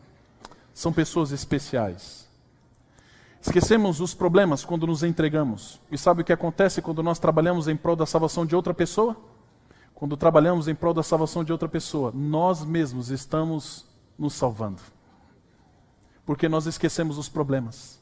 são 0.76 0.94
pessoas 0.94 1.32
especiais. 1.32 2.30
Esquecemos 3.42 4.00
os 4.00 4.14
problemas 4.14 4.64
quando 4.64 4.86
nos 4.86 5.02
entregamos. 5.02 5.82
E 5.92 5.98
sabe 5.98 6.22
o 6.22 6.24
que 6.24 6.32
acontece 6.32 6.84
quando 6.84 7.02
nós 7.02 7.18
trabalhamos 7.18 7.68
em 7.68 7.76
prol 7.76 7.96
da 7.96 8.06
salvação 8.06 8.46
de 8.46 8.56
outra 8.56 8.76
pessoa? 8.76 9.18
Quando 9.96 10.16
trabalhamos 10.16 10.68
em 10.68 10.76
prol 10.76 10.94
da 10.94 11.02
salvação 11.02 11.44
de 11.44 11.52
outra 11.52 11.68
pessoa, 11.68 12.12
nós 12.14 12.64
mesmos 12.64 13.10
estamos 13.10 13.88
nos 14.20 14.36
salvando. 14.36 14.84
Porque 16.28 16.48
nós 16.48 16.68
esquecemos 16.68 17.18
os 17.18 17.28
problemas. 17.28 18.00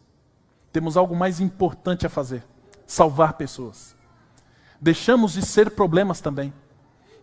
Temos 0.70 0.98
algo 0.98 1.16
mais 1.16 1.40
importante 1.40 2.06
a 2.06 2.10
fazer: 2.10 2.44
salvar 2.86 3.38
pessoas. 3.38 3.98
Deixamos 4.80 5.34
de 5.34 5.46
ser 5.46 5.72
problemas 5.72 6.22
também. 6.22 6.54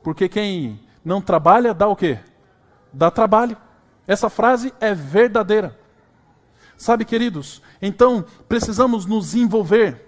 Porque 0.03 0.29
quem 0.29 0.81
não 1.05 1.21
trabalha 1.21 1.73
dá 1.73 1.87
o 1.89 1.97
quê? 1.97 2.19
Dá 2.93 3.11
trabalho. 3.11 3.57
Essa 4.07 4.31
frase 4.31 4.73
é 4.81 4.95
verdadeira. 4.95 5.79
Sabe, 6.77 7.05
queridos, 7.05 7.63
então 7.81 8.25
precisamos 8.49 9.07
nos 9.07 9.35
envolver. 9.35 10.07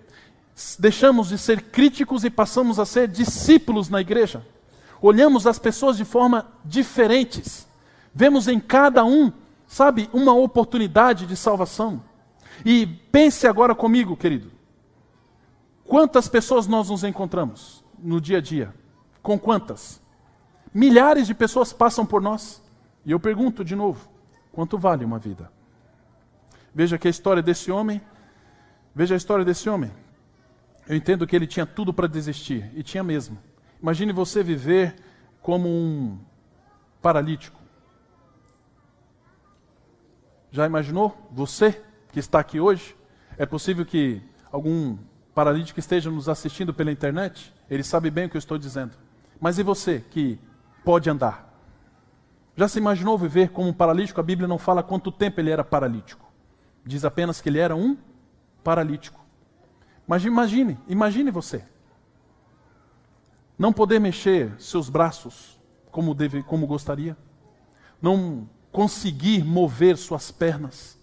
Deixamos 0.79 1.29
de 1.29 1.39
ser 1.39 1.63
críticos 1.63 2.25
e 2.25 2.31
passamos 2.31 2.79
a 2.79 2.85
ser 2.85 3.09
discípulos 3.09 3.89
na 3.89 4.01
igreja. 4.01 4.45
Olhamos 5.01 5.47
as 5.47 5.59
pessoas 5.59 5.97
de 5.97 6.05
forma 6.05 6.47
diferentes. 6.65 7.67
Vemos 8.15 8.49
em 8.49 8.59
cada 8.59 9.05
um, 9.05 9.33
sabe, 9.67 10.11
uma 10.13 10.33
oportunidade 10.33 11.27
de 11.27 11.37
salvação. 11.37 12.03
E 12.65 12.87
pense 12.87 13.47
agora 13.47 13.75
comigo, 13.75 14.17
querido. 14.17 14.51
Quantas 15.89 16.29
pessoas 16.29 16.67
nós 16.67 16.91
nos 16.91 17.03
encontramos 17.03 17.83
no 17.99 18.21
dia 18.21 18.37
a 18.37 18.41
dia? 18.43 18.75
Com 19.23 19.39
quantas? 19.39 20.03
Milhares 20.73 21.27
de 21.27 21.35
pessoas 21.35 21.73
passam 21.73 22.05
por 22.05 22.21
nós. 22.21 22.63
E 23.07 23.11
eu 23.11 23.19
pergunto 23.19 23.65
de 23.65 23.75
novo: 23.75 24.07
quanto 24.53 24.77
vale 24.77 25.03
uma 25.03 25.19
vida? 25.19 25.51
Veja 26.75 26.99
que 26.99 27.09
a 27.09 27.11
história 27.11 27.43
desse 27.43 27.73
homem, 27.73 28.03
veja 28.95 29.15
a 29.15 29.17
história 29.17 29.47
desse 29.47 29.71
homem. 29.71 29.91
Eu 30.87 30.95
entendo 30.95 31.27
que 31.27 31.35
ele 31.35 31.47
tinha 31.47 31.65
tudo 31.65 31.93
para 31.93 32.07
desistir, 32.07 32.71
e 32.75 32.83
tinha 32.83 33.03
mesmo. 33.03 33.39
Imagine 33.81 34.13
você 34.13 34.43
viver 34.43 34.95
como 35.41 35.71
um 35.71 36.19
paralítico. 37.01 37.59
Já 40.51 40.67
imaginou? 40.67 41.17
Você 41.33 41.83
que 42.13 42.19
está 42.19 42.41
aqui 42.41 42.61
hoje? 42.61 42.95
É 43.39 43.47
possível 43.47 43.87
que 43.87 44.23
algum 44.53 44.99
paralítico 45.39 45.79
esteja 45.79 46.11
nos 46.11 46.29
assistindo 46.29 46.75
pela 46.75 46.91
internet? 46.91 47.55
Ele 47.71 47.85
sabe 47.85 48.11
bem 48.11 48.27
o 48.27 48.29
que 48.29 48.37
eu 48.37 48.41
estou 48.41 48.59
dizendo. 48.59 48.97
Mas 49.41 49.57
e 49.57 49.63
você 49.63 50.05
que 50.11 50.37
pode 50.85 51.09
andar? 51.09 51.49
Já 52.57 52.67
se 52.67 52.81
imaginou 52.81 53.17
viver 53.17 53.51
como 53.51 53.69
um 53.69 53.73
paralítico? 53.73 54.19
A 54.19 54.25
Bíblia 54.25 54.49
não 54.49 54.59
fala 54.59 54.83
quanto 54.83 55.13
tempo 55.13 55.39
ele 55.39 55.51
era 55.51 55.63
paralítico. 55.63 56.29
Diz 56.85 57.05
apenas 57.05 57.41
que 57.41 57.49
ele 57.49 57.61
era 57.61 57.77
um 57.77 57.97
paralítico. 58.65 59.25
Mas 60.09 60.25
imagine, 60.25 60.77
imagine 60.89 61.31
você. 61.31 61.65
Não 63.57 63.73
poder 63.73 64.01
mexer 64.01 64.53
seus 64.59 64.91
braços 64.91 65.57
como, 65.93 66.17
deve, 66.17 66.43
como 66.43 66.67
gostaria. 66.67 67.17
Não 68.03 68.51
conseguir 68.73 69.45
mover 69.45 69.97
suas 69.97 70.33
pernas. 70.33 70.99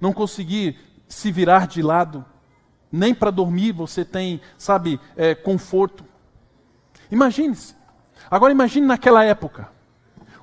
Não 0.00 0.12
conseguir 0.12 0.78
se 1.08 1.32
virar 1.32 1.66
de 1.66 1.82
lado. 1.82 2.24
Nem 2.96 3.14
para 3.14 3.30
dormir 3.30 3.72
você 3.72 4.04
tem, 4.04 4.40
sabe, 4.56 4.98
é, 5.16 5.34
conforto. 5.34 6.04
Imagine-se. 7.10 7.74
Agora 8.30 8.52
imagine 8.52 8.86
naquela 8.86 9.24
época 9.24 9.76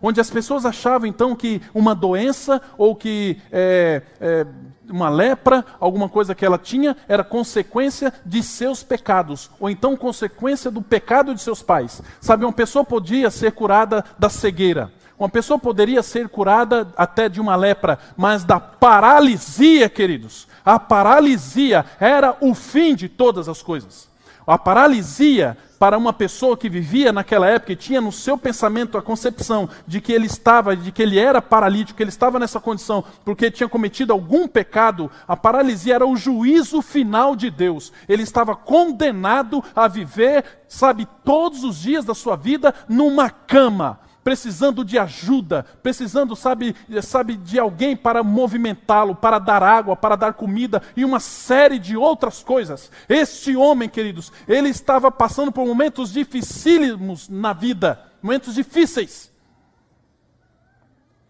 onde 0.04 0.20
as 0.20 0.30
pessoas 0.30 0.66
achavam 0.66 1.08
então 1.08 1.34
que 1.34 1.62
uma 1.74 1.96
doença 1.96 2.62
ou 2.78 2.94
que 2.94 3.38
é, 3.50 4.02
é, 4.20 4.46
uma 4.89 5.08
lepra, 5.08 5.66
alguma 5.80 6.10
coisa 6.10 6.36
que 6.36 6.46
ela 6.46 6.58
tinha, 6.58 6.98
era 7.08 7.24
consequência 7.24 8.13
de 8.26 8.44
seus 8.44 8.84
pecados, 8.84 9.50
ou 9.58 9.70
então 9.70 9.96
consequência 9.96 10.70
do 10.70 10.82
pecado 10.82 11.34
de 11.34 11.42
seus 11.42 11.63
pais. 11.63 12.02
Sabe, 12.20 12.44
uma 12.44 12.52
pessoa 12.52 12.84
podia 12.84 13.32
ser 13.32 13.54
curada 13.54 14.04
da 14.20 14.28
cegueira, 14.28 14.92
uma 15.17 15.30
pessoa 15.30 15.60
poderia 15.60 16.02
ser 16.02 16.28
curada 16.28 16.88
até 16.97 17.30
de 17.30 17.39
uma 17.39 17.56
lepra, 17.56 17.99
mas 18.17 18.43
da 18.43 18.60
paralisia, 18.60 19.88
queridos, 19.88 20.47
a 20.65 20.80
paralisia 20.80 21.86
era 21.99 22.36
o 22.41 22.54
fim 22.54 22.95
de 22.95 23.08
todas 23.08 23.47
as 23.47 23.62
coisas. 23.62 24.10
A 24.45 24.58
paralisia 24.58 25.58
para 25.80 25.97
uma 25.97 26.13
pessoa 26.13 26.56
que 26.56 26.69
vivia 26.69 27.12
naquela 27.12 27.45
época 27.47 27.73
e 27.73 27.76
tinha 27.76 27.99
no 27.99 28.12
seu 28.12 28.38
pensamento 28.38 28.97
a 28.97 29.02
concepção 29.02 29.69
de 29.86 29.99
que 29.99 30.13
ele 30.13 30.28
estava, 30.28 30.78
de 30.78 30.93
que 30.93 31.02
ele 31.02 31.19
era 31.19 31.41
paralítico, 31.41 31.97
que 31.97 32.04
ele 32.04 32.10
estava 32.10 32.39
nessa 32.39 32.60
condição 32.60 33.04
porque 33.26 33.52
tinha 33.52 33.67
cometido 33.67 34.13
algum 34.13 34.47
pecado, 34.47 35.12
a 35.28 35.36
paralisia 35.36 35.95
era 35.95 36.08
o 36.08 36.15
juízo 36.15 36.82
final 36.82 37.36
de 37.36 37.49
Deus. 37.49 37.91
Ele 38.08 38.23
estava 38.23 38.56
condenado 38.56 39.62
a 39.76 39.88
viver, 39.89 40.45
sabe, 40.69 41.06
todos 41.23 41.65
os 41.65 41.78
dias 41.78 42.06
da 42.06 42.15
sua 42.15 42.38
vida 42.38 42.73
numa 42.88 43.30
cama 43.30 43.99
precisando 44.23 44.86
de 44.86 44.97
ajuda, 44.97 45.63
precisando, 45.83 46.36
sabe, 46.36 46.75
sabe 47.01 47.36
de 47.36 47.59
alguém 47.59 47.95
para 47.95 48.23
movimentá-lo, 48.23 49.15
para 49.15 49.38
dar 49.38 49.62
água, 49.62 49.95
para 49.95 50.15
dar 50.15 50.33
comida 50.33 50.81
e 50.95 51.03
uma 51.03 51.19
série 51.19 51.77
de 51.77 51.97
outras 51.97 52.41
coisas. 52.41 52.89
Este 53.09 53.55
homem, 53.55 53.89
queridos, 53.89 54.31
ele 54.47 54.69
estava 54.69 55.12
passando 55.12 55.51
por 55.51 55.65
momentos 55.65 56.13
dificílimos 56.13 57.27
na 57.27 57.51
vida, 57.51 58.01
momentos 58.21 58.55
difíceis, 58.55 59.31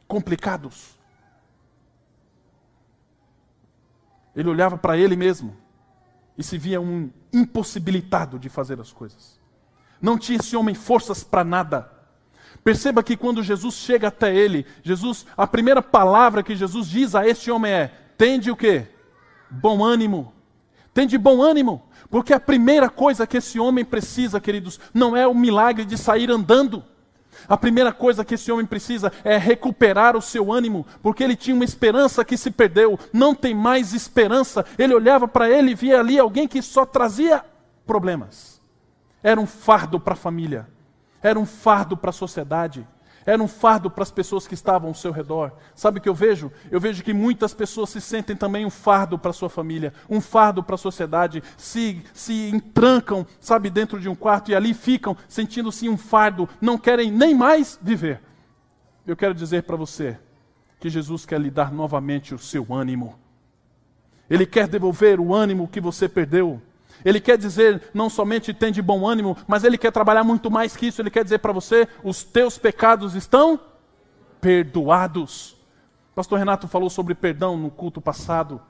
complicados. 0.08 0.93
Ele 4.36 4.49
olhava 4.49 4.77
para 4.77 4.97
ele 4.97 5.15
mesmo 5.15 5.56
e 6.38 6.43
se 6.43 6.58
via 6.58 6.82
um 6.82 7.10
impossibilitado 7.32 8.38
de 8.38 8.49
fazer 8.49 8.79
as 8.79 8.91
coisas. 8.91 9.39
Não 10.01 10.17
tinha 10.17 10.38
esse 10.38 10.56
homem 10.56 10.75
forças 10.75 11.23
para 11.23 11.43
nada. 11.43 11.91
Perceba 12.63 13.04
que 13.04 13.17
quando 13.17 13.43
Jesus 13.43 13.76
chega 13.76 14.08
até 14.08 14.34
ele, 14.34 14.65
Jesus, 14.82 15.26
a 15.36 15.45
primeira 15.45 15.82
palavra 15.82 16.41
que 16.41 16.56
Jesus 16.56 16.88
diz 16.88 17.13
a 17.13 17.28
este 17.28 17.52
homem 17.52 17.71
é: 17.71 17.91
tende 18.17 18.49
o 18.49 18.56
quê? 18.56 18.88
Bom 19.49 19.84
ânimo. 19.84 20.34
Tende 20.93 21.17
bom 21.17 21.41
ânimo, 21.41 21.84
porque 22.10 22.34
a 22.34 22.39
primeira 22.39 22.88
coisa 22.88 23.26
que 23.26 23.38
esse 23.38 23.60
homem 23.60 23.84
precisa, 23.84 24.39
queridos, 24.39 24.80
não 24.93 25.17
é 25.17 25.28
o 25.28 25.34
milagre 25.34 25.84
de 25.84 25.97
sair 25.97 26.30
andando. 26.30 26.84
A 27.49 27.58
primeira 27.58 27.91
coisa 27.91 28.23
que 28.23 28.36
esse 28.36 28.52
homem 28.52 28.65
precisa 28.65 29.12
é 29.23 29.38
recuperar 29.38 30.15
o 30.15 30.21
seu 30.21 30.54
ânimo, 30.54 30.86
porque 31.02 31.23
ele 31.23 31.36
tinha 31.36 31.56
uma 31.56 31.65
esperança 31.65 32.23
que 32.23 32.38
se 32.38 32.52
perdeu, 32.52 32.97
não 33.12 33.34
tem 33.34 33.56
mais 33.56 33.91
esperança. 33.91 34.63
Ele 34.78 34.93
olhava 34.93 35.28
para 35.28 35.49
ele 35.49 35.71
e 35.71 35.76
via 35.76 35.99
ali 35.99 36.19
alguém 36.19 36.47
que 36.47 36.62
só 36.62 36.86
trazia 36.86 37.43
problemas. 37.88 38.62
Era 39.23 39.41
um 39.41 39.47
fardo 39.47 39.99
para 39.99 40.13
a 40.13 40.17
família 40.17 40.67
era 41.24 41.40
um 41.40 41.46
fardo 41.46 41.98
para 41.98 42.10
a 42.10 42.14
sociedade, 42.14 42.86
era 43.26 43.42
um 43.42 43.48
fardo 43.48 43.90
para 43.90 44.04
as 44.04 44.12
pessoas 44.12 44.46
que 44.46 44.54
estavam 44.54 44.90
ao 44.90 44.94
seu 44.94 45.12
redor. 45.12 45.54
Sabe 45.74 45.98
o 45.98 46.02
que 46.02 46.10
eu 46.10 46.14
vejo? 46.14 46.52
Eu 46.70 46.80
vejo 46.80 47.02
que 47.02 47.14
muitas 47.14 47.54
pessoas 47.54 47.90
se 47.90 48.02
sentem 48.02 48.36
também 48.36 48.66
um 48.66 48.70
fardo 48.70 49.18
para 49.18 49.32
sua 49.32 49.50
família, 49.50 49.94
um 50.10 50.20
fardo 50.20 50.62
para 50.62 50.76
a 50.76 50.78
sociedade, 50.78 51.42
se, 51.58 52.04
se 52.14 52.50
entrancam, 52.50 53.26
sabe, 53.40 53.70
dentro 53.70 54.00
de 54.00 54.10
um 54.10 54.16
quarto 54.16 54.52
e 54.52 54.56
ali 54.56 54.74
ficam 54.74 55.16
sentindo-se 55.28 55.88
um 55.88 55.98
fardo, 55.98 56.50
não 56.60 56.78
querem 56.78 57.10
nem 57.10 57.34
mais 57.34 57.80
viver. 57.82 58.22
Eu 59.08 59.16
quero 59.16 59.34
dizer 59.34 59.64
para 59.64 59.78
você 59.78 60.20
que 60.80 60.90
Jesus 60.90 61.26
quer 61.26 61.40
lhe 61.40 61.50
dar 61.50 61.72
novamente 61.72 62.36
o 62.36 62.40
seu 62.40 62.74
ânimo. 62.74 63.18
Ele 64.30 64.46
quer 64.46 64.68
devolver 64.68 65.20
o 65.20 65.34
ânimo 65.34 65.68
que 65.68 65.80
você 65.80 66.10
perdeu. 66.10 66.62
Ele 67.04 67.20
quer 67.20 67.38
dizer 67.38 67.89
não 67.94 68.10
somente 68.10 68.54
tem 68.54 68.72
de 68.72 68.82
bom 68.82 69.08
ânimo, 69.08 69.38
mas 69.48 69.63
ele 69.63 69.78
quer 69.78 69.92
trabalhar 69.92 70.24
muito 70.24 70.50
mais 70.50 70.76
que 70.76 70.88
isso. 70.88 71.02
Ele 71.02 71.10
quer 71.10 71.24
dizer 71.24 71.39
para 71.39 71.52
você: 71.52 71.88
os 72.04 72.24
teus 72.24 72.58
pecados 72.58 73.16
estão 73.16 73.60
perdoados. 74.39 75.56
Pastor 76.16 76.38
Renato 76.38 76.68
falou 76.68 76.89
sobre 76.89 77.16
perdão 77.16 77.58
no 77.58 77.72
culto 77.72 78.00
passado. 78.00 78.62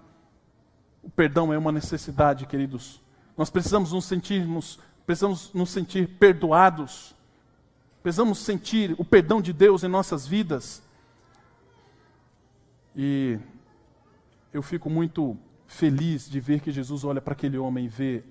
O 1.01 1.09
perdão 1.09 1.53
é 1.53 1.57
uma 1.57 1.71
necessidade, 1.71 2.45
queridos. 2.45 3.01
Nós 3.37 3.49
precisamos 3.49 3.91
nos 3.91 4.05
sentirmos, 4.05 4.79
precisamos 5.05 5.53
nos 5.53 5.69
sentir 5.69 6.07
perdoados. 6.07 7.13
Precisamos 8.01 8.39
sentir 8.39 8.95
o 8.97 9.05
perdão 9.05 9.41
de 9.41 9.51
Deus 9.51 9.83
em 9.83 9.87
nossas 9.87 10.27
vidas. 10.27 10.83
E 12.95 13.39
eu 14.53 14.61
fico 14.61 14.89
muito 14.89 15.37
feliz 15.73 16.29
de 16.29 16.39
ver 16.39 16.61
que 16.61 16.71
Jesus 16.71 17.03
olha 17.03 17.19
para 17.19 17.33
aquele 17.33 17.57
homem 17.57 17.85
e 17.85 17.89
vê 17.89 18.23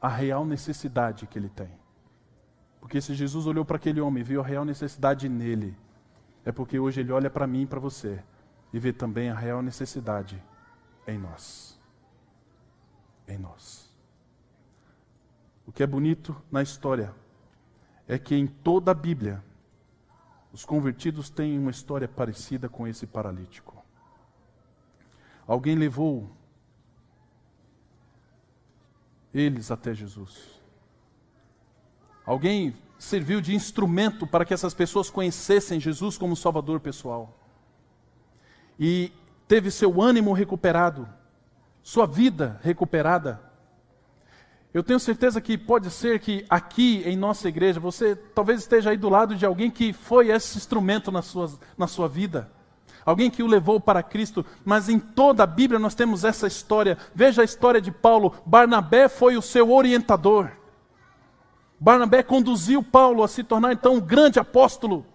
a 0.00 0.08
real 0.08 0.46
necessidade 0.46 1.26
que 1.26 1.38
ele 1.38 1.50
tem. 1.50 1.70
Porque 2.80 3.00
se 3.00 3.14
Jesus 3.14 3.46
olhou 3.46 3.64
para 3.64 3.76
aquele 3.76 4.00
homem 4.00 4.22
e 4.22 4.24
viu 4.24 4.40
a 4.40 4.44
real 4.44 4.64
necessidade 4.64 5.28
nele, 5.28 5.76
é 6.44 6.50
porque 6.50 6.78
hoje 6.78 7.00
ele 7.00 7.12
olha 7.12 7.28
para 7.28 7.46
mim 7.46 7.62
e 7.62 7.66
para 7.66 7.78
você 7.78 8.22
e 8.72 8.78
vê 8.78 8.92
também 8.92 9.28
a 9.28 9.34
real 9.34 9.60
necessidade 9.60 10.42
em 11.06 11.18
nós. 11.18 11.78
Em 13.28 13.36
nós. 13.36 13.94
O 15.66 15.72
que 15.72 15.82
é 15.82 15.86
bonito 15.86 16.34
na 16.50 16.62
história 16.62 17.12
é 18.08 18.18
que 18.18 18.34
em 18.34 18.46
toda 18.46 18.92
a 18.92 18.94
Bíblia, 18.94 19.44
os 20.52 20.64
convertidos 20.64 21.28
têm 21.28 21.58
uma 21.58 21.70
história 21.70 22.08
parecida 22.08 22.68
com 22.68 22.86
esse 22.86 23.06
paralítico. 23.06 23.84
Alguém 25.46 25.74
levou 25.74 26.30
eles 29.36 29.70
até 29.70 29.92
Jesus. 29.92 30.32
Alguém 32.24 32.74
serviu 32.98 33.40
de 33.40 33.54
instrumento 33.54 34.26
para 34.26 34.44
que 34.44 34.54
essas 34.54 34.72
pessoas 34.72 35.10
conhecessem 35.10 35.78
Jesus 35.78 36.16
como 36.16 36.34
Salvador 36.34 36.80
pessoal. 36.80 37.38
E 38.78 39.12
teve 39.46 39.70
seu 39.70 40.00
ânimo 40.00 40.32
recuperado, 40.32 41.06
sua 41.82 42.06
vida 42.06 42.58
recuperada. 42.62 43.40
Eu 44.72 44.82
tenho 44.82 44.98
certeza 44.98 45.40
que 45.40 45.56
pode 45.56 45.90
ser 45.90 46.18
que 46.18 46.44
aqui 46.48 47.02
em 47.04 47.16
nossa 47.16 47.48
igreja 47.48 47.78
você 47.78 48.16
talvez 48.16 48.60
esteja 48.60 48.90
aí 48.90 48.96
do 48.96 49.08
lado 49.08 49.36
de 49.36 49.44
alguém 49.44 49.70
que 49.70 49.92
foi 49.92 50.30
esse 50.30 50.56
instrumento 50.56 51.12
na 51.12 51.22
sua, 51.22 51.52
na 51.76 51.86
sua 51.86 52.08
vida. 52.08 52.50
Alguém 53.06 53.30
que 53.30 53.40
o 53.40 53.46
levou 53.46 53.78
para 53.78 54.02
Cristo, 54.02 54.44
mas 54.64 54.88
em 54.88 54.98
toda 54.98 55.44
a 55.44 55.46
Bíblia 55.46 55.78
nós 55.78 55.94
temos 55.94 56.24
essa 56.24 56.48
história. 56.48 56.98
Veja 57.14 57.42
a 57.42 57.44
história 57.44 57.80
de 57.80 57.92
Paulo. 57.92 58.34
Barnabé 58.44 59.08
foi 59.08 59.36
o 59.36 59.42
seu 59.42 59.70
orientador. 59.70 60.50
Barnabé 61.78 62.24
conduziu 62.24 62.82
Paulo 62.82 63.22
a 63.22 63.28
se 63.28 63.44
tornar 63.44 63.72
então 63.72 63.94
um 63.94 64.00
grande 64.00 64.40
apóstolo. 64.40 65.06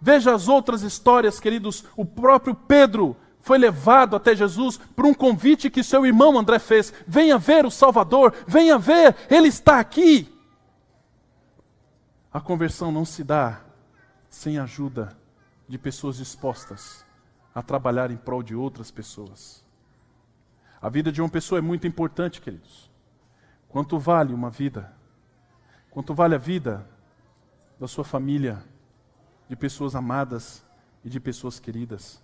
Veja 0.00 0.34
as 0.34 0.48
outras 0.48 0.80
histórias, 0.80 1.38
queridos. 1.38 1.84
O 1.94 2.06
próprio 2.06 2.54
Pedro 2.54 3.14
foi 3.42 3.58
levado 3.58 4.16
até 4.16 4.34
Jesus 4.34 4.78
por 4.78 5.04
um 5.04 5.12
convite 5.12 5.68
que 5.68 5.84
seu 5.84 6.06
irmão 6.06 6.38
André 6.38 6.58
fez: 6.58 6.90
venha 7.06 7.36
ver 7.36 7.66
o 7.66 7.70
Salvador, 7.70 8.32
venha 8.46 8.78
ver, 8.78 9.14
ele 9.28 9.48
está 9.48 9.78
aqui. 9.78 10.26
A 12.32 12.40
conversão 12.40 12.90
não 12.90 13.04
se 13.04 13.22
dá 13.22 13.60
sem 14.30 14.58
ajuda 14.58 15.20
de 15.72 15.78
pessoas 15.78 16.18
dispostas 16.18 17.02
a 17.54 17.62
trabalhar 17.62 18.10
em 18.10 18.16
prol 18.18 18.42
de 18.42 18.54
outras 18.54 18.90
pessoas. 18.90 19.64
A 20.78 20.90
vida 20.90 21.10
de 21.10 21.22
uma 21.22 21.30
pessoa 21.30 21.58
é 21.58 21.62
muito 21.62 21.86
importante, 21.86 22.42
queridos. 22.42 22.90
Quanto 23.70 23.98
vale 23.98 24.34
uma 24.34 24.50
vida? 24.50 24.94
Quanto 25.90 26.12
vale 26.12 26.34
a 26.34 26.38
vida 26.38 26.86
da 27.80 27.88
sua 27.88 28.04
família, 28.04 28.62
de 29.48 29.56
pessoas 29.56 29.94
amadas 29.94 30.62
e 31.02 31.08
de 31.08 31.18
pessoas 31.18 31.58
queridas? 31.58 32.22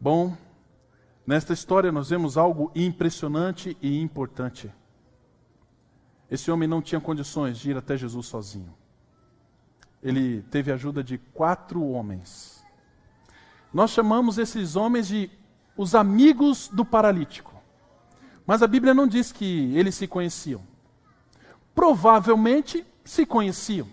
Bom, 0.00 0.34
nesta 1.26 1.52
história 1.52 1.92
nós 1.92 2.08
vemos 2.08 2.38
algo 2.38 2.72
impressionante 2.74 3.76
e 3.82 4.00
importante. 4.00 4.72
Esse 6.30 6.50
homem 6.50 6.66
não 6.66 6.80
tinha 6.80 6.98
condições 6.98 7.58
de 7.58 7.72
ir 7.72 7.76
até 7.76 7.94
Jesus 7.94 8.26
sozinho. 8.26 8.74
Ele 10.02 10.42
teve 10.50 10.70
a 10.70 10.74
ajuda 10.74 11.02
de 11.02 11.18
quatro 11.18 11.82
homens. 11.84 12.64
Nós 13.72 13.90
chamamos 13.90 14.38
esses 14.38 14.76
homens 14.76 15.08
de 15.08 15.30
os 15.76 15.94
amigos 15.94 16.68
do 16.72 16.84
paralítico. 16.84 17.54
Mas 18.46 18.62
a 18.62 18.66
Bíblia 18.66 18.94
não 18.94 19.06
diz 19.06 19.30
que 19.30 19.76
eles 19.76 19.94
se 19.94 20.06
conheciam. 20.06 20.62
Provavelmente 21.74 22.84
se 23.04 23.24
conheciam. 23.24 23.86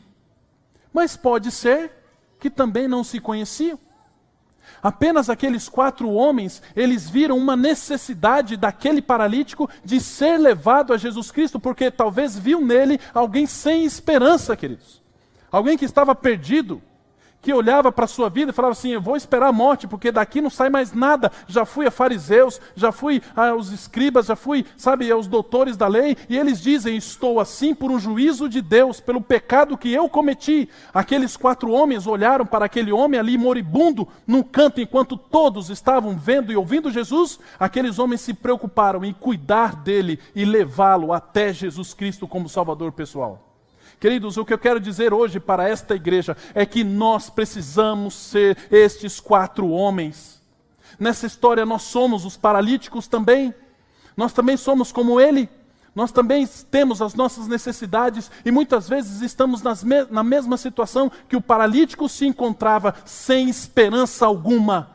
Mas 0.91 1.15
pode 1.15 1.52
ser 1.52 1.91
que 2.39 2.50
também 2.50 2.88
não 2.88 3.04
se 3.04 3.20
conheciam. 3.20 3.78
Apenas 4.82 5.30
aqueles 5.30 5.70
quatro 5.70 6.10
homens, 6.10 6.62
eles 6.76 7.08
viram 7.10 7.38
uma 7.38 7.56
necessidade 7.56 8.58
daquele 8.58 9.02
paralítico 9.02 9.70
de 9.84 10.00
ser 10.00 10.38
levado 10.38 10.94
a 10.94 10.98
Jesus 10.98 11.30
Cristo, 11.30 11.60
porque 11.60 11.91
talvez 11.91 12.38
viu 12.38 12.62
nele 12.62 13.00
alguém 13.13 13.46
sem 13.46 13.86
esperança, 13.86 14.56
queridos. 14.56 15.05
Alguém 15.56 15.78
que 15.78 15.86
estava 15.86 16.13
perdido, 16.13 16.82
que 17.41 17.54
olhava 17.54 17.89
para 17.89 18.04
a 18.04 18.10
sua 18.10 18.30
vida 18.30 18.52
e 18.52 18.54
falava 18.54 18.74
assim: 18.74 18.89
Eu 18.89 19.00
vou 19.00 19.15
esperar 19.15 19.48
a 19.48 19.54
morte, 19.54 19.88
porque 19.88 20.12
daqui 20.12 20.41
não 20.41 20.50
sai 20.50 20.70
mais 20.70 20.91
nada. 20.91 21.32
Já 21.48 21.63
fui 21.63 21.88
a 21.88 21.91
fariseus, 21.91 22.60
já 22.76 22.91
fui 22.91 23.22
aos 23.34 23.72
escribas, 23.72 24.26
já 24.26 24.36
fui, 24.36 24.65
sabe, 24.76 25.10
aos 25.10 25.28
doutores 25.28 25.78
da 25.78 25.88
lei, 25.88 26.18
e 26.28 26.38
eles 26.38 26.62
dizem: 26.62 26.98
Estou 26.98 27.39
assim 27.39 27.74
por 27.74 27.89
um 27.89 27.98
juízo 27.98 28.50
de 28.50 28.62
Deus, 28.62 29.00
pelo 29.00 29.22
pecado 29.22 29.78
que 29.78 29.94
eu 29.94 30.10
cometi. 30.10 30.68
Aqueles 30.94 31.38
quatro 31.38 31.72
homens 31.72 32.06
olharam 32.06 32.46
para 32.46 32.65
aquele 32.65 32.91
homem 32.91 33.18
ali 33.18 33.38
moribundo, 33.38 34.10
num 34.28 34.44
canto, 34.44 34.82
enquanto 34.82 35.15
todos 35.15 35.70
estavam 35.70 36.18
vendo 36.18 36.52
e 36.52 36.58
ouvindo 36.58 36.91
Jesus. 36.91 37.39
Aqueles 37.58 37.98
homens 37.98 38.20
se 38.20 38.34
preocuparam 38.34 39.06
em 39.06 39.13
cuidar 39.13 39.74
dele 39.74 40.20
e 40.36 40.44
levá-lo 40.44 41.13
até 41.13 41.54
Jesus 41.54 41.94
Cristo 41.94 42.28
como 42.28 42.50
Salvador 42.50 42.91
pessoal. 42.91 43.55
Queridos, 44.00 44.38
o 44.38 44.46
que 44.46 44.54
eu 44.54 44.58
quero 44.58 44.80
dizer 44.80 45.14
hoje 45.14 45.40
para 45.40 45.68
esta 45.68 45.96
igreja 45.96 46.36
é 46.54 46.66
que 46.66 46.84
nós 46.84 47.30
precisamos 47.30 48.14
ser 48.14 48.58
estes 48.70 49.20
quatro 49.20 49.70
homens. 49.70 50.42
Nessa 51.00 51.26
história, 51.26 51.66
nós 51.66 51.84
somos 51.84 52.26
os 52.26 52.38
paralíticos 52.38 53.08
também. 53.08 53.54
Nós 54.16 54.34
também 54.34 54.58
somos 54.58 54.92
como 54.92 55.20
ele. 55.20 55.50
Nós 55.94 56.12
também 56.12 56.46
temos 56.70 57.02
as 57.02 57.16
nossas 57.16 57.48
necessidades 57.48 58.30
e 58.44 58.52
muitas 58.52 58.90
vezes 58.90 59.22
estamos 59.22 59.62
me 59.82 60.04
na 60.12 60.24
mesma 60.24 60.58
situação 60.58 61.10
que 61.30 61.38
o 61.38 61.42
paralítico 61.42 62.10
se 62.10 62.26
encontrava, 62.26 62.94
sem 63.06 63.50
esperança 63.50 64.26
alguma. 64.26 64.92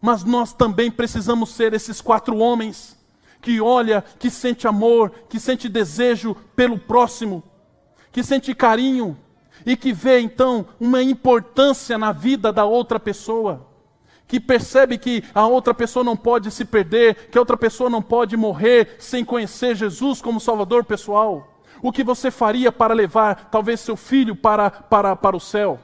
Mas 0.00 0.24
nós 0.24 0.54
também 0.54 0.90
precisamos 0.90 1.50
ser 1.50 1.74
esses 1.74 2.00
quatro 2.00 2.38
homens 2.38 2.96
que 3.42 3.60
olha, 3.60 4.02
que 4.18 4.30
sente 4.30 4.66
amor, 4.66 5.10
que 5.28 5.38
sente 5.38 5.68
desejo 5.68 6.34
pelo 6.56 6.78
próximo 6.78 7.42
que 8.14 8.22
sente 8.22 8.54
carinho 8.54 9.16
e 9.66 9.76
que 9.76 9.92
vê 9.92 10.20
então 10.20 10.64
uma 10.78 11.02
importância 11.02 11.98
na 11.98 12.12
vida 12.12 12.52
da 12.52 12.64
outra 12.64 13.00
pessoa, 13.00 13.66
que 14.28 14.38
percebe 14.38 14.98
que 14.98 15.24
a 15.34 15.44
outra 15.48 15.74
pessoa 15.74 16.04
não 16.04 16.16
pode 16.16 16.48
se 16.52 16.64
perder, 16.64 17.28
que 17.28 17.36
a 17.36 17.40
outra 17.40 17.56
pessoa 17.56 17.90
não 17.90 18.00
pode 18.00 18.36
morrer 18.36 18.94
sem 19.00 19.24
conhecer 19.24 19.74
Jesus 19.74 20.22
como 20.22 20.38
Salvador 20.38 20.84
pessoal. 20.84 21.60
O 21.82 21.90
que 21.90 22.04
você 22.04 22.30
faria 22.30 22.70
para 22.70 22.94
levar 22.94 23.50
talvez 23.50 23.80
seu 23.80 23.96
filho 23.96 24.36
para, 24.36 24.70
para, 24.70 25.16
para 25.16 25.36
o 25.36 25.40
céu? 25.40 25.80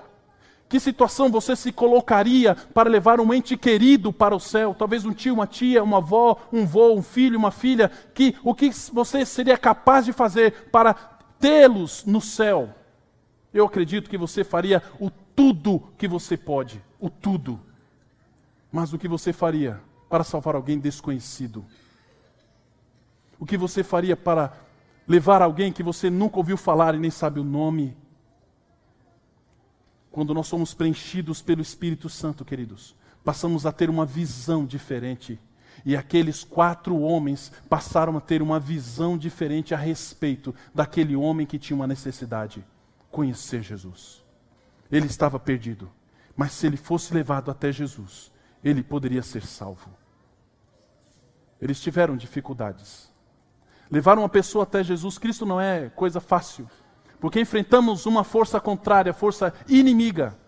Que 0.69 0.79
situação 0.79 1.33
você 1.33 1.57
se 1.57 1.73
colocaria 1.73 2.55
para 2.55 2.89
levar 2.89 3.19
um 3.19 3.35
ente 3.35 3.57
querido 3.57 4.13
para 4.13 4.37
o 4.37 4.41
céu? 4.41 4.73
Talvez 4.79 5.05
um 5.05 5.13
tio, 5.13 5.35
uma 5.35 5.49
tia, 5.49 5.83
uma 5.83 5.97
avó, 5.97 6.37
um 6.53 6.65
vô, 6.65 6.93
um 6.93 7.03
filho, 7.03 7.37
uma 7.37 7.51
filha. 7.51 7.91
Que, 8.15 8.37
o 8.45 8.55
que 8.55 8.71
você 8.93 9.27
seria 9.27 9.59
capaz 9.59 10.05
de 10.05 10.13
fazer 10.13 10.69
para 10.71 11.19
tê-los 11.41 12.05
no 12.05 12.21
céu, 12.21 12.73
eu 13.53 13.65
acredito 13.65 14.09
que 14.09 14.19
você 14.19 14.45
faria 14.45 14.83
o 15.01 15.11
tudo 15.11 15.83
que 15.99 16.07
você 16.07 16.37
pode, 16.37 16.85
o 17.01 17.09
tudo. 17.09 17.59
Mas 18.71 18.93
o 18.93 18.99
que 18.99 19.09
você 19.09 19.33
faria 19.33 19.81
para 20.09 20.23
salvar 20.23 20.55
alguém 20.55 20.79
desconhecido? 20.79 21.65
O 23.39 23.47
que 23.47 23.57
você 23.57 23.83
faria 23.83 24.17
para 24.17 24.53
levar 25.09 25.43
alguém 25.43 25.73
que 25.73 25.83
você 25.83 26.11
nunca 26.11 26.37
ouviu 26.37 26.57
falar 26.57 26.95
e 26.95 26.99
nem 26.99 27.11
sabe 27.11 27.41
o 27.41 27.45
nome? 27.45 27.97
Quando 30.13 30.35
nós 30.35 30.47
somos 30.47 30.75
preenchidos 30.75 31.41
pelo 31.41 31.63
Espírito 31.63 32.09
Santo, 32.09 32.45
queridos, 32.45 32.95
passamos 33.25 33.65
a 33.65 33.73
ter 33.73 33.89
uma 33.89 34.05
visão 34.05 34.67
diferente 34.67 35.41
e 35.85 35.97
aqueles 35.97 36.45
quatro 36.45 36.99
homens 37.01 37.53
passaram 37.69 38.17
a 38.17 38.21
ter 38.21 38.43
uma 38.43 38.61
visão 38.61 39.17
diferente 39.17 39.75
a 39.75 39.79
respeito 39.79 40.55
daquele 40.75 41.17
homem 41.17 41.47
que 41.47 41.59
tinha 41.59 41.77
uma 41.77 41.87
necessidade: 41.87 42.65
conhecer 43.11 43.63
Jesus. 43.63 44.23
Ele 44.91 45.07
estava 45.07 45.39
perdido, 45.39 45.91
mas 46.37 46.53
se 46.53 46.67
ele 46.67 46.77
fosse 46.77 47.15
levado 47.15 47.51
até 47.51 47.71
Jesus, 47.71 48.31
ele 48.63 48.83
poderia 48.83 49.23
ser 49.23 49.45
salvo. 49.45 49.91
Eles 51.61 51.81
tiveram 51.81 52.17
dificuldades. 52.17 53.11
Levar 53.91 54.19
uma 54.19 54.29
pessoa 54.29 54.65
até 54.65 54.83
Jesus 54.83 55.19
Cristo 55.19 55.45
não 55.45 55.61
é 55.61 55.89
coisa 55.91 56.21
fácil, 56.21 56.69
porque 57.21 57.41
enfrentamos 57.41 58.07
uma 58.07 58.25
força 58.25 58.61
contrária, 58.61 59.13
força 59.13 59.53
inimiga. 59.69 60.39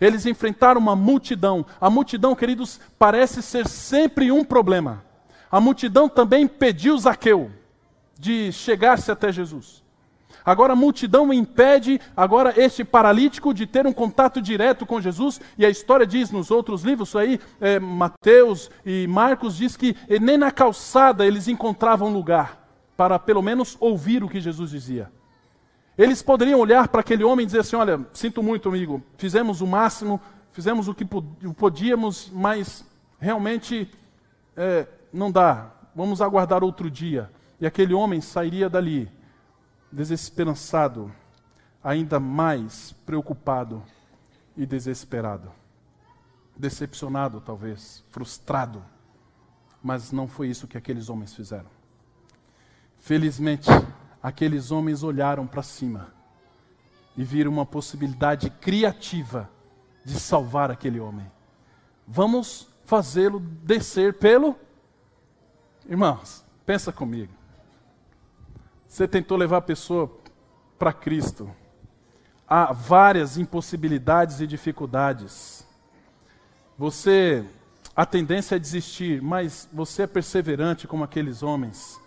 Eles 0.00 0.26
enfrentaram 0.26 0.80
uma 0.80 0.94
multidão. 0.94 1.66
A 1.80 1.90
multidão, 1.90 2.34
queridos, 2.34 2.80
parece 2.98 3.42
ser 3.42 3.66
sempre 3.66 4.30
um 4.30 4.44
problema. 4.44 5.04
A 5.50 5.60
multidão 5.60 6.08
também 6.08 6.44
impediu 6.44 6.96
Zaqueu 6.98 7.50
de 8.18 8.52
chegar-se 8.52 9.10
até 9.10 9.32
Jesus. 9.32 9.82
Agora 10.44 10.72
a 10.72 10.76
multidão 10.76 11.32
impede 11.32 12.00
agora 12.16 12.54
este 12.56 12.82
paralítico 12.82 13.52
de 13.52 13.66
ter 13.66 13.86
um 13.86 13.92
contato 13.92 14.40
direto 14.40 14.86
com 14.86 15.00
Jesus. 15.00 15.40
E 15.58 15.66
a 15.66 15.70
história 15.70 16.06
diz 16.06 16.30
nos 16.30 16.50
outros 16.50 16.82
livros, 16.82 17.14
aí, 17.14 17.38
é, 17.60 17.78
Mateus 17.78 18.70
e 18.84 19.06
Marcos 19.06 19.56
diz 19.56 19.76
que 19.76 19.94
nem 20.20 20.38
na 20.38 20.50
calçada 20.50 21.26
eles 21.26 21.48
encontravam 21.48 22.12
lugar 22.12 22.66
para 22.96 23.18
pelo 23.18 23.42
menos 23.42 23.76
ouvir 23.78 24.24
o 24.24 24.28
que 24.28 24.40
Jesus 24.40 24.70
dizia. 24.70 25.10
Eles 25.98 26.22
poderiam 26.22 26.60
olhar 26.60 26.86
para 26.86 27.00
aquele 27.00 27.24
homem 27.24 27.42
e 27.42 27.46
dizer 27.46 27.58
assim: 27.58 27.74
Olha, 27.74 28.06
sinto 28.12 28.40
muito, 28.40 28.68
amigo, 28.68 29.02
fizemos 29.16 29.60
o 29.60 29.66
máximo, 29.66 30.20
fizemos 30.52 30.86
o 30.86 30.94
que 30.94 31.04
podíamos, 31.04 32.30
mas 32.32 32.84
realmente 33.18 33.90
é, 34.56 34.86
não 35.12 35.32
dá, 35.32 35.72
vamos 35.96 36.22
aguardar 36.22 36.62
outro 36.62 36.88
dia. 36.88 37.28
E 37.60 37.66
aquele 37.66 37.92
homem 37.92 38.20
sairia 38.20 38.70
dali, 38.70 39.10
desesperançado, 39.90 41.12
ainda 41.82 42.20
mais 42.20 42.94
preocupado 43.04 43.82
e 44.56 44.64
desesperado. 44.64 45.50
Decepcionado, 46.56 47.40
talvez, 47.40 48.04
frustrado. 48.10 48.84
Mas 49.82 50.12
não 50.12 50.28
foi 50.28 50.48
isso 50.48 50.68
que 50.68 50.78
aqueles 50.78 51.08
homens 51.08 51.34
fizeram. 51.34 51.70
Felizmente, 52.98 53.68
aqueles 54.22 54.70
homens 54.70 55.02
olharam 55.02 55.46
para 55.46 55.62
cima 55.62 56.12
e 57.16 57.24
viram 57.24 57.50
uma 57.50 57.66
possibilidade 57.66 58.50
criativa 58.50 59.50
de 60.04 60.18
salvar 60.18 60.70
aquele 60.70 61.00
homem. 61.00 61.30
Vamos 62.06 62.68
fazê-lo 62.84 63.40
descer 63.40 64.14
pelo. 64.14 64.56
Irmãos, 65.86 66.44
pensa 66.64 66.92
comigo. 66.92 67.32
Você 68.86 69.06
tentou 69.06 69.36
levar 69.36 69.58
a 69.58 69.62
pessoa 69.62 70.10
para 70.78 70.92
Cristo. 70.92 71.50
Há 72.48 72.72
várias 72.72 73.36
impossibilidades 73.36 74.40
e 74.40 74.46
dificuldades. 74.46 75.66
Você, 76.78 77.44
a 77.94 78.06
tendência 78.06 78.56
é 78.56 78.58
desistir, 78.58 79.20
mas 79.20 79.68
você 79.72 80.02
é 80.02 80.06
perseverante 80.06 80.86
como 80.86 81.04
aqueles 81.04 81.42
homens. 81.42 82.00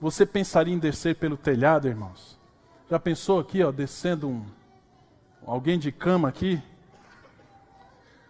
Você 0.00 0.24
pensaria 0.24 0.72
em 0.72 0.78
descer 0.78 1.16
pelo 1.16 1.36
telhado, 1.36 1.88
irmãos? 1.88 2.38
Já 2.88 2.98
pensou 2.98 3.40
aqui, 3.40 3.62
ó, 3.62 3.72
descendo 3.72 4.28
um, 4.28 4.44
alguém 5.44 5.78
de 5.78 5.90
cama 5.90 6.28
aqui? 6.28 6.62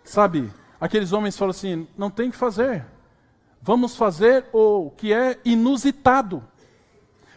Sabe, 0.02 0.50
aqueles 0.80 1.12
homens 1.12 1.36
falam 1.36 1.50
assim: 1.50 1.86
não 1.96 2.10
tem 2.10 2.30
que 2.30 2.36
fazer. 2.36 2.86
Vamos 3.60 3.96
fazer 3.96 4.46
o 4.52 4.90
que 4.96 5.12
é 5.12 5.38
inusitado. 5.44 6.42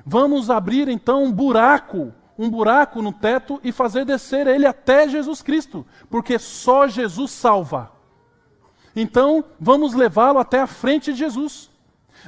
Vamos 0.05 0.49
abrir 0.49 0.87
então 0.87 1.23
um 1.25 1.31
buraco, 1.31 2.13
um 2.37 2.49
buraco 2.49 3.01
no 3.01 3.11
teto 3.11 3.59
e 3.63 3.71
fazer 3.71 4.05
descer 4.05 4.47
ele 4.47 4.65
até 4.65 5.09
Jesus 5.09 5.41
Cristo, 5.41 5.85
porque 6.09 6.39
só 6.39 6.87
Jesus 6.87 7.31
salva. 7.31 7.91
Então, 8.95 9.43
vamos 9.59 9.93
levá-lo 9.93 10.39
até 10.39 10.59
a 10.59 10.67
frente 10.67 11.11
de 11.11 11.19
Jesus. 11.19 11.70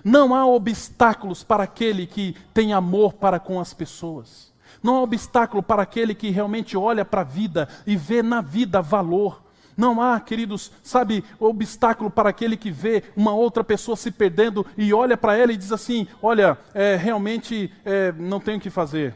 Não 0.04 0.34
há 0.34 0.46
obstáculos 0.46 1.44
para 1.44 1.64
aquele 1.64 2.06
que 2.08 2.36
tem 2.54 2.74
amor 2.74 3.14
para 3.14 3.39
com 3.39 3.60
as 3.60 3.74
pessoas. 3.74 4.54
Não 4.82 4.98
há 4.98 5.02
obstáculo 5.02 5.62
para 5.62 5.82
aquele 5.82 6.14
que 6.14 6.30
realmente 6.30 6.76
olha 6.78 7.06
para 7.06 7.22
a 7.22 7.26
vida 7.26 7.68
e 7.86 7.96
vê 7.96 8.22
na 8.22 8.41
vida 8.41 8.82
valor. 8.82 9.41
Não 9.76 10.02
há, 10.02 10.20
queridos, 10.20 10.72
sabe, 10.84 11.24
obstáculo 11.39 12.12
para 12.12 12.30
aquele 12.30 12.56
que 12.56 12.70
vê 12.70 13.04
uma 13.16 13.34
outra 13.34 13.64
pessoa 13.64 13.98
se 13.98 14.12
perdendo 14.12 14.66
e 14.78 14.94
olha 14.94 15.18
para 15.18 15.36
ela 15.36 15.52
e 15.52 15.58
diz 15.58 15.72
assim: 15.72 16.08
Olha, 16.22 16.58
é, 16.74 16.96
realmente 16.96 17.72
é, 17.84 18.12
não 18.12 18.39
tenho 18.39 18.58
o 18.58 18.62
que 18.62 18.70
fazer 18.70 19.16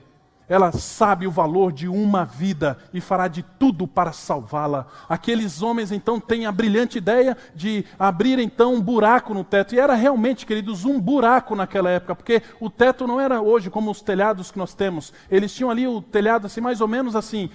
ela 0.50 0.72
sabe 0.72 1.28
o 1.28 1.32
valor 1.32 1.72
de 1.72 1.88
uma 1.88 2.24
vida 2.24 2.78
e 2.94 3.02
fará 3.02 3.28
de 3.28 3.44
tudo 3.44 3.88
para 3.88 4.12
salvá-la. 4.12 4.88
Aqueles 5.10 5.62
homens 5.62 5.92
então 5.92 6.20
têm 6.20 6.46
a 6.46 6.52
brilhante 6.52 6.98
ideia 6.98 7.36
de 7.54 7.86
abrir 8.00 8.40
então 8.40 8.76
um 8.76 8.82
buraco 8.82 9.34
no 9.34 9.44
teto. 9.44 9.76
E 9.76 9.80
era 9.80 9.94
realmente, 9.94 10.46
queridos, 10.46 10.86
um 10.86 11.00
buraco 11.00 11.56
naquela 11.56 11.90
época, 11.90 12.16
porque 12.16 12.42
o 12.60 12.70
teto 12.70 13.06
não 13.06 13.20
era 13.20 13.42
hoje 13.42 13.70
como 13.70 13.92
os 13.92 14.02
telhados 14.02 14.52
que 14.52 14.58
nós 14.58 14.74
temos. 14.74 15.14
Eles 15.30 15.54
tinham 15.54 15.70
ali 15.70 15.88
o 15.88 16.02
telhado 16.02 16.48
assim, 16.48 16.62
mais 16.62 16.80
ou 16.80 16.88
menos 16.88 17.16
assim, 17.16 17.50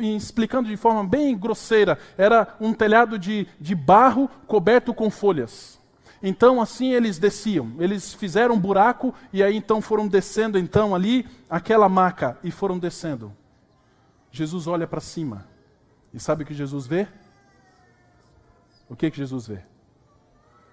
explicando 0.00 0.68
de 0.68 0.76
forma 0.76 1.04
bem 1.04 1.36
grosseira. 1.36 1.98
Era 2.18 2.48
um 2.60 2.74
telhado 2.74 3.18
de, 3.18 3.46
de 3.58 3.74
barro 3.74 4.28
coberto 4.46 4.92
com 4.92 5.10
folhas. 5.10 5.82
Então 6.26 6.58
assim 6.58 6.94
eles 6.94 7.18
desciam, 7.18 7.74
eles 7.78 8.14
fizeram 8.14 8.54
um 8.54 8.58
buraco 8.58 9.14
e 9.30 9.42
aí 9.42 9.54
então 9.54 9.82
foram 9.82 10.08
descendo 10.08 10.58
então 10.58 10.94
ali 10.94 11.28
aquela 11.50 11.86
maca 11.86 12.38
e 12.42 12.50
foram 12.50 12.78
descendo. 12.78 13.30
Jesus 14.32 14.66
olha 14.66 14.86
para 14.86 15.02
cima 15.02 15.46
e 16.14 16.18
sabe 16.18 16.42
o 16.42 16.46
que 16.46 16.54
Jesus 16.54 16.86
vê? 16.86 17.06
O 18.88 18.96
que 18.96 19.10
que 19.10 19.18
Jesus 19.18 19.46
vê? 19.46 19.60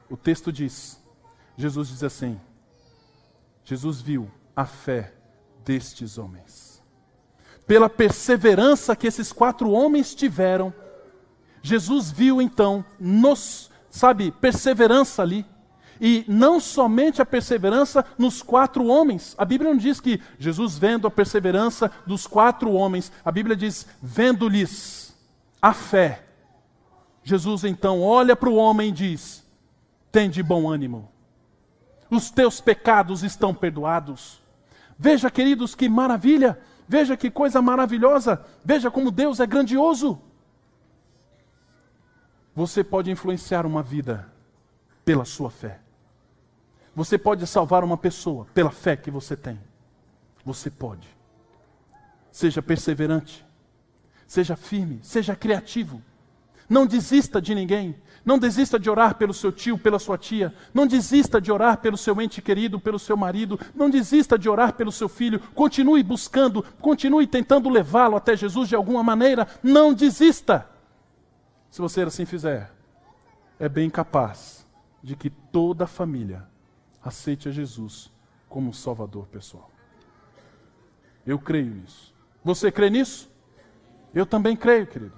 O 0.09 0.15
texto 0.15 0.53
diz, 0.53 1.03
Jesus 1.57 1.89
diz 1.89 2.01
assim: 2.01 2.39
Jesus 3.65 3.99
viu 3.99 4.31
a 4.55 4.65
fé 4.65 5.13
destes 5.65 6.17
homens. 6.17 6.81
Pela 7.67 7.89
perseverança 7.89 8.95
que 8.95 9.05
esses 9.05 9.33
quatro 9.33 9.69
homens 9.71 10.15
tiveram, 10.15 10.73
Jesus 11.61 12.09
viu 12.09 12.41
então 12.41 12.85
nos 12.97 13.70
sabe, 13.91 14.31
perseverança 14.31 15.21
ali. 15.21 15.45
E 16.03 16.25
não 16.27 16.59
somente 16.59 17.21
a 17.21 17.25
perseverança 17.25 18.03
nos 18.17 18.41
quatro 18.41 18.87
homens. 18.87 19.35
A 19.37 19.45
Bíblia 19.45 19.69
não 19.69 19.77
diz 19.77 19.99
que 19.99 20.19
Jesus 20.39 20.75
vendo 20.75 21.05
a 21.05 21.11
perseverança 21.11 21.91
dos 22.07 22.25
quatro 22.25 22.71
homens. 22.71 23.11
A 23.23 23.31
Bíblia 23.31 23.55
diz, 23.55 23.85
vendo-lhes 24.01 25.15
a 25.61 25.73
fé. 25.73 26.23
Jesus 27.23 27.63
então 27.63 28.01
olha 28.01 28.35
para 28.35 28.49
o 28.49 28.55
homem 28.55 28.89
e 28.89 28.91
diz: 28.91 29.45
tem 30.11 30.27
de 30.27 30.41
bom 30.41 30.67
ânimo. 30.67 31.07
Os 32.09 32.31
teus 32.31 32.59
pecados 32.59 33.21
estão 33.21 33.53
perdoados. 33.53 34.41
Veja, 34.97 35.29
queridos, 35.29 35.75
que 35.75 35.87
maravilha. 35.87 36.59
Veja 36.87 37.15
que 37.15 37.31
coisa 37.31 37.61
maravilhosa. 37.61 38.43
Veja 38.65 38.91
como 38.91 39.11
Deus 39.11 39.39
é 39.39 39.45
grandioso. 39.45 40.21
Você 42.55 42.83
pode 42.83 43.09
influenciar 43.09 43.65
uma 43.65 43.81
vida 43.81 44.31
pela 45.05 45.25
sua 45.25 45.49
fé. 45.49 45.79
Você 46.95 47.17
pode 47.17 47.47
salvar 47.47 47.83
uma 47.83 47.97
pessoa 47.97 48.45
pela 48.53 48.71
fé 48.71 48.95
que 48.95 49.09
você 49.09 49.35
tem. 49.35 49.59
Você 50.43 50.69
pode. 50.69 51.07
Seja 52.31 52.61
perseverante. 52.61 53.45
Seja 54.27 54.55
firme. 54.55 54.99
Seja 55.01 55.35
criativo. 55.35 56.01
Não 56.67 56.85
desista 56.85 57.41
de 57.41 57.55
ninguém. 57.55 57.95
Não 58.23 58.37
desista 58.37 58.79
de 58.79 58.89
orar 58.89 59.15
pelo 59.15 59.33
seu 59.33 59.51
tio, 59.51 59.77
pela 59.77 59.99
sua 59.99 60.17
tia. 60.17 60.53
Não 60.73 60.85
desista 60.85 61.39
de 61.39 61.51
orar 61.51 61.77
pelo 61.77 61.97
seu 61.97 62.21
ente 62.21 62.41
querido, 62.41 62.79
pelo 62.79 62.99
seu 62.99 63.17
marido. 63.17 63.59
Não 63.73 63.89
desista 63.89 64.37
de 64.37 64.49
orar 64.49 64.73
pelo 64.73 64.91
seu 64.91 65.09
filho. 65.09 65.39
Continue 65.55 66.03
buscando, 66.03 66.63
continue 66.79 67.25
tentando 67.25 67.69
levá-lo 67.69 68.15
até 68.15 68.35
Jesus 68.35 68.69
de 68.69 68.75
alguma 68.75 69.03
maneira. 69.03 69.47
Não 69.63 69.93
desista. 69.93 70.69
Se 71.71 71.79
você 71.79 72.01
assim 72.01 72.25
fizer, 72.25 72.69
é 73.57 73.69
bem 73.69 73.89
capaz 73.89 74.67
de 75.01 75.15
que 75.15 75.29
toda 75.29 75.85
a 75.85 75.87
família 75.87 76.45
aceite 77.01 77.47
a 77.47 77.51
Jesus 77.51 78.11
como 78.49 78.73
Salvador 78.73 79.25
pessoal. 79.27 79.71
Eu 81.25 81.39
creio 81.39 81.73
nisso. 81.73 82.13
Você 82.43 82.71
crê 82.71 82.89
nisso? 82.89 83.31
Eu 84.13 84.25
também 84.25 84.57
creio, 84.57 84.85
querido. 84.85 85.15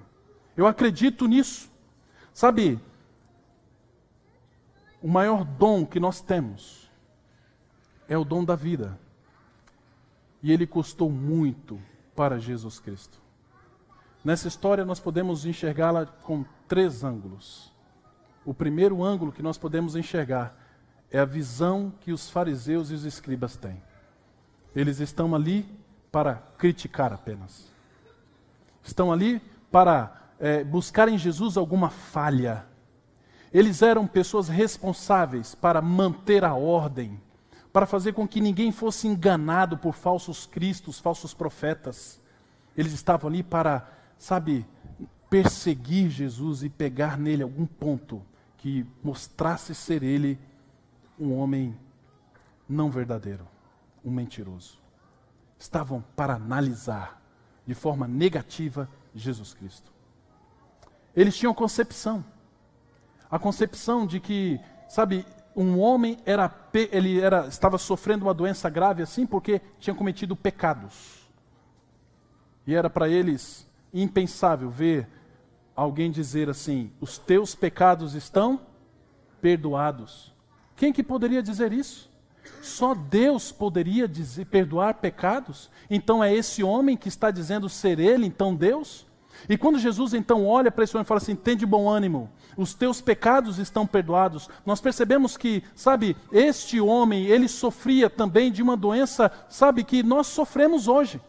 Eu 0.56 0.68
acredito 0.68 1.28
nisso. 1.28 1.72
Sabe, 2.32 2.80
o 5.02 5.08
maior 5.08 5.44
dom 5.44 5.86
que 5.86 6.00
nós 6.00 6.22
temos 6.22 6.92
é 8.08 8.16
o 8.16 8.24
dom 8.24 8.46
da 8.46 8.56
vida. 8.56 9.00
E 10.44 10.52
ele 10.52 10.68
custou 10.68 11.10
muito 11.10 11.82
para 12.16 12.38
Jesus 12.38 12.80
Cristo. 12.80 13.23
Nessa 14.24 14.48
história, 14.48 14.86
nós 14.86 15.02
podemos 15.02 15.46
enxergá-la 15.46 16.06
com 16.06 16.46
três 16.66 17.04
ângulos. 17.04 17.74
O 18.46 18.54
primeiro 18.54 19.04
ângulo 19.04 19.34
que 19.34 19.42
nós 19.42 19.58
podemos 19.58 19.98
enxergar 19.98 20.58
é 21.12 21.20
a 21.20 21.26
visão 21.26 21.94
que 22.00 22.14
os 22.14 22.30
fariseus 22.30 22.90
e 22.90 22.94
os 22.94 23.04
escribas 23.04 23.58
têm. 23.58 23.84
Eles 24.74 25.00
estão 25.00 25.36
ali 25.36 25.68
para 26.10 26.36
criticar 26.58 27.12
apenas. 27.12 27.70
Estão 28.82 29.12
ali 29.12 29.42
para 29.70 30.16
é, 30.40 30.64
buscar 30.64 31.10
em 31.10 31.18
Jesus 31.18 31.58
alguma 31.58 31.90
falha. 31.90 32.66
Eles 33.54 33.82
eram 33.82 34.08
pessoas 34.08 34.48
responsáveis 34.48 35.54
para 35.54 35.82
manter 35.82 36.46
a 36.46 36.54
ordem, 36.54 37.20
para 37.74 37.86
fazer 37.86 38.14
com 38.14 38.28
que 38.28 38.40
ninguém 38.40 38.72
fosse 38.72 39.06
enganado 39.06 39.78
por 39.78 39.94
falsos 39.94 40.46
cristos, 40.46 40.98
falsos 40.98 41.34
profetas. 41.34 42.22
Eles 42.76 42.94
estavam 42.94 43.30
ali 43.30 43.44
para 43.44 43.88
sabe, 44.18 44.66
perseguir 45.30 46.10
Jesus 46.10 46.64
e 46.64 46.70
pegar 46.70 47.18
nele 47.18 47.44
algum 47.44 47.66
ponto 47.66 48.22
que 48.58 48.86
mostrasse 49.04 49.74
ser 49.74 50.04
ele 50.04 50.40
um 51.20 51.38
homem 51.38 51.78
não 52.68 52.90
verdadeiro, 52.90 53.48
um 54.04 54.12
mentiroso. 54.12 54.82
estavam 55.60 56.04
para 56.16 56.36
analisar 56.36 57.22
de 57.66 57.74
forma 57.74 58.08
negativa 58.08 58.90
Jesus 59.16 59.54
Cristo. 59.54 59.92
Eles 61.16 61.38
tinham 61.38 61.54
concepção. 61.54 62.24
A 63.30 63.40
concepção 63.40 64.06
de 64.06 64.20
que, 64.20 64.60
sabe, 64.88 65.26
um 65.56 65.80
homem 65.80 66.18
era 66.26 66.54
ele 66.92 67.20
era 67.20 67.48
estava 67.48 67.78
sofrendo 67.78 68.26
uma 68.26 68.34
doença 68.34 68.70
grave 68.70 69.02
assim 69.04 69.26
porque 69.26 69.62
tinha 69.80 69.96
cometido 69.96 70.36
pecados. 70.36 71.24
E 72.66 72.74
era 72.74 72.90
para 72.90 73.08
eles 73.08 73.68
impensável 73.94 74.70
ver 74.70 75.08
alguém 75.76 76.12
dizer 76.12 76.50
assim: 76.50 76.92
"Os 77.00 77.18
teus 77.18 77.54
pecados 77.56 78.16
estão 78.16 78.62
perdoados". 79.42 80.34
Quem 80.76 80.92
que 80.92 81.04
poderia 81.04 81.44
dizer 81.44 81.72
isso? 81.72 82.12
Só 82.62 82.94
Deus 82.94 83.52
poderia 83.52 84.08
dizer, 84.08 84.46
perdoar 84.46 84.96
pecados? 84.96 85.70
Então 85.90 86.24
é 86.24 86.34
esse 86.34 86.64
homem 86.64 86.98
que 86.98 87.08
está 87.08 87.32
dizendo 87.32 87.70
ser 87.70 88.00
ele, 88.00 88.26
então 88.26 88.56
Deus? 88.56 89.06
E 89.48 89.58
quando 89.58 89.80
Jesus 89.80 90.14
então 90.14 90.46
olha 90.46 90.72
para 90.72 90.84
esse 90.84 90.96
homem 90.96 91.04
e 91.04 91.08
fala 91.08 91.20
assim: 91.20 91.36
tem 91.36 91.56
de 91.56 91.66
bom 91.66 91.90
ânimo, 91.90 92.30
os 92.56 92.74
teus 92.74 93.02
pecados 93.02 93.60
estão 93.60 93.86
perdoados. 93.86 94.50
Nós 94.66 94.80
percebemos 94.80 95.36
que, 95.36 95.64
sabe, 95.76 96.16
este 96.32 96.80
homem, 96.80 97.26
ele 97.26 97.48
sofria 97.48 98.10
também 98.10 98.52
de 98.52 98.62
uma 98.62 98.78
doença, 98.78 99.32
sabe, 99.50 99.84
que 99.84 100.04
nós 100.04 100.28
sofremos 100.28 100.88
hoje. 100.88 101.20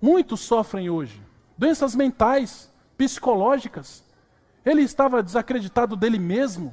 Muitos 0.00 0.40
sofrem 0.40 0.88
hoje. 0.88 1.20
Doenças 1.58 1.96
mentais, 1.96 2.72
psicológicas. 2.96 4.04
Ele 4.64 4.82
estava 4.82 5.22
desacreditado 5.22 5.96
dele 5.96 6.18
mesmo. 6.18 6.72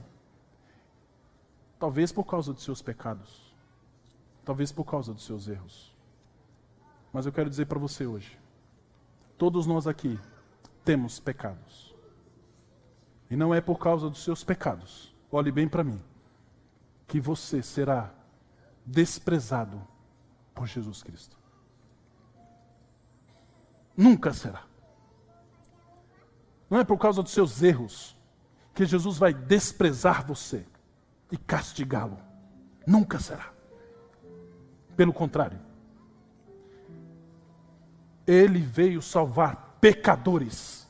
Talvez 1.79 2.11
por 2.11 2.25
causa 2.25 2.53
dos 2.53 2.63
seus 2.63 2.83
pecados. 2.83 3.51
Talvez 4.45 4.71
por 4.71 4.85
causa 4.85 5.11
dos 5.11 5.25
seus 5.25 5.47
erros. 5.47 5.91
Mas 7.11 7.25
eu 7.25 7.31
quero 7.31 7.49
dizer 7.49 7.65
para 7.65 7.79
você 7.79 8.05
hoje: 8.05 8.37
todos 9.37 9.65
nós 9.65 9.87
aqui 9.87 10.19
temos 10.83 11.19
pecados. 11.19 11.95
E 13.29 13.35
não 13.35 13.53
é 13.53 13.59
por 13.59 13.79
causa 13.79 14.07
dos 14.07 14.23
seus 14.23 14.43
pecados, 14.43 15.15
olhe 15.31 15.51
bem 15.51 15.67
para 15.67 15.83
mim, 15.83 15.99
que 17.07 17.19
você 17.19 17.63
será 17.63 18.13
desprezado 18.85 19.81
por 20.53 20.67
Jesus 20.67 21.01
Cristo. 21.01 21.35
Nunca 23.97 24.31
será. 24.31 24.74
Não 26.69 26.79
é 26.79 26.83
por 26.83 26.97
causa 26.97 27.21
dos 27.21 27.31
seus 27.31 27.61
erros 27.61 28.15
que 28.73 28.85
Jesus 28.85 29.17
vai 29.17 29.33
desprezar 29.33 30.25
você 30.25 30.65
e 31.31 31.37
castigá-lo. 31.37 32.17
Nunca 32.85 33.19
será. 33.19 33.51
Pelo 34.95 35.13
contrário, 35.13 35.59
ele 38.25 38.59
veio 38.59 39.01
salvar 39.01 39.77
pecadores. 39.79 40.87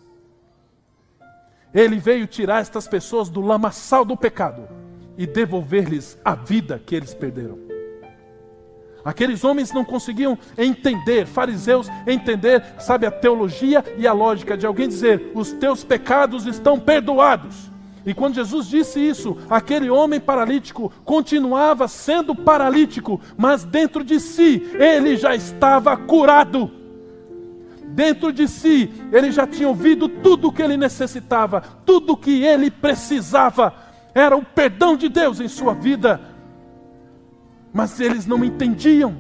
Ele 1.74 2.00
veio 2.00 2.28
tirar 2.28 2.62
estas 2.62 2.88
pessoas 2.88 3.30
do 3.30 3.42
lamaçal 3.42 4.06
do 4.06 4.16
pecado 4.16 4.68
e 5.18 5.28
devolver-lhes 5.28 6.18
a 6.24 6.36
vida 6.36 6.80
que 6.80 6.96
eles 6.96 7.14
perderam. 7.14 7.75
Aqueles 9.06 9.44
homens 9.44 9.72
não 9.72 9.86
conseguiam 9.86 10.36
entender, 10.58 11.28
fariseus 11.28 11.88
entender, 12.08 12.64
sabe, 12.80 13.06
a 13.06 13.12
teologia 13.12 13.86
e 14.00 14.08
a 14.08 14.12
lógica 14.12 14.58
de 14.58 14.66
alguém 14.66 14.88
dizer: 14.88 15.32
os 15.36 15.54
teus 15.54 15.84
pecados 15.84 16.48
estão 16.48 16.80
perdoados. 16.80 17.70
E 18.04 18.16
quando 18.16 18.36
Jesus 18.36 18.68
disse 18.68 19.00
isso, 19.00 19.38
aquele 19.48 19.92
homem 19.92 20.20
paralítico 20.20 20.92
continuava 21.04 21.88
sendo 21.88 22.36
paralítico, 22.36 23.22
mas 23.38 23.64
dentro 23.64 24.04
de 24.04 24.20
si 24.20 24.62
ele 24.74 25.18
já 25.18 25.36
estava 25.36 25.96
curado. 25.96 26.72
Dentro 27.88 28.34
de 28.34 28.48
si 28.48 28.92
ele 29.12 29.32
já 29.32 29.46
tinha 29.46 29.70
ouvido 29.70 30.10
tudo 30.10 30.48
o 30.48 30.52
que 30.52 30.64
ele 30.64 30.78
necessitava, 30.78 31.62
tudo 31.86 32.14
o 32.14 32.18
que 32.18 32.44
ele 32.44 32.72
precisava. 32.72 33.74
Era 34.16 34.36
o 34.36 34.44
perdão 34.44 34.98
de 34.98 35.10
Deus 35.10 35.40
em 35.40 35.48
sua 35.48 35.74
vida. 35.74 36.35
Mas 37.76 38.00
eles 38.00 38.26
não 38.26 38.44
entendiam. 38.44 39.16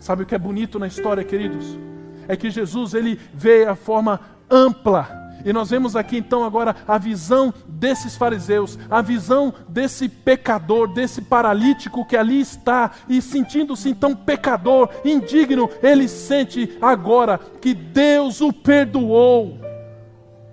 Sabe 0.00 0.24
o 0.24 0.26
que 0.26 0.34
é 0.34 0.38
bonito 0.38 0.78
na 0.80 0.88
história, 0.88 1.22
queridos? 1.22 1.78
É 2.26 2.36
que 2.36 2.50
Jesus 2.50 2.94
ele 2.94 3.20
vê 3.32 3.64
a 3.64 3.76
forma 3.76 4.18
ampla 4.50 5.24
e 5.44 5.52
nós 5.52 5.68
vemos 5.68 5.94
aqui 5.94 6.16
então 6.16 6.42
agora 6.42 6.74
a 6.88 6.96
visão 6.96 7.52
desses 7.68 8.16
fariseus, 8.16 8.78
a 8.90 9.02
visão 9.02 9.52
desse 9.68 10.08
pecador, 10.08 10.88
desse 10.88 11.20
paralítico 11.20 12.06
que 12.06 12.16
ali 12.16 12.40
está 12.40 12.90
e 13.06 13.20
sentindo-se 13.20 13.90
então 13.90 14.16
pecador, 14.16 14.88
indigno, 15.04 15.68
ele 15.82 16.08
sente 16.08 16.78
agora 16.80 17.38
que 17.60 17.74
Deus 17.74 18.40
o 18.40 18.52
perdoou. 18.52 19.58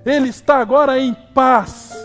Ele 0.06 0.28
está 0.28 0.58
agora 0.58 1.00
em 1.00 1.14
paz. 1.34 2.01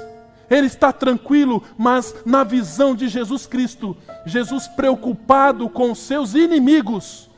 Ele 0.49 0.67
está 0.67 0.93
tranquilo, 0.93 1.63
mas 1.77 2.15
na 2.25 2.45
visão 2.45 2.95
de 2.95 3.09
Jesus 3.09 3.47
Cristo, 3.47 3.97
Jesus 4.25 4.69
preocupado 4.69 5.69
com 5.69 5.95
seus 5.95 6.35
inimigos, 6.35 7.29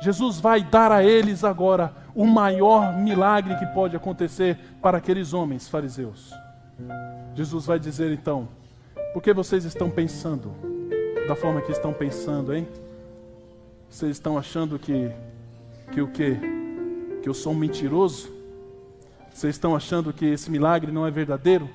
Jesus 0.00 0.38
vai 0.40 0.62
dar 0.62 0.90
a 0.90 1.04
eles 1.04 1.44
agora 1.44 1.94
o 2.14 2.26
maior 2.26 2.96
milagre 2.96 3.56
que 3.56 3.66
pode 3.66 3.96
acontecer 3.96 4.58
para 4.80 4.98
aqueles 4.98 5.32
homens 5.32 5.68
fariseus. 5.68 6.32
Jesus 7.34 7.66
vai 7.66 7.78
dizer 7.78 8.12
então: 8.12 8.48
por 9.12 9.22
que 9.22 9.32
vocês 9.32 9.64
estão 9.64 9.90
pensando 9.90 10.52
da 11.26 11.36
forma 11.36 11.60
que 11.60 11.72
estão 11.72 11.92
pensando, 11.92 12.54
hein? 12.54 12.66
Vocês 13.88 14.12
estão 14.12 14.36
achando 14.36 14.78
que 14.78 15.10
que 15.92 16.00
o 16.00 16.08
quê? 16.08 16.38
Que 17.22 17.28
eu 17.28 17.34
sou 17.34 17.52
um 17.52 17.56
mentiroso? 17.56 18.30
Vocês 19.32 19.54
estão 19.54 19.76
achando 19.76 20.12
que 20.12 20.24
esse 20.24 20.50
milagre 20.50 20.90
não 20.90 21.06
é 21.06 21.10
verdadeiro? 21.10 21.68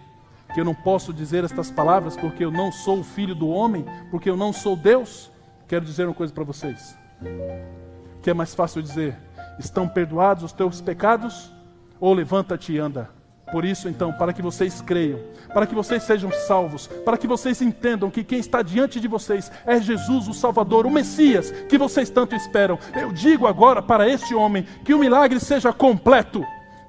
Que 0.58 0.62
eu 0.62 0.66
não 0.66 0.74
posso 0.74 1.14
dizer 1.14 1.44
estas 1.44 1.70
palavras 1.70 2.18
porque 2.18 2.44
eu 2.44 2.50
não 2.50 2.72
sou 2.72 3.02
o 3.02 3.04
filho 3.04 3.36
do 3.36 3.48
homem, 3.48 3.86
porque 4.10 4.28
eu 4.28 4.36
não 4.36 4.52
sou 4.52 4.76
Deus? 4.76 5.30
Quero 5.68 5.86
dizer 5.86 6.06
uma 6.06 6.16
coisa 6.16 6.34
para 6.34 6.44
vocês. 6.44 6.98
Que 8.24 8.32
é 8.32 8.34
mais 8.34 8.56
fácil 8.56 8.82
dizer: 8.82 9.16
Estão 9.60 9.88
perdoados 9.88 10.44
os 10.44 10.52
teus 10.52 10.82
pecados? 10.82 11.54
Ou 12.00 12.12
levanta-te 12.12 12.74
e 12.74 12.80
anda. 12.80 13.08
Por 13.52 13.64
isso, 13.64 13.88
então, 13.88 14.12
para 14.12 14.34
que 14.34 14.42
vocês 14.42 14.82
creiam, 14.82 15.20
para 15.54 15.68
que 15.68 15.76
vocês 15.76 16.02
sejam 16.02 16.32
salvos, 16.32 16.88
para 17.06 17.20
que 17.20 17.28
vocês 17.28 17.62
entendam 17.62 18.10
que 18.10 18.24
quem 18.24 18.40
está 18.40 18.64
diante 18.64 19.00
de 19.00 19.08
vocês 19.08 19.52
é 19.64 19.80
Jesus, 19.80 20.28
o 20.28 20.34
Salvador, 20.34 20.88
o 20.88 20.90
Messias, 20.90 21.52
que 21.70 21.78
vocês 21.78 22.10
tanto 22.10 22.36
esperam. 22.36 22.80
Eu 23.00 23.14
digo 23.14 23.46
agora 23.46 23.80
para 23.80 24.10
este 24.10 24.34
homem 24.34 24.66
que 24.84 24.96
o 24.96 24.98
milagre 24.98 25.40
seja 25.40 25.72
completo, 25.72 26.44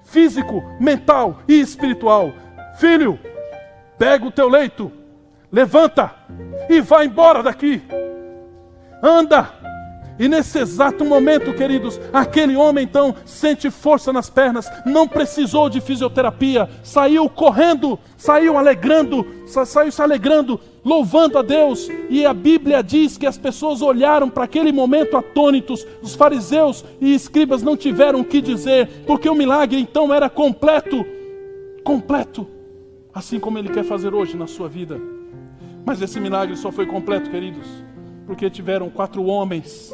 físico, 0.04 0.64
mental 0.80 1.40
e 1.46 1.60
espiritual. 1.60 2.32
Filho, 2.78 3.18
pega 3.98 4.26
o 4.26 4.30
teu 4.30 4.48
leito, 4.48 4.92
levanta 5.50 6.14
e 6.68 6.80
vá 6.80 7.04
embora 7.04 7.42
daqui. 7.42 7.82
Anda, 9.02 9.50
e 10.18 10.28
nesse 10.28 10.58
exato 10.58 11.04
momento, 11.04 11.54
queridos, 11.54 12.00
aquele 12.12 12.56
homem 12.56 12.84
então 12.84 13.14
sente 13.24 13.70
força 13.70 14.12
nas 14.12 14.28
pernas, 14.28 14.68
não 14.84 15.06
precisou 15.06 15.70
de 15.70 15.80
fisioterapia, 15.80 16.68
saiu 16.82 17.28
correndo, 17.28 17.98
saiu 18.16 18.58
alegrando, 18.58 19.24
saiu 19.46 19.92
se 19.92 20.02
alegrando, 20.02 20.60
louvando 20.84 21.38
a 21.38 21.42
Deus. 21.42 21.88
E 22.10 22.26
a 22.26 22.34
Bíblia 22.34 22.82
diz 22.82 23.16
que 23.16 23.26
as 23.26 23.38
pessoas 23.38 23.80
olharam 23.80 24.28
para 24.28 24.44
aquele 24.44 24.72
momento 24.72 25.16
atônitos, 25.16 25.86
os 26.02 26.16
fariseus 26.16 26.84
e 27.00 27.14
escribas 27.14 27.62
não 27.62 27.76
tiveram 27.76 28.20
o 28.20 28.24
que 28.24 28.40
dizer, 28.40 29.04
porque 29.06 29.28
o 29.28 29.34
milagre 29.36 29.80
então 29.80 30.12
era 30.12 30.28
completo 30.28 31.06
completo, 31.88 32.46
assim 33.18 33.40
como 33.40 33.58
Ele 33.58 33.68
quer 33.68 33.82
fazer 33.82 34.14
hoje 34.14 34.36
na 34.36 34.46
sua 34.46 34.68
vida. 34.68 35.00
Mas 35.84 36.00
esse 36.00 36.20
milagre 36.20 36.56
só 36.56 36.70
foi 36.70 36.86
completo, 36.86 37.28
queridos, 37.28 37.66
porque 38.26 38.48
tiveram 38.48 38.88
quatro 38.88 39.24
homens 39.24 39.92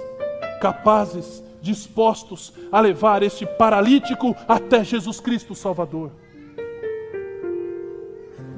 capazes, 0.60 1.42
dispostos 1.62 2.52
a 2.70 2.80
levar 2.80 3.22
este 3.22 3.46
paralítico 3.46 4.36
até 4.46 4.84
Jesus 4.84 5.20
Cristo 5.20 5.54
Salvador. 5.54 6.12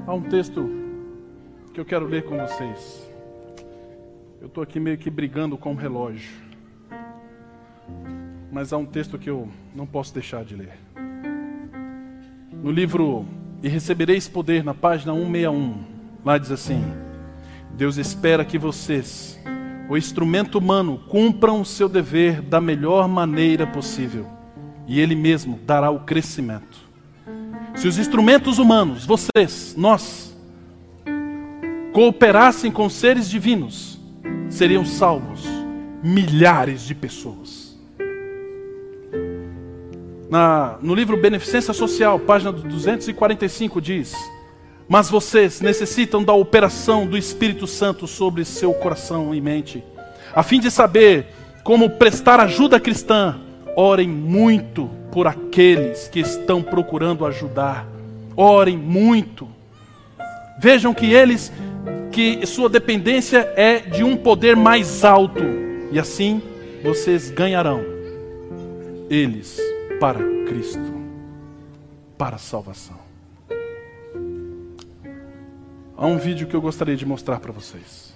Há 0.05 0.13
um 0.13 0.23
texto 0.23 0.69
que 1.73 1.79
eu 1.79 1.85
quero 1.85 2.07
ler 2.07 2.25
com 2.25 2.37
vocês. 2.37 3.09
Eu 4.41 4.49
estou 4.49 4.65
aqui 4.65 4.81
meio 4.81 4.99
que 4.99 5.11
brigando 5.11 5.57
com 5.57 5.75
o 5.75 5.77
relógio. 5.77 6.33
Mas 8.51 8.73
há 8.73 8.77
um 8.77 8.87
texto 8.87 9.17
que 9.17 9.31
eu 9.31 9.49
não 9.75 9.87
posso 9.87 10.13
deixar 10.13 10.45
de 10.45 10.57
ler. 10.57 10.77
No 12.53 12.73
livro 12.73 13.25
E 13.67 13.69
Recebereis 13.69 14.29
Poder, 14.29 14.63
na 14.63 14.73
página 14.73 15.13
161, 15.13 15.75
lá 16.25 16.39
diz 16.39 16.53
assim: 16.53 16.85
Deus 17.73 17.97
espera 17.97 18.45
que 18.45 18.57
vocês 18.57 19.41
o 19.89 19.97
instrumento 19.97 20.59
humano 20.59 21.01
cumpram 21.09 21.61
o 21.61 21.65
seu 21.65 21.89
dever 21.89 22.41
da 22.41 22.61
melhor 22.61 23.09
maneira 23.09 23.67
possível, 23.67 24.25
e 24.87 25.01
ele 25.01 25.17
mesmo 25.17 25.59
dará 25.67 25.91
o 25.91 25.99
crescimento. 25.99 26.79
Se 27.75 27.89
os 27.89 27.99
instrumentos 27.99 28.61
humanos, 28.61 29.05
vocês, 29.05 29.75
nós, 29.77 30.33
cooperassem 31.93 32.71
com 32.71 32.89
seres 32.89 33.29
divinos, 33.29 33.99
seriam 34.49 34.85
salvos 34.85 35.45
milhares 36.05 36.83
de 36.83 36.95
pessoas. 36.95 37.66
Na, 40.29 40.77
no 40.83 40.95
livro 40.95 41.17
Beneficência 41.17 41.73
Social, 41.73 42.19
página 42.19 42.51
245, 42.51 43.81
diz: 43.81 44.13
Mas 44.89 45.09
vocês 45.09 45.61
necessitam 45.61 46.23
da 46.23 46.33
operação 46.33 47.07
do 47.07 47.17
Espírito 47.17 47.67
Santo 47.67 48.07
sobre 48.07 48.45
seu 48.45 48.73
coração 48.75 49.35
e 49.35 49.41
mente, 49.41 49.85
a 50.35 50.43
fim 50.43 50.59
de 50.59 50.71
saber 50.71 51.27
como 51.63 51.91
prestar 51.91 52.41
ajuda 52.41 52.81
cristã. 52.81 53.41
Orem 53.79 54.09
muito 54.09 54.89
por 55.13 55.27
aqueles 55.27 56.09
que 56.09 56.21
estão 56.21 56.63
procurando 56.63 57.27
ajudar. 57.27 57.87
Orem 58.35 58.77
muito. 58.77 59.47
Vejam 60.59 60.95
que 60.95 61.13
eles, 61.13 61.53
que 62.11 62.47
sua 62.47 62.71
dependência 62.71 63.53
é 63.55 63.81
de 63.81 64.03
um 64.03 64.17
poder 64.17 64.57
mais 64.57 65.05
alto, 65.05 65.43
e 65.93 65.99
assim 65.99 66.41
vocês 66.83 67.31
ganharão 67.31 67.85
eles 69.11 69.76
para 70.01 70.19
Cristo, 70.47 70.95
para 72.19 72.37
a 72.37 72.39
salvação. 72.39 72.99
Há 75.97 76.07
um 76.07 76.19
vídeo 76.19 76.47
que 76.47 76.55
eu 76.55 76.61
gostaria 76.61 76.95
de 76.95 77.07
mostrar 77.07 77.41
para 77.41 77.51
vocês. 77.51 78.15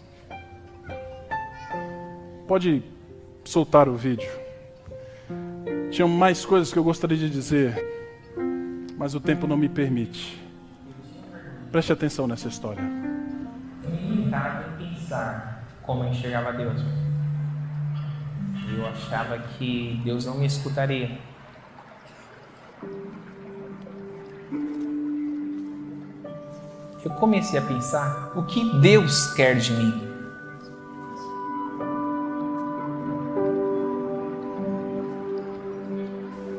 Pode 2.47 2.83
soltar 3.45 3.89
o 3.89 3.97
vídeo. 3.97 4.31
Tinha 5.91 6.07
mais 6.07 6.45
coisas 6.45 6.71
que 6.71 6.79
eu 6.79 6.85
gostaria 6.85 7.17
de 7.17 7.31
dizer, 7.31 7.83
mas 8.99 9.15
o 9.15 9.21
tempo 9.21 9.47
não 9.47 9.57
me 9.57 9.69
permite. 9.69 10.39
Preste 11.73 11.93
atenção 11.93 12.27
nessa 12.27 12.49
história. 12.49 12.83
Limitava 13.89 14.83
em 14.83 14.89
pensar 14.89 15.65
como 15.83 16.05
eu 16.05 16.11
enxergava 16.11 16.53
Deus. 16.53 16.83
Eu 18.77 18.87
achava 18.87 19.39
que 19.39 19.99
Deus 20.05 20.27
não 20.27 20.37
me 20.37 20.47
escutaria. 20.47 21.30
Eu 27.03 27.11
comecei 27.13 27.59
a 27.59 27.63
pensar 27.63 28.31
o 28.35 28.43
que 28.43 28.63
Deus 28.79 29.33
quer 29.33 29.57
de 29.57 29.73
mim. 29.73 30.11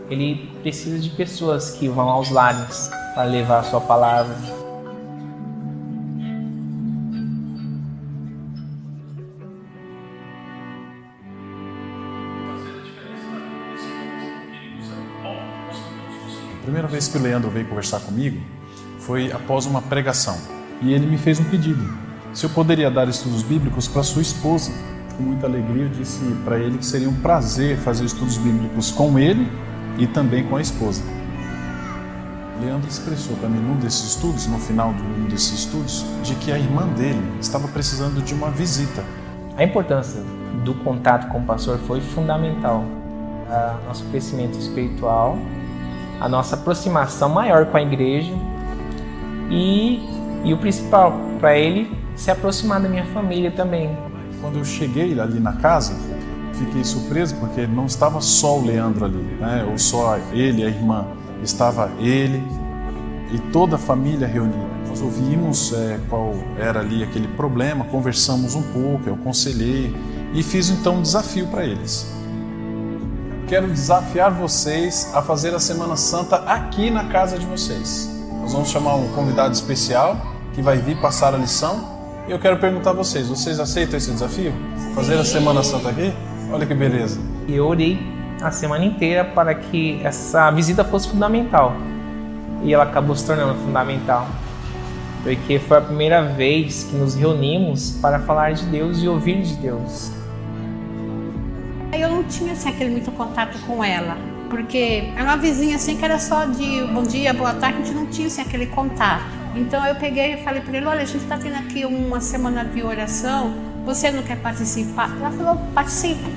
Ele 0.09 0.49
precisa 0.61 0.97
de 0.97 1.11
pessoas 1.11 1.69
que 1.71 1.87
vão 1.87 2.09
aos 2.09 2.31
lares 2.31 2.89
para 3.13 3.23
levar 3.23 3.59
a 3.59 3.63
sua 3.63 3.81
palavra, 3.81 4.35
A 16.53 16.63
primeira 16.63 16.87
vez 16.87 17.07
que 17.07 17.17
o 17.17 17.21
Leandro 17.21 17.49
veio 17.49 17.67
conversar 17.67 17.99
comigo 17.99 18.39
foi 19.11 19.29
após 19.29 19.65
uma 19.65 19.81
pregação. 19.81 20.37
E 20.81 20.93
ele 20.93 21.05
me 21.05 21.17
fez 21.17 21.37
um 21.37 21.43
pedido: 21.43 21.83
se 22.33 22.45
eu 22.45 22.49
poderia 22.49 22.89
dar 22.89 23.09
estudos 23.09 23.43
bíblicos 23.43 23.85
para 23.87 24.03
sua 24.03 24.21
esposa. 24.21 24.71
Com 25.17 25.23
muita 25.23 25.45
alegria, 25.45 25.83
eu 25.83 25.89
disse 25.89 26.23
para 26.45 26.57
ele 26.57 26.77
que 26.77 26.85
seria 26.85 27.09
um 27.09 27.15
prazer 27.15 27.75
fazer 27.77 28.05
estudos 28.05 28.37
bíblicos 28.37 28.89
com 28.89 29.19
ele 29.19 29.51
e 29.97 30.07
também 30.07 30.45
com 30.45 30.55
a 30.55 30.61
esposa. 30.61 31.03
Leandro 32.61 32.89
expressou 32.89 33.35
para 33.35 33.49
mim 33.49 33.59
num 33.59 33.75
desses 33.75 34.15
estudos, 34.15 34.47
no 34.47 34.57
final 34.57 34.93
de 34.93 35.01
um 35.01 35.25
desses 35.25 35.59
estudos, 35.59 36.05
de 36.23 36.33
que 36.35 36.49
a 36.49 36.57
irmã 36.57 36.87
dele 36.87 37.21
estava 37.41 37.67
precisando 37.67 38.23
de 38.23 38.33
uma 38.33 38.49
visita. 38.49 39.03
A 39.57 39.63
importância 39.65 40.21
do 40.63 40.73
contato 40.75 41.29
com 41.29 41.39
o 41.39 41.43
pastor 41.43 41.77
foi 41.79 41.99
fundamental. 41.99 42.85
O 43.83 43.87
nosso 43.87 44.05
crescimento 44.05 44.57
espiritual, 44.57 45.37
a 46.21 46.29
nossa 46.29 46.55
aproximação 46.55 47.27
maior 47.27 47.65
com 47.65 47.75
a 47.75 47.81
igreja 47.81 48.33
e, 49.51 49.99
e 50.45 50.53
o 50.53 50.57
principal, 50.57 51.13
para 51.39 51.57
ele 51.59 51.91
se 52.15 52.31
aproximar 52.31 52.81
da 52.81 52.87
minha 52.87 53.05
família 53.07 53.51
também. 53.51 53.95
Quando 54.39 54.57
eu 54.57 54.65
cheguei 54.65 55.19
ali 55.19 55.39
na 55.39 55.53
casa, 55.53 55.93
fiquei 56.53 56.83
surpreso 56.83 57.35
porque 57.35 57.67
não 57.67 57.85
estava 57.85 58.21
só 58.21 58.57
o 58.57 58.65
Leandro 58.65 59.05
ali, 59.05 59.37
né? 59.39 59.67
ou 59.69 59.77
só 59.77 60.17
ele, 60.31 60.63
a 60.63 60.67
irmã. 60.67 61.05
Estava 61.43 61.91
ele 61.99 62.41
e 63.31 63.39
toda 63.51 63.75
a 63.75 63.79
família 63.79 64.27
reunida. 64.27 64.71
Nós 64.87 65.01
ouvimos 65.01 65.73
é, 65.73 65.99
qual 66.09 66.33
era 66.57 66.79
ali 66.79 67.03
aquele 67.03 67.27
problema, 67.29 67.85
conversamos 67.85 68.55
um 68.55 68.61
pouco, 68.61 69.07
eu 69.07 69.15
aconselhei 69.15 69.95
e 70.33 70.43
fiz 70.43 70.69
então 70.69 70.97
um 70.97 71.01
desafio 71.01 71.47
para 71.47 71.65
eles. 71.65 72.13
Quero 73.47 73.67
desafiar 73.67 74.31
vocês 74.31 75.11
a 75.13 75.21
fazer 75.21 75.53
a 75.53 75.59
Semana 75.59 75.97
Santa 75.97 76.37
aqui 76.37 76.89
na 76.89 77.05
casa 77.05 77.37
de 77.37 77.45
vocês. 77.45 78.20
Nós 78.41 78.53
vamos 78.53 78.69
chamar 78.69 78.95
um 78.95 79.07
convidado 79.13 79.53
especial 79.53 80.17
que 80.53 80.61
vai 80.61 80.77
vir 80.77 80.99
passar 80.99 81.33
a 81.33 81.37
lição 81.37 81.91
e 82.27 82.31
eu 82.31 82.39
quero 82.39 82.57
perguntar 82.57 82.91
a 82.91 82.93
vocês: 82.93 83.27
vocês 83.27 83.59
aceitam 83.59 83.97
esse 83.97 84.11
desafio? 84.11 84.53
Fazer 84.95 85.15
a 85.15 85.23
Semana 85.25 85.63
Santa 85.63 85.89
aqui? 85.89 86.13
Olha 86.51 86.65
que 86.65 86.73
beleza. 86.73 87.19
E 87.47 87.55
eu 87.55 87.67
orei 87.67 87.99
a 88.41 88.51
semana 88.51 88.83
inteira 88.83 89.23
para 89.23 89.53
que 89.53 90.01
essa 90.03 90.49
visita 90.51 90.83
fosse 90.83 91.07
fundamental. 91.07 91.75
E 92.63 92.73
ela 92.73 92.83
acabou 92.83 93.15
se 93.15 93.25
tornando 93.25 93.55
fundamental. 93.59 94.27
Porque 95.23 95.59
foi 95.59 95.77
a 95.77 95.81
primeira 95.81 96.23
vez 96.23 96.83
que 96.83 96.95
nos 96.95 97.15
reunimos 97.15 97.91
para 98.01 98.19
falar 98.19 98.53
de 98.53 98.65
Deus 98.65 99.01
e 99.01 99.07
ouvir 99.07 99.41
de 99.41 99.53
Deus. 99.55 100.11
Eu 101.93 102.09
não 102.09 102.23
tinha 102.23 102.53
assim, 102.53 102.69
aquele 102.69 102.89
muito 102.89 103.11
contato 103.11 103.57
com 103.67 103.83
ela, 103.83 104.17
porque 104.51 105.09
era 105.15 105.23
uma 105.23 105.37
vizinha 105.37 105.77
assim 105.77 105.95
que 105.95 106.03
era 106.03 106.19
só 106.19 106.43
de 106.45 106.83
bom 106.93 107.03
dia, 107.03 107.33
boa 107.33 107.53
tarde, 107.53 107.81
a 107.81 107.85
gente 107.85 107.95
não 107.95 108.05
tinha 108.05 108.27
assim, 108.27 108.41
aquele 108.41 108.67
contato. 108.67 109.23
Então 109.55 109.83
eu 109.87 109.95
peguei 109.95 110.33
e 110.33 110.43
falei 110.43 110.61
para 110.61 110.77
ele: 110.77 110.85
olha, 110.85 111.01
a 111.01 111.05
gente 111.05 111.23
está 111.23 111.37
tendo 111.37 111.55
aqui 111.55 111.85
uma 111.85 112.19
semana 112.19 112.63
de 112.65 112.83
oração, 112.83 113.53
você 113.85 114.11
não 114.11 114.21
quer 114.21 114.37
participar? 114.37 115.09
Ela 115.19 115.31
falou: 115.31 115.57
participe. 115.73 116.29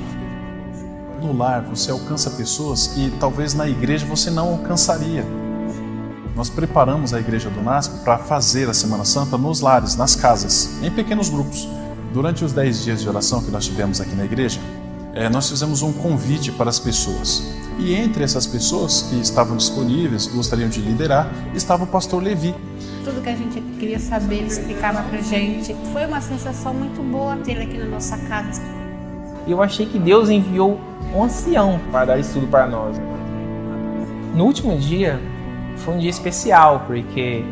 No 1.21 1.37
lar 1.37 1.62
você 1.62 1.91
alcança 1.91 2.31
pessoas 2.31 2.87
que 2.87 3.12
talvez 3.19 3.53
na 3.53 3.69
igreja 3.69 4.07
você 4.07 4.31
não 4.31 4.51
alcançaria. 4.51 5.25
Nós 6.37 6.49
preparamos 6.49 7.12
a 7.15 7.21
igreja 7.21 7.51
do 7.51 7.62
NASP 7.62 8.05
para 8.05 8.19
fazer 8.19 8.69
a 8.69 8.75
Semana 8.75 9.05
Santa 9.05 9.39
nos 9.39 9.61
lares, 9.61 9.97
nas 9.97 10.17
casas, 10.17 10.83
em 10.83 10.91
pequenos 10.91 11.29
grupos. 11.29 11.69
Durante 12.12 12.45
os 12.45 12.53
10 12.53 12.85
dias 12.85 13.03
de 13.03 13.09
oração 13.09 13.43
que 13.43 13.51
nós 13.51 13.65
tivemos 13.65 14.01
aqui 14.01 14.15
na 14.15 14.25
igreja, 14.25 14.61
é, 15.15 15.29
nós 15.29 15.49
fizemos 15.49 15.83
um 15.83 15.93
convite 15.93 16.51
para 16.51 16.69
as 16.69 16.79
pessoas. 16.79 17.64
E 17.79 17.95
entre 17.95 18.22
essas 18.22 18.47
pessoas 18.47 19.03
que 19.03 19.20
estavam 19.20 19.57
disponíveis, 19.57 20.27
que 20.27 20.37
gostariam 20.37 20.68
de 20.68 20.81
liderar, 20.81 21.31
estava 21.55 21.85
o 21.85 21.87
pastor 21.87 22.22
Levi. 22.22 22.55
Tudo 23.05 23.20
que 23.20 23.29
a 23.29 23.37
gente 23.37 23.61
queria 23.79 23.99
saber, 23.99 24.37
ele 24.37 24.47
explicava 24.47 25.03
para 25.03 25.20
gente. 25.20 25.75
Foi 25.93 26.07
uma 26.07 26.20
sensação 26.20 26.72
muito 26.72 27.03
boa 27.03 27.37
ter 27.37 27.53
ele 27.53 27.64
aqui 27.64 27.79
na 27.79 27.87
nossa 27.87 28.16
casa. 28.16 28.62
E 29.47 29.51
eu 29.51 29.61
achei 29.62 29.87
que 29.87 29.99
Deus 29.99 30.31
enviou 30.31 30.81
um 31.14 31.22
ancião 31.22 31.81
para 31.91 32.07
dar 32.07 32.18
estudo 32.18 32.47
para 32.47 32.66
nós. 32.66 32.97
No 34.35 34.45
último 34.45 34.77
dia, 34.79 35.20
foi 35.79 35.95
um 35.95 35.99
dia 35.99 36.11
especial, 36.11 36.85
porque 36.87 37.45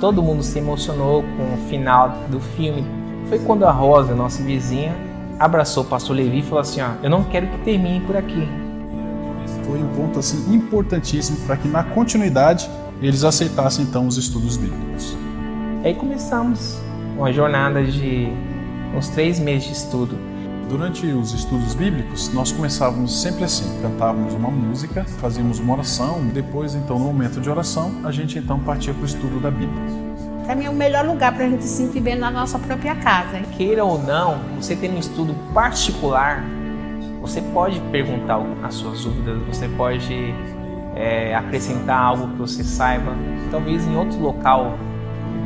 todo 0.00 0.22
mundo 0.22 0.42
se 0.42 0.58
emocionou 0.58 1.22
com 1.22 1.54
o 1.54 1.68
final 1.68 2.10
do 2.30 2.40
filme. 2.40 2.84
Foi 3.28 3.38
quando 3.40 3.64
a 3.64 3.70
Rosa, 3.70 4.14
nossa 4.14 4.42
vizinha, 4.42 4.94
abraçou 5.38 5.82
o 5.82 5.86
pastor 5.86 6.16
Levi 6.16 6.38
e 6.38 6.42
falou 6.42 6.60
assim: 6.60 6.80
ó, 6.80 6.90
Eu 7.02 7.10
não 7.10 7.24
quero 7.24 7.46
que 7.48 7.58
termine 7.58 8.00
por 8.00 8.16
aqui. 8.16 8.48
Foi 9.66 9.82
um 9.82 9.88
ponto 9.94 10.18
assim 10.18 10.54
importantíssimo 10.54 11.38
para 11.46 11.56
que 11.56 11.68
na 11.68 11.82
continuidade 11.82 12.68
eles 13.00 13.24
aceitassem 13.24 13.84
então 13.84 14.06
os 14.06 14.16
estudos 14.16 14.56
bíblicos. 14.56 15.16
E 15.82 15.88
aí 15.88 15.94
começamos 15.94 16.78
uma 17.16 17.32
jornada 17.32 17.82
de 17.84 18.28
uns 18.96 19.08
três 19.08 19.38
meses 19.38 19.68
de 19.68 19.72
estudo. 19.74 20.18
Durante 20.68 21.06
os 21.06 21.34
estudos 21.34 21.74
bíblicos, 21.74 22.32
nós 22.32 22.50
começávamos 22.50 23.20
sempre 23.20 23.44
assim: 23.44 23.64
cantávamos 23.82 24.32
uma 24.34 24.50
música, 24.50 25.04
fazíamos 25.20 25.58
uma 25.58 25.74
oração, 25.74 26.26
depois, 26.32 26.74
então, 26.74 26.98
no 26.98 27.04
momento 27.04 27.40
de 27.40 27.50
oração, 27.50 27.92
a 28.02 28.10
gente 28.10 28.38
então 28.38 28.58
partia 28.60 28.94
para 28.94 29.02
o 29.02 29.06
estudo 29.06 29.40
da 29.40 29.50
Bíblia. 29.50 29.82
Para 30.44 30.54
mim 30.54 30.64
é 30.64 30.70
o 30.70 30.74
melhor 30.74 31.06
lugar 31.06 31.34
para 31.34 31.44
a 31.44 31.48
gente 31.48 31.64
se 31.64 31.76
sentir 31.76 32.00
bem 32.00 32.16
na 32.16 32.30
nossa 32.30 32.58
própria 32.58 32.94
casa. 32.94 33.40
Queira 33.56 33.84
ou 33.84 34.02
não, 34.02 34.38
você 34.60 34.74
tendo 34.74 34.96
um 34.96 34.98
estudo 34.98 35.34
particular, 35.52 36.44
você 37.24 37.40
pode 37.40 37.80
perguntar 37.90 38.38
as 38.62 38.74
suas 38.74 39.02
dúvidas, 39.02 39.38
você 39.46 39.66
pode 39.66 40.34
é, 40.94 41.34
acrescentar 41.34 41.98
algo 41.98 42.28
que 42.28 42.38
você 42.38 42.62
saiba. 42.62 43.16
Talvez 43.50 43.86
em 43.86 43.96
outro 43.96 44.20
local, 44.20 44.78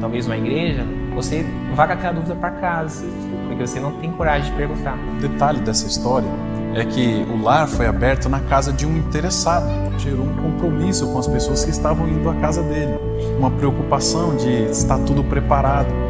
talvez 0.00 0.26
uma 0.26 0.36
igreja, 0.36 0.84
você 1.14 1.46
vá 1.76 1.86
com 1.86 1.92
aquela 1.92 2.14
dúvida 2.14 2.34
para 2.34 2.50
casa, 2.50 3.06
porque 3.46 3.64
você 3.64 3.78
não 3.78 3.92
tem 3.92 4.10
coragem 4.10 4.50
de 4.50 4.56
perguntar. 4.56 4.98
O 5.18 5.20
detalhe 5.20 5.60
dessa 5.60 5.86
história 5.86 6.28
é 6.74 6.84
que 6.84 7.24
o 7.30 7.40
lar 7.40 7.68
foi 7.68 7.86
aberto 7.86 8.28
na 8.28 8.40
casa 8.40 8.72
de 8.72 8.84
um 8.84 8.96
interessado. 8.96 9.68
Gerou 9.98 10.26
um 10.26 10.34
compromisso 10.34 11.06
com 11.12 11.18
as 11.20 11.28
pessoas 11.28 11.64
que 11.64 11.70
estavam 11.70 12.08
indo 12.08 12.28
à 12.28 12.34
casa 12.34 12.60
dele. 12.60 12.98
Uma 13.38 13.52
preocupação 13.52 14.34
de 14.34 14.64
estar 14.64 14.98
tudo 15.04 15.22
preparado. 15.22 16.07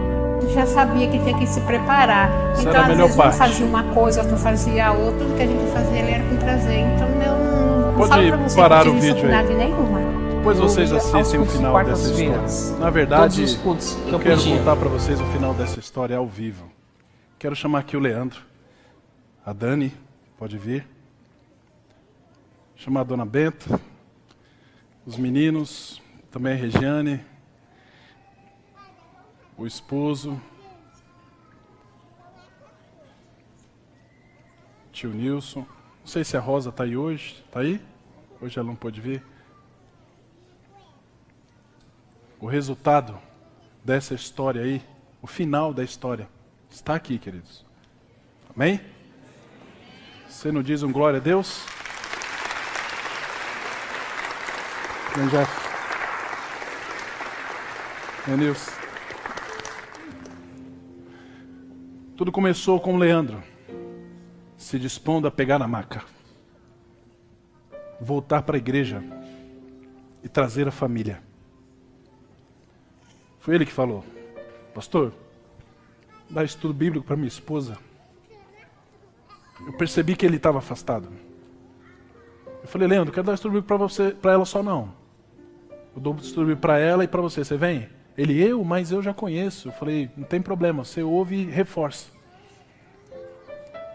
Já 0.52 0.66
sabia 0.66 1.08
que 1.08 1.18
tinha 1.18 1.38
que 1.38 1.46
se 1.46 1.60
preparar. 1.60 2.52
Isso 2.54 2.68
então, 2.68 2.80
às 2.80 2.96
vezes, 2.96 3.16
parte. 3.16 3.34
um 3.34 3.38
fazia 3.38 3.66
uma 3.66 3.82
coisa, 3.94 4.22
outro 4.22 4.36
fazia 4.36 4.92
outra. 4.92 5.18
Tudo 5.18 5.36
que 5.36 5.42
a 5.42 5.46
gente 5.46 5.72
fazia, 5.72 5.98
ele 5.98 6.10
era 6.10 6.24
com 6.24 6.36
prazer. 6.36 6.78
Então, 6.78 7.08
eu 7.08 7.86
não 7.86 7.94
Pode 7.94 8.08
falo 8.08 8.28
pra 8.28 8.36
você 8.36 8.56
parar 8.56 8.82
que 8.82 8.88
o 8.88 8.92
eu 8.92 9.00
tive 9.00 9.12
vídeo 9.12 9.30
aí. 9.30 9.36
dificuldade 9.36 9.54
nenhuma. 9.54 10.00
Depois 10.36 10.58
vocês 10.58 10.90
Eu 10.90 10.96
assistem 10.98 11.40
o 11.40 11.46
final 11.46 11.84
dessa 11.84 12.10
história. 12.10 12.78
Na 12.78 12.90
verdade, 12.90 13.44
que 13.44 13.66
eu 13.66 13.76
eu 14.12 14.20
quero 14.20 14.42
contar 14.44 14.76
para 14.76 14.88
vocês 14.88 15.20
o 15.20 15.24
final 15.26 15.52
dessa 15.52 15.78
história 15.80 16.16
ao 16.16 16.26
vivo. 16.26 16.70
Quero 17.38 17.54
chamar 17.54 17.80
aqui 17.80 17.96
o 17.96 18.00
Leandro, 18.00 18.40
a 19.44 19.52
Dani, 19.52 19.92
pode 20.38 20.56
vir. 20.56 20.86
Chamar 22.76 23.00
a 23.00 23.04
Dona 23.04 23.26
Benta, 23.26 23.80
os 25.04 25.16
meninos, 25.16 26.00
também 26.30 26.52
a 26.52 26.56
Regiane, 26.56 27.20
o 29.58 29.66
esposo, 29.66 30.40
tio 34.92 35.10
Nilson. 35.10 35.66
Não 36.00 36.06
sei 36.06 36.22
se 36.22 36.36
a 36.36 36.40
Rosa 36.40 36.70
está 36.70 36.84
aí 36.84 36.96
hoje. 36.96 37.42
Está 37.44 37.60
aí? 37.60 37.82
Hoje 38.40 38.56
ela 38.56 38.68
não 38.68 38.76
pôde 38.76 39.00
vir. 39.00 39.22
O 42.40 42.46
resultado 42.46 43.18
dessa 43.84 44.14
história 44.14 44.62
aí, 44.62 44.80
o 45.20 45.26
final 45.26 45.74
da 45.74 45.82
história, 45.82 46.28
está 46.70 46.94
aqui, 46.94 47.18
queridos. 47.18 47.66
Amém? 48.54 48.80
Você 50.28 50.52
não 50.52 50.62
diz 50.62 50.84
um 50.84 50.92
glória 50.92 51.18
a 51.18 51.22
Deus? 51.22 51.64
Vem, 55.16 55.28
Jeff. 55.28 55.68
Vem, 58.24 58.36
Nilson. 58.36 58.77
Tudo 62.18 62.32
começou 62.32 62.80
com 62.80 62.94
o 62.94 62.96
Leandro 62.96 63.40
se 64.56 64.76
dispondo 64.76 65.28
a 65.28 65.30
pegar 65.30 65.56
na 65.56 65.68
maca, 65.68 66.02
voltar 68.00 68.42
para 68.42 68.56
a 68.56 68.58
igreja 68.58 69.00
e 70.20 70.28
trazer 70.28 70.66
a 70.66 70.72
família. 70.72 71.22
Foi 73.38 73.54
ele 73.54 73.64
que 73.64 73.70
falou: 73.70 74.04
Pastor, 74.74 75.12
dá 76.28 76.42
estudo 76.42 76.74
bíblico 76.74 77.06
para 77.06 77.14
minha 77.14 77.28
esposa. 77.28 77.78
Eu 79.64 79.74
percebi 79.74 80.16
que 80.16 80.26
ele 80.26 80.38
estava 80.38 80.58
afastado. 80.58 81.08
Eu 82.60 82.66
falei, 82.66 82.88
Leandro, 82.88 83.14
quero 83.14 83.28
dar 83.28 83.34
estudo 83.34 83.52
bíblico 83.52 83.68
para 83.68 83.76
você, 83.76 84.10
para 84.10 84.32
ela 84.32 84.44
só 84.44 84.60
não. 84.60 84.92
Eu 85.94 86.02
dou 86.02 86.16
estudo 86.16 86.46
bíblico 86.46 86.62
para 86.62 86.80
ela 86.80 87.04
e 87.04 87.06
para 87.06 87.22
você. 87.22 87.44
Você 87.44 87.56
vem? 87.56 87.88
Ele, 88.18 88.42
eu, 88.42 88.64
mas 88.64 88.90
eu 88.90 89.00
já 89.00 89.14
conheço. 89.14 89.68
Eu 89.68 89.72
falei, 89.72 90.10
não 90.16 90.24
tem 90.24 90.42
problema, 90.42 90.84
você 90.84 91.04
ouve 91.04 91.36
e 91.36 91.44
reforça. 91.44 92.08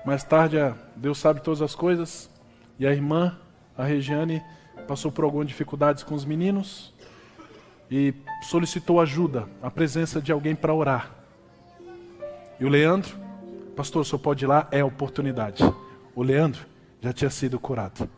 Mais 0.06 0.24
tarde, 0.24 0.56
Deus 0.96 1.18
sabe 1.18 1.42
todas 1.42 1.62
as 1.62 1.76
coisas. 1.76 2.32
E 2.80 2.88
a 2.88 2.92
irmã, 2.94 3.38
a 3.78 3.84
Regiane, 3.84 4.42
passou 4.88 5.12
por 5.12 5.26
algumas 5.26 5.48
dificuldades 5.48 6.04
com 6.04 6.16
os 6.16 6.24
meninos 6.24 6.94
e 7.92 8.14
solicitou 8.44 9.02
ajuda, 9.02 9.48
a 9.62 9.70
presença 9.70 10.22
de 10.22 10.32
alguém 10.32 10.56
para 10.56 10.74
orar. 10.74 11.12
E 12.60 12.66
o 12.66 12.70
Leandro, 12.70 13.18
pastor, 13.76 14.06
senhor 14.06 14.20
pode 14.20 14.46
ir 14.46 14.48
lá? 14.48 14.70
É 14.72 14.82
oportunidade. 14.82 15.62
O 16.16 16.24
Leandro 16.24 16.66
já 17.02 17.12
tinha 17.12 17.30
sido 17.30 17.60
curado, 17.60 18.10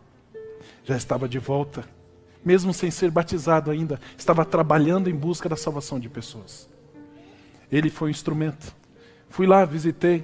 já 0.83 0.95
estava 0.95 1.27
de 1.27 1.39
volta, 1.39 1.83
mesmo 2.45 2.71
sem 2.71 2.91
ser 2.91 3.09
batizado 3.09 3.71
ainda, 3.71 3.99
estava 4.15 4.45
trabalhando 4.45 5.09
em 5.09 5.15
busca 5.15 5.49
da 5.49 5.55
salvação 5.55 5.99
de 5.99 6.07
pessoas. 6.07 6.69
Ele 7.71 7.89
foi 7.89 8.09
um 8.09 8.11
instrumento. 8.11 8.73
Fui 9.29 9.47
lá, 9.47 9.65
visitei, 9.65 10.23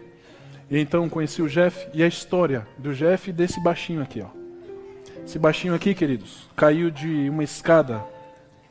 e 0.69 0.77
então 0.77 1.09
conheci 1.09 1.41
o 1.41 1.49
Jeff 1.49 1.89
e 1.93 2.03
a 2.03 2.07
história 2.07 2.67
do 2.77 2.93
Jeff 2.93 3.29
e 3.29 3.33
desse 3.33 3.59
baixinho 3.59 4.01
aqui, 4.01 4.21
ó. 4.21 4.29
Esse 5.25 5.39
baixinho 5.39 5.73
aqui, 5.73 5.93
queridos, 5.95 6.47
caiu 6.55 6.91
de 6.91 7.29
uma 7.29 7.43
escada, 7.43 8.03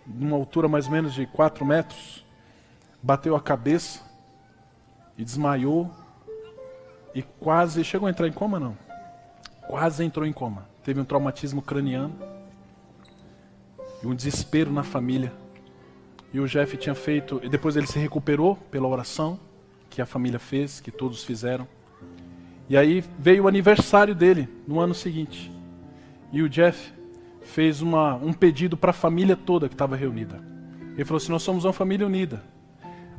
numa 0.07 0.37
altura 0.37 0.69
mais 0.69 0.87
ou 0.87 0.93
menos 0.93 1.13
de 1.13 1.27
4 1.27 1.65
metros, 1.65 2.25
bateu 3.03 3.35
a 3.35 3.41
cabeça 3.41 4.01
e 5.19 5.25
desmaiou 5.25 5.91
e 7.15 7.23
quase 7.23 7.83
chegou 7.85 8.07
a 8.07 8.11
entrar 8.11 8.29
em 8.29 8.33
coma 8.33 8.61
não. 8.61 8.77
Quase 9.67 10.05
entrou 10.05 10.27
em 10.27 10.33
coma. 10.33 10.69
Teve 10.83 11.01
um 11.01 11.05
traumatismo 11.05 11.61
craniano 11.61 12.15
e 14.03 14.07
um 14.07 14.15
desespero 14.15 14.73
na 14.73 14.83
família. 14.83 15.33
E 16.33 16.41
o 16.41 16.47
Jeff 16.47 16.77
tinha 16.77 16.95
feito, 16.95 17.41
e 17.43 17.49
depois 17.49 17.77
ele 17.77 17.87
se 17.87 17.99
recuperou 17.99 18.57
pela 18.71 18.87
oração 18.87 19.39
que 19.89 20.01
a 20.01 20.07
família 20.07 20.39
fez, 20.39 20.81
que 20.81 20.91
todos 20.91 21.25
fizeram. 21.25 21.67
E 22.69 22.77
aí 22.77 23.03
veio 23.19 23.45
o 23.45 23.49
aniversário 23.49 24.15
dele 24.15 24.49
no 24.67 24.79
ano 24.79 24.95
seguinte. 24.95 25.51
E 26.33 26.41
o 26.41 26.49
Jeff 26.49 26.93
fez 27.43 27.83
uma, 27.83 28.15
um 28.15 28.33
pedido 28.33 28.77
para 28.77 28.91
a 28.91 28.95
família 28.95 29.37
toda 29.37 29.69
que 29.69 29.75
estava 29.75 29.97
reunida. 29.97 30.41
Ele 30.95 31.05
falou 31.05 31.17
assim: 31.17 31.33
Nós 31.33 31.43
somos 31.43 31.65
uma 31.65 31.73
família 31.73 32.07
unida. 32.07 32.45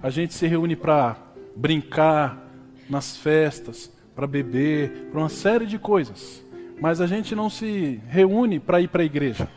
A 0.01 0.09
gente 0.09 0.33
se 0.33 0.47
reúne 0.47 0.75
para 0.75 1.17
brincar 1.55 2.41
nas 2.89 3.17
festas, 3.17 3.91
para 4.15 4.25
beber, 4.25 5.09
para 5.11 5.19
uma 5.19 5.29
série 5.29 5.65
de 5.65 5.77
coisas. 5.77 6.43
Mas 6.79 7.01
a 7.01 7.05
gente 7.05 7.35
não 7.35 7.49
se 7.49 8.01
reúne 8.07 8.59
para 8.59 8.79
ir 8.79 8.87
para 8.87 9.01
a 9.01 9.05
igreja. 9.05 9.49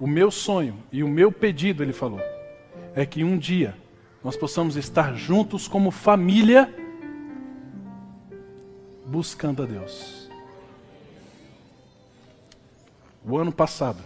O 0.00 0.06
meu 0.06 0.30
sonho 0.30 0.76
e 0.92 1.02
o 1.02 1.08
meu 1.08 1.32
pedido, 1.32 1.82
ele 1.82 1.92
falou, 1.92 2.20
é 2.94 3.04
que 3.04 3.24
um 3.24 3.36
dia 3.36 3.74
nós 4.22 4.36
possamos 4.36 4.76
estar 4.76 5.14
juntos 5.14 5.66
como 5.66 5.90
família, 5.90 6.72
buscando 9.06 9.62
a 9.62 9.66
Deus. 9.66 10.30
O 13.24 13.36
ano 13.36 13.52
passado, 13.52 14.02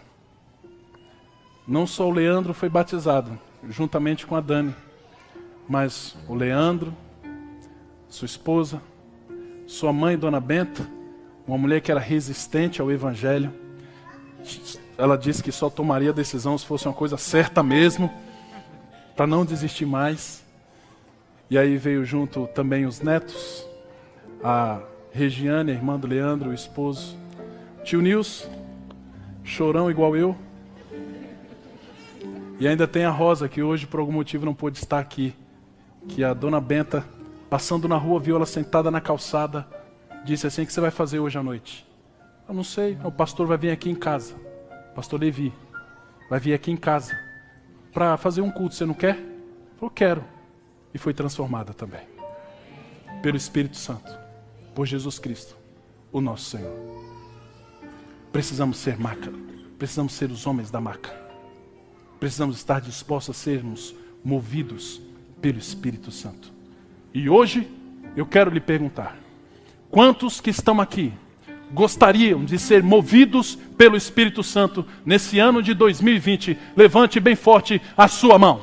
não 1.66 1.86
só 1.86 2.08
o 2.08 2.10
Leandro 2.10 2.54
foi 2.54 2.68
batizado, 2.68 3.38
juntamente 3.68 4.26
com 4.26 4.34
a 4.34 4.40
Dani, 4.40 4.74
mas 5.68 6.16
o 6.28 6.34
Leandro, 6.34 6.94
sua 8.08 8.26
esposa, 8.26 8.82
sua 9.66 9.92
mãe, 9.92 10.18
Dona 10.18 10.40
Benta, 10.40 10.86
uma 11.46 11.56
mulher 11.56 11.80
que 11.80 11.90
era 11.90 12.00
resistente 12.00 12.80
ao 12.80 12.90
Evangelho. 12.90 13.52
Ela 14.96 15.16
disse 15.16 15.42
que 15.42 15.50
só 15.50 15.70
tomaria 15.70 16.12
decisão 16.12 16.56
se 16.56 16.66
fosse 16.66 16.86
uma 16.86 16.94
coisa 16.94 17.16
certa 17.16 17.62
mesmo, 17.62 18.10
para 19.16 19.26
não 19.26 19.44
desistir 19.44 19.86
mais. 19.86 20.44
E 21.50 21.58
aí 21.58 21.76
veio 21.76 22.04
junto 22.04 22.46
também 22.48 22.86
os 22.86 23.00
netos, 23.00 23.66
a 24.42 24.80
Regiane, 25.12 25.70
a 25.70 25.74
irmã 25.74 25.98
do 25.98 26.06
Leandro, 26.06 26.50
o 26.50 26.54
esposo, 26.54 27.16
tio 27.84 28.00
Nils, 28.00 28.48
chorão 29.44 29.90
igual 29.90 30.16
eu. 30.16 30.36
E 32.58 32.66
ainda 32.66 32.86
tem 32.86 33.04
a 33.04 33.10
Rosa, 33.10 33.48
que 33.48 33.62
hoje 33.62 33.86
por 33.86 34.00
algum 34.00 34.12
motivo 34.12 34.46
não 34.46 34.54
pôde 34.54 34.78
estar 34.78 34.98
aqui. 34.98 35.34
Que 36.08 36.24
a 36.24 36.32
dona 36.32 36.60
Benta, 36.60 37.04
passando 37.50 37.88
na 37.88 37.96
rua, 37.96 38.20
viu 38.20 38.36
ela 38.36 38.46
sentada 38.46 38.90
na 38.90 39.00
calçada, 39.00 39.66
disse 40.24 40.46
assim: 40.46 40.62
O 40.62 40.66
que 40.66 40.72
você 40.72 40.80
vai 40.80 40.90
fazer 40.90 41.18
hoje 41.18 41.38
à 41.38 41.42
noite? 41.42 41.86
Eu 42.48 42.54
não 42.54 42.64
sei, 42.64 42.96
o 43.04 43.10
pastor 43.10 43.46
vai 43.46 43.58
vir 43.58 43.70
aqui 43.70 43.90
em 43.90 43.94
casa. 43.94 44.34
Pastor 44.94 45.20
Levi, 45.20 45.52
vai 46.28 46.38
vir 46.38 46.54
aqui 46.54 46.70
em 46.70 46.76
casa 46.76 47.18
para 47.92 48.16
fazer 48.16 48.40
um 48.40 48.50
culto. 48.50 48.74
Você 48.74 48.84
não 48.84 48.94
quer? 48.94 49.18
Eu 49.80 49.90
quero. 49.90 50.24
E 50.92 50.98
foi 50.98 51.14
transformada 51.14 51.72
também. 51.72 52.02
Pelo 53.22 53.36
Espírito 53.36 53.76
Santo. 53.76 54.18
Por 54.74 54.86
Jesus 54.86 55.18
Cristo, 55.18 55.56
o 56.10 56.20
nosso 56.20 56.44
Senhor. 56.50 56.74
Precisamos 58.32 58.78
ser 58.78 58.98
maca. 58.98 59.32
Precisamos 59.78 60.14
ser 60.14 60.30
os 60.30 60.46
homens 60.46 60.70
da 60.70 60.80
maca. 60.80 61.10
Precisamos 62.18 62.56
estar 62.56 62.80
dispostos 62.80 63.36
a 63.36 63.38
sermos 63.38 63.94
movidos 64.24 65.00
pelo 65.40 65.58
Espírito 65.58 66.10
Santo. 66.10 66.52
E 67.12 67.28
hoje 67.28 67.68
eu 68.16 68.24
quero 68.24 68.50
lhe 68.50 68.60
perguntar: 68.60 69.18
quantos 69.90 70.40
que 70.40 70.50
estão 70.50 70.80
aqui 70.80 71.12
gostariam 71.72 72.44
de 72.44 72.58
ser 72.58 72.82
movidos 72.82 73.56
pelo 73.76 73.96
Espírito 73.96 74.42
Santo 74.42 74.84
nesse 75.04 75.38
ano 75.38 75.62
de 75.62 75.74
2020? 75.74 76.58
Levante 76.76 77.18
bem 77.18 77.34
forte 77.34 77.80
a 77.96 78.08
sua 78.08 78.38
mão. 78.38 78.60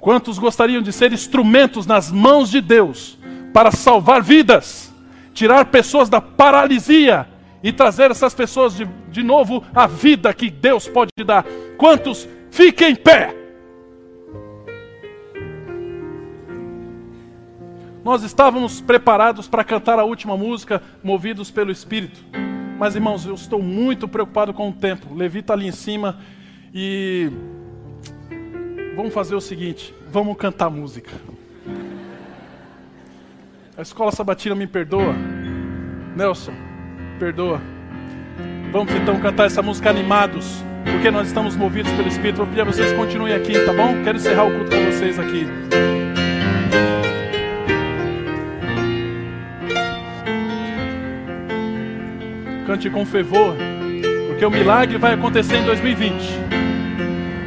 Quantos 0.00 0.38
gostariam 0.38 0.82
de 0.82 0.92
ser 0.92 1.12
instrumentos 1.12 1.86
nas 1.86 2.10
mãos 2.10 2.50
de 2.50 2.60
Deus 2.60 3.16
para 3.52 3.70
salvar 3.70 4.20
vidas, 4.22 4.92
tirar 5.32 5.66
pessoas 5.66 6.08
da 6.08 6.20
paralisia 6.20 7.28
e 7.62 7.72
trazer 7.72 8.10
essas 8.10 8.34
pessoas 8.34 8.76
de, 8.76 8.84
de 9.10 9.22
novo 9.22 9.62
à 9.72 9.86
vida 9.86 10.34
que 10.34 10.50
Deus 10.50 10.88
pode 10.88 11.10
dar? 11.24 11.44
Quantos 11.78 12.28
fiquem 12.50 12.90
em 12.90 12.96
pé? 12.96 13.41
Nós 18.04 18.24
estávamos 18.24 18.80
preparados 18.80 19.46
para 19.46 19.62
cantar 19.62 19.98
a 19.98 20.04
última 20.04 20.36
música, 20.36 20.82
movidos 21.02 21.50
pelo 21.50 21.70
Espírito. 21.70 22.20
Mas, 22.78 22.96
irmãos, 22.96 23.24
eu 23.24 23.34
estou 23.34 23.62
muito 23.62 24.08
preocupado 24.08 24.52
com 24.52 24.68
o 24.68 24.72
tempo. 24.72 25.14
Levi 25.14 25.38
está 25.38 25.54
ali 25.54 25.68
em 25.68 25.72
cima 25.72 26.18
e. 26.74 27.30
Vamos 28.96 29.14
fazer 29.14 29.36
o 29.36 29.40
seguinte: 29.40 29.94
vamos 30.10 30.36
cantar 30.36 30.68
música. 30.68 31.12
A 33.78 33.82
escola 33.82 34.10
sabatina 34.10 34.54
me 34.56 34.66
perdoa. 34.66 35.14
Nelson, 36.16 36.52
perdoa. 37.20 37.60
Vamos 38.72 38.92
então 38.94 39.20
cantar 39.20 39.46
essa 39.46 39.62
música 39.62 39.90
animados, 39.90 40.62
porque 40.84 41.10
nós 41.10 41.28
estamos 41.28 41.54
movidos 41.54 41.92
pelo 41.92 42.08
Espírito. 42.08 42.38
Vou 42.38 42.46
pedir 42.46 42.62
a 42.62 42.64
vocês 42.64 42.92
continuem 42.94 43.32
aqui, 43.32 43.52
tá 43.64 43.72
bom? 43.72 44.02
Quero 44.02 44.16
encerrar 44.16 44.44
o 44.44 44.50
culto 44.50 44.70
com 44.70 44.90
vocês 44.90 45.18
aqui. 45.20 45.46
Cante 52.72 52.88
com 52.88 53.04
fervor, 53.04 53.54
porque 54.28 54.46
o 54.46 54.50
milagre 54.50 54.96
vai 54.96 55.12
acontecer 55.12 55.56
em 55.58 55.64
2020. 55.66 56.14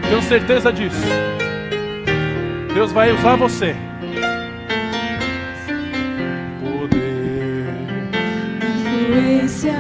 Tenho 0.07 0.21
certeza 0.21 0.71
disso. 0.71 1.01
Deus 2.71 2.91
vai 2.91 3.11
usar 3.11 3.36
você. 3.36 3.76
Poder, 6.59 7.65
influência 8.76 9.73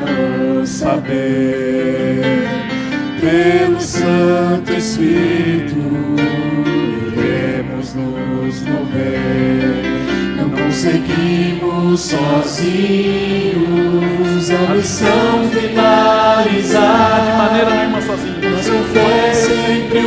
ou 0.49 0.65
saber, 0.65 2.23
pelo 3.21 3.79
Santo 3.79 4.73
Espírito, 4.73 5.77
iremos 7.13 7.93
nos 7.93 8.61
mover. 8.61 9.94
Não 10.75 10.91
conseguimos 10.91 12.01
sozinhos 12.01 13.55
a 14.51 14.73
missão 14.75 15.49
finalizar. 15.49 17.21
De 17.25 17.31
maneira 17.37 17.69
nenhuma 17.69 18.01
sozinho. 18.01 18.35
Mas 18.43 18.69
com 18.69 18.83
fé 18.93 19.33
sempre 19.33 19.99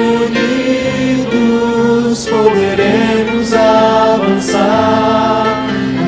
unidos 1.24 2.28
poderemos 2.28 3.54
avançar. 3.54 5.46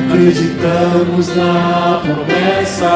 Acreditamos 0.05 1.35
na 1.35 2.01
promessa 2.03 2.93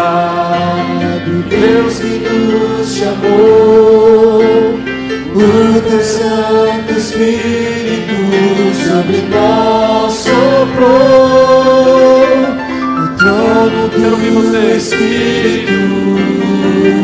do 1.26 1.42
Deus 1.50 1.98
que 1.98 2.20
nos 2.30 2.94
chamou. 2.96 4.40
O 5.34 5.82
teu 5.82 6.04
Santo 6.04 6.94
Espírito 6.96 8.14
sobre 8.88 9.18
nós 9.24 10.14
soprou. 10.14 11.45
Trono 13.26 13.90
Quero 13.90 14.12
ouvir 14.12 14.30
do 14.30 14.42
você. 14.44 14.76
Espírito 14.76 15.74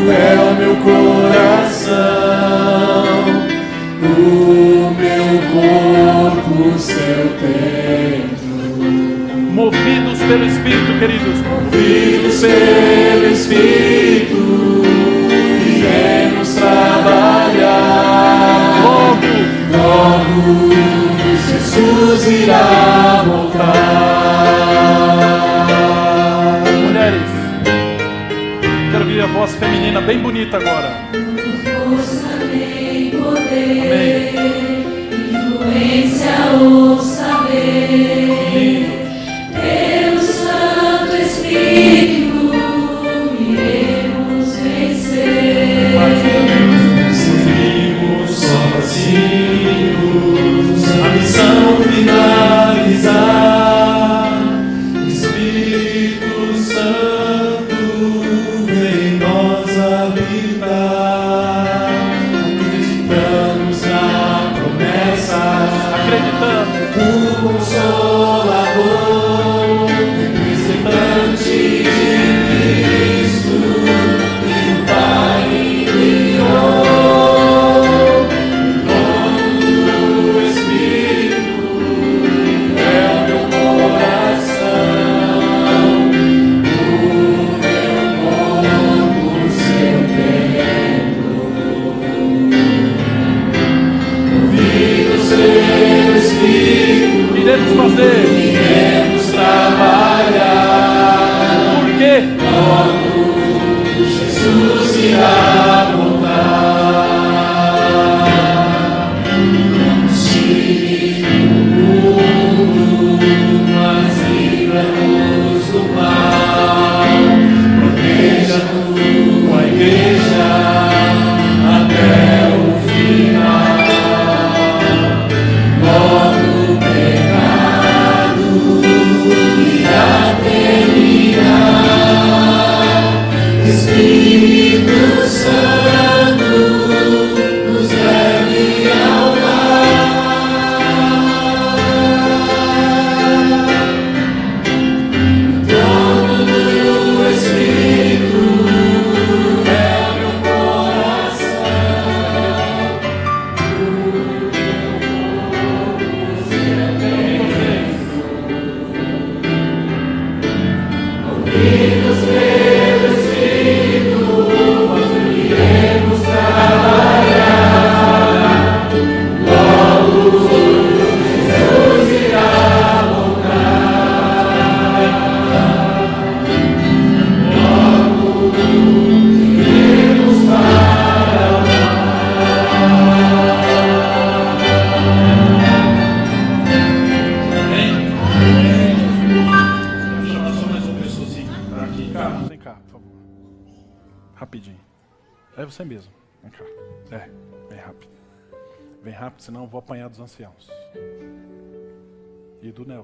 é 0.08 0.38
o 0.38 0.54
meu 0.54 0.76
coração, 0.76 1.96
o 4.00 4.94
meu 5.00 5.26
corpo, 5.50 6.78
seu 6.78 7.26
templo. 7.40 8.54
Movidos 9.52 10.18
pelo 10.20 10.44
Espírito, 10.44 10.92
queridos. 11.00 11.38
Filhos 11.72 12.40
pelo 12.40 13.26
Espírito, 13.32 14.42
iremos 15.66 16.54
trabalhar. 16.54 17.92
Logo, 18.84 19.26
Logo 19.72 20.70
Jesus 21.48 22.26
irá 22.28 22.91
feminina 29.92 30.00
bem 30.00 30.18
bonita 30.18 30.56
agora. 30.56 30.88
Amém. 33.82 34.32
Influência 35.30 36.32
ou 36.60 36.98
saber, 36.98 38.41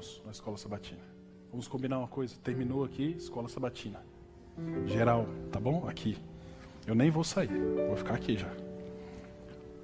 Nelson, 0.08 0.22
na 0.24 0.30
escola 0.30 0.56
sabatina. 0.56 1.00
Vamos 1.50 1.68
combinar 1.68 1.98
uma 1.98 2.08
coisa. 2.08 2.34
Terminou 2.42 2.84
aqui, 2.84 3.14
escola 3.18 3.48
sabatina. 3.48 4.00
Geral, 4.86 5.26
tá 5.52 5.60
bom? 5.60 5.86
Aqui. 5.86 6.16
Eu 6.86 6.94
nem 6.94 7.10
vou 7.10 7.22
sair. 7.22 7.50
Vou 7.86 7.96
ficar 7.96 8.14
aqui 8.14 8.36
já. 8.36 8.48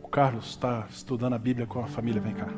O 0.03 0.09
Carlos 0.09 0.47
está 0.47 0.87
estudando 0.91 1.35
a 1.35 1.39
Bíblia 1.39 1.67
com 1.67 1.81
a 1.81 1.87
família. 1.87 2.21
Vem 2.21 2.35
cá. 2.35 2.49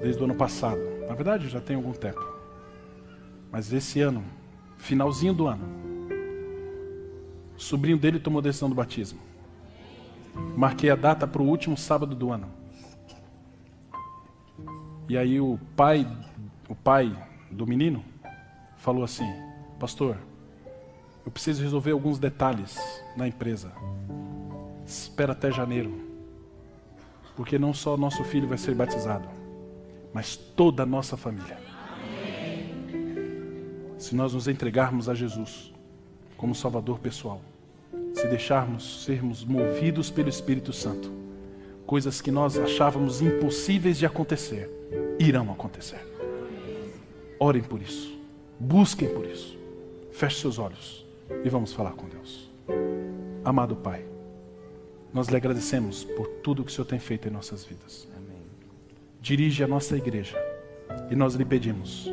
Desde 0.00 0.20
o 0.20 0.24
ano 0.24 0.34
passado. 0.34 0.80
Na 1.08 1.14
verdade, 1.14 1.48
já 1.48 1.60
tem 1.60 1.76
algum 1.76 1.92
tempo. 1.92 2.20
Mas 3.50 3.72
esse 3.72 4.00
ano, 4.00 4.22
finalzinho 4.76 5.34
do 5.34 5.46
ano, 5.46 5.80
O 7.56 7.62
sobrinho 7.62 7.98
dele 7.98 8.18
tomou 8.18 8.40
decisão 8.40 8.70
do 8.70 8.74
batismo. 8.74 9.20
Marquei 10.56 10.88
a 10.88 10.96
data 10.96 11.26
para 11.26 11.42
o 11.42 11.46
último 11.46 11.76
sábado 11.76 12.14
do 12.14 12.32
ano. 12.32 12.59
E 15.10 15.18
aí 15.18 15.40
o 15.40 15.58
pai, 15.74 16.06
o 16.68 16.74
pai 16.76 17.12
do 17.50 17.66
menino 17.66 18.04
falou 18.76 19.02
assim: 19.02 19.28
"Pastor, 19.76 20.16
eu 21.26 21.32
preciso 21.32 21.64
resolver 21.64 21.90
alguns 21.90 22.16
detalhes 22.16 22.78
na 23.16 23.26
empresa. 23.26 23.72
Espera 24.86 25.32
até 25.32 25.50
janeiro. 25.50 26.00
Porque 27.34 27.58
não 27.58 27.74
só 27.74 27.96
nosso 27.96 28.22
filho 28.22 28.46
vai 28.46 28.56
ser 28.56 28.72
batizado, 28.72 29.28
mas 30.14 30.36
toda 30.36 30.84
a 30.84 30.86
nossa 30.86 31.16
família. 31.16 31.58
Se 33.98 34.14
nós 34.14 34.32
nos 34.32 34.46
entregarmos 34.46 35.08
a 35.08 35.14
Jesus 35.14 35.72
como 36.36 36.54
Salvador 36.54 37.00
pessoal, 37.00 37.40
se 38.14 38.28
deixarmos 38.28 39.02
sermos 39.02 39.44
movidos 39.44 40.08
pelo 40.08 40.28
Espírito 40.28 40.72
Santo, 40.72 41.10
coisas 41.90 42.20
que 42.20 42.30
nós 42.30 42.56
achávamos 42.56 43.20
impossíveis 43.20 43.98
de 43.98 44.06
acontecer, 44.06 44.70
irão 45.18 45.50
acontecer. 45.50 45.98
Orem 47.36 47.64
por 47.64 47.82
isso, 47.82 48.16
busquem 48.60 49.08
por 49.08 49.26
isso. 49.26 49.58
Feche 50.12 50.40
seus 50.40 50.60
olhos 50.60 51.04
e 51.44 51.48
vamos 51.48 51.72
falar 51.72 51.90
com 51.94 52.08
Deus. 52.08 52.48
Amado 53.44 53.74
Pai, 53.74 54.04
nós 55.12 55.26
lhe 55.26 55.36
agradecemos 55.36 56.04
por 56.04 56.28
tudo 56.28 56.62
que 56.62 56.70
o 56.70 56.72
Senhor 56.72 56.86
tem 56.86 57.00
feito 57.00 57.26
em 57.26 57.32
nossas 57.32 57.64
vidas. 57.64 58.06
Dirige 59.20 59.64
a 59.64 59.66
nossa 59.66 59.96
igreja 59.96 60.38
e 61.10 61.16
nós 61.16 61.34
lhe 61.34 61.44
pedimos 61.44 62.08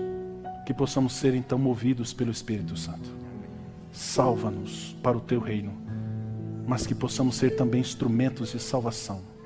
que 0.66 0.74
possamos 0.74 1.14
ser 1.14 1.36
então 1.36 1.60
movidos 1.60 2.14
pelo 2.14 2.32
Espírito 2.32 2.76
Santo. 2.76 3.12
Salva-nos 3.92 4.98
para 5.04 5.16
o 5.16 5.22
teu 5.22 5.40
reino, 5.40 5.72
mas 6.66 6.88
que 6.88 6.96
possamos 6.96 7.36
ser 7.36 7.56
também 7.56 7.82
instrumentos 7.82 8.54
de 8.54 8.60
salvação, 8.60 9.37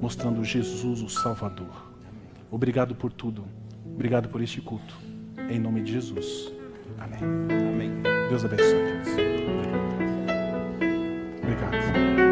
mostrando 0.00 0.44
Jesus 0.44 1.02
o 1.02 1.08
Salvador. 1.08 1.90
Obrigado 2.50 2.94
por 2.94 3.12
tudo. 3.12 3.44
Obrigado 3.84 4.28
por 4.28 4.40
este 4.40 4.60
culto. 4.60 4.94
Em 5.48 5.58
nome 5.58 5.82
de 5.82 5.92
Jesus. 5.92 6.52
Amém. 6.98 7.20
Amém. 7.68 8.02
Deus 8.28 8.44
abençoe. 8.44 9.00
Obrigado. 11.42 12.29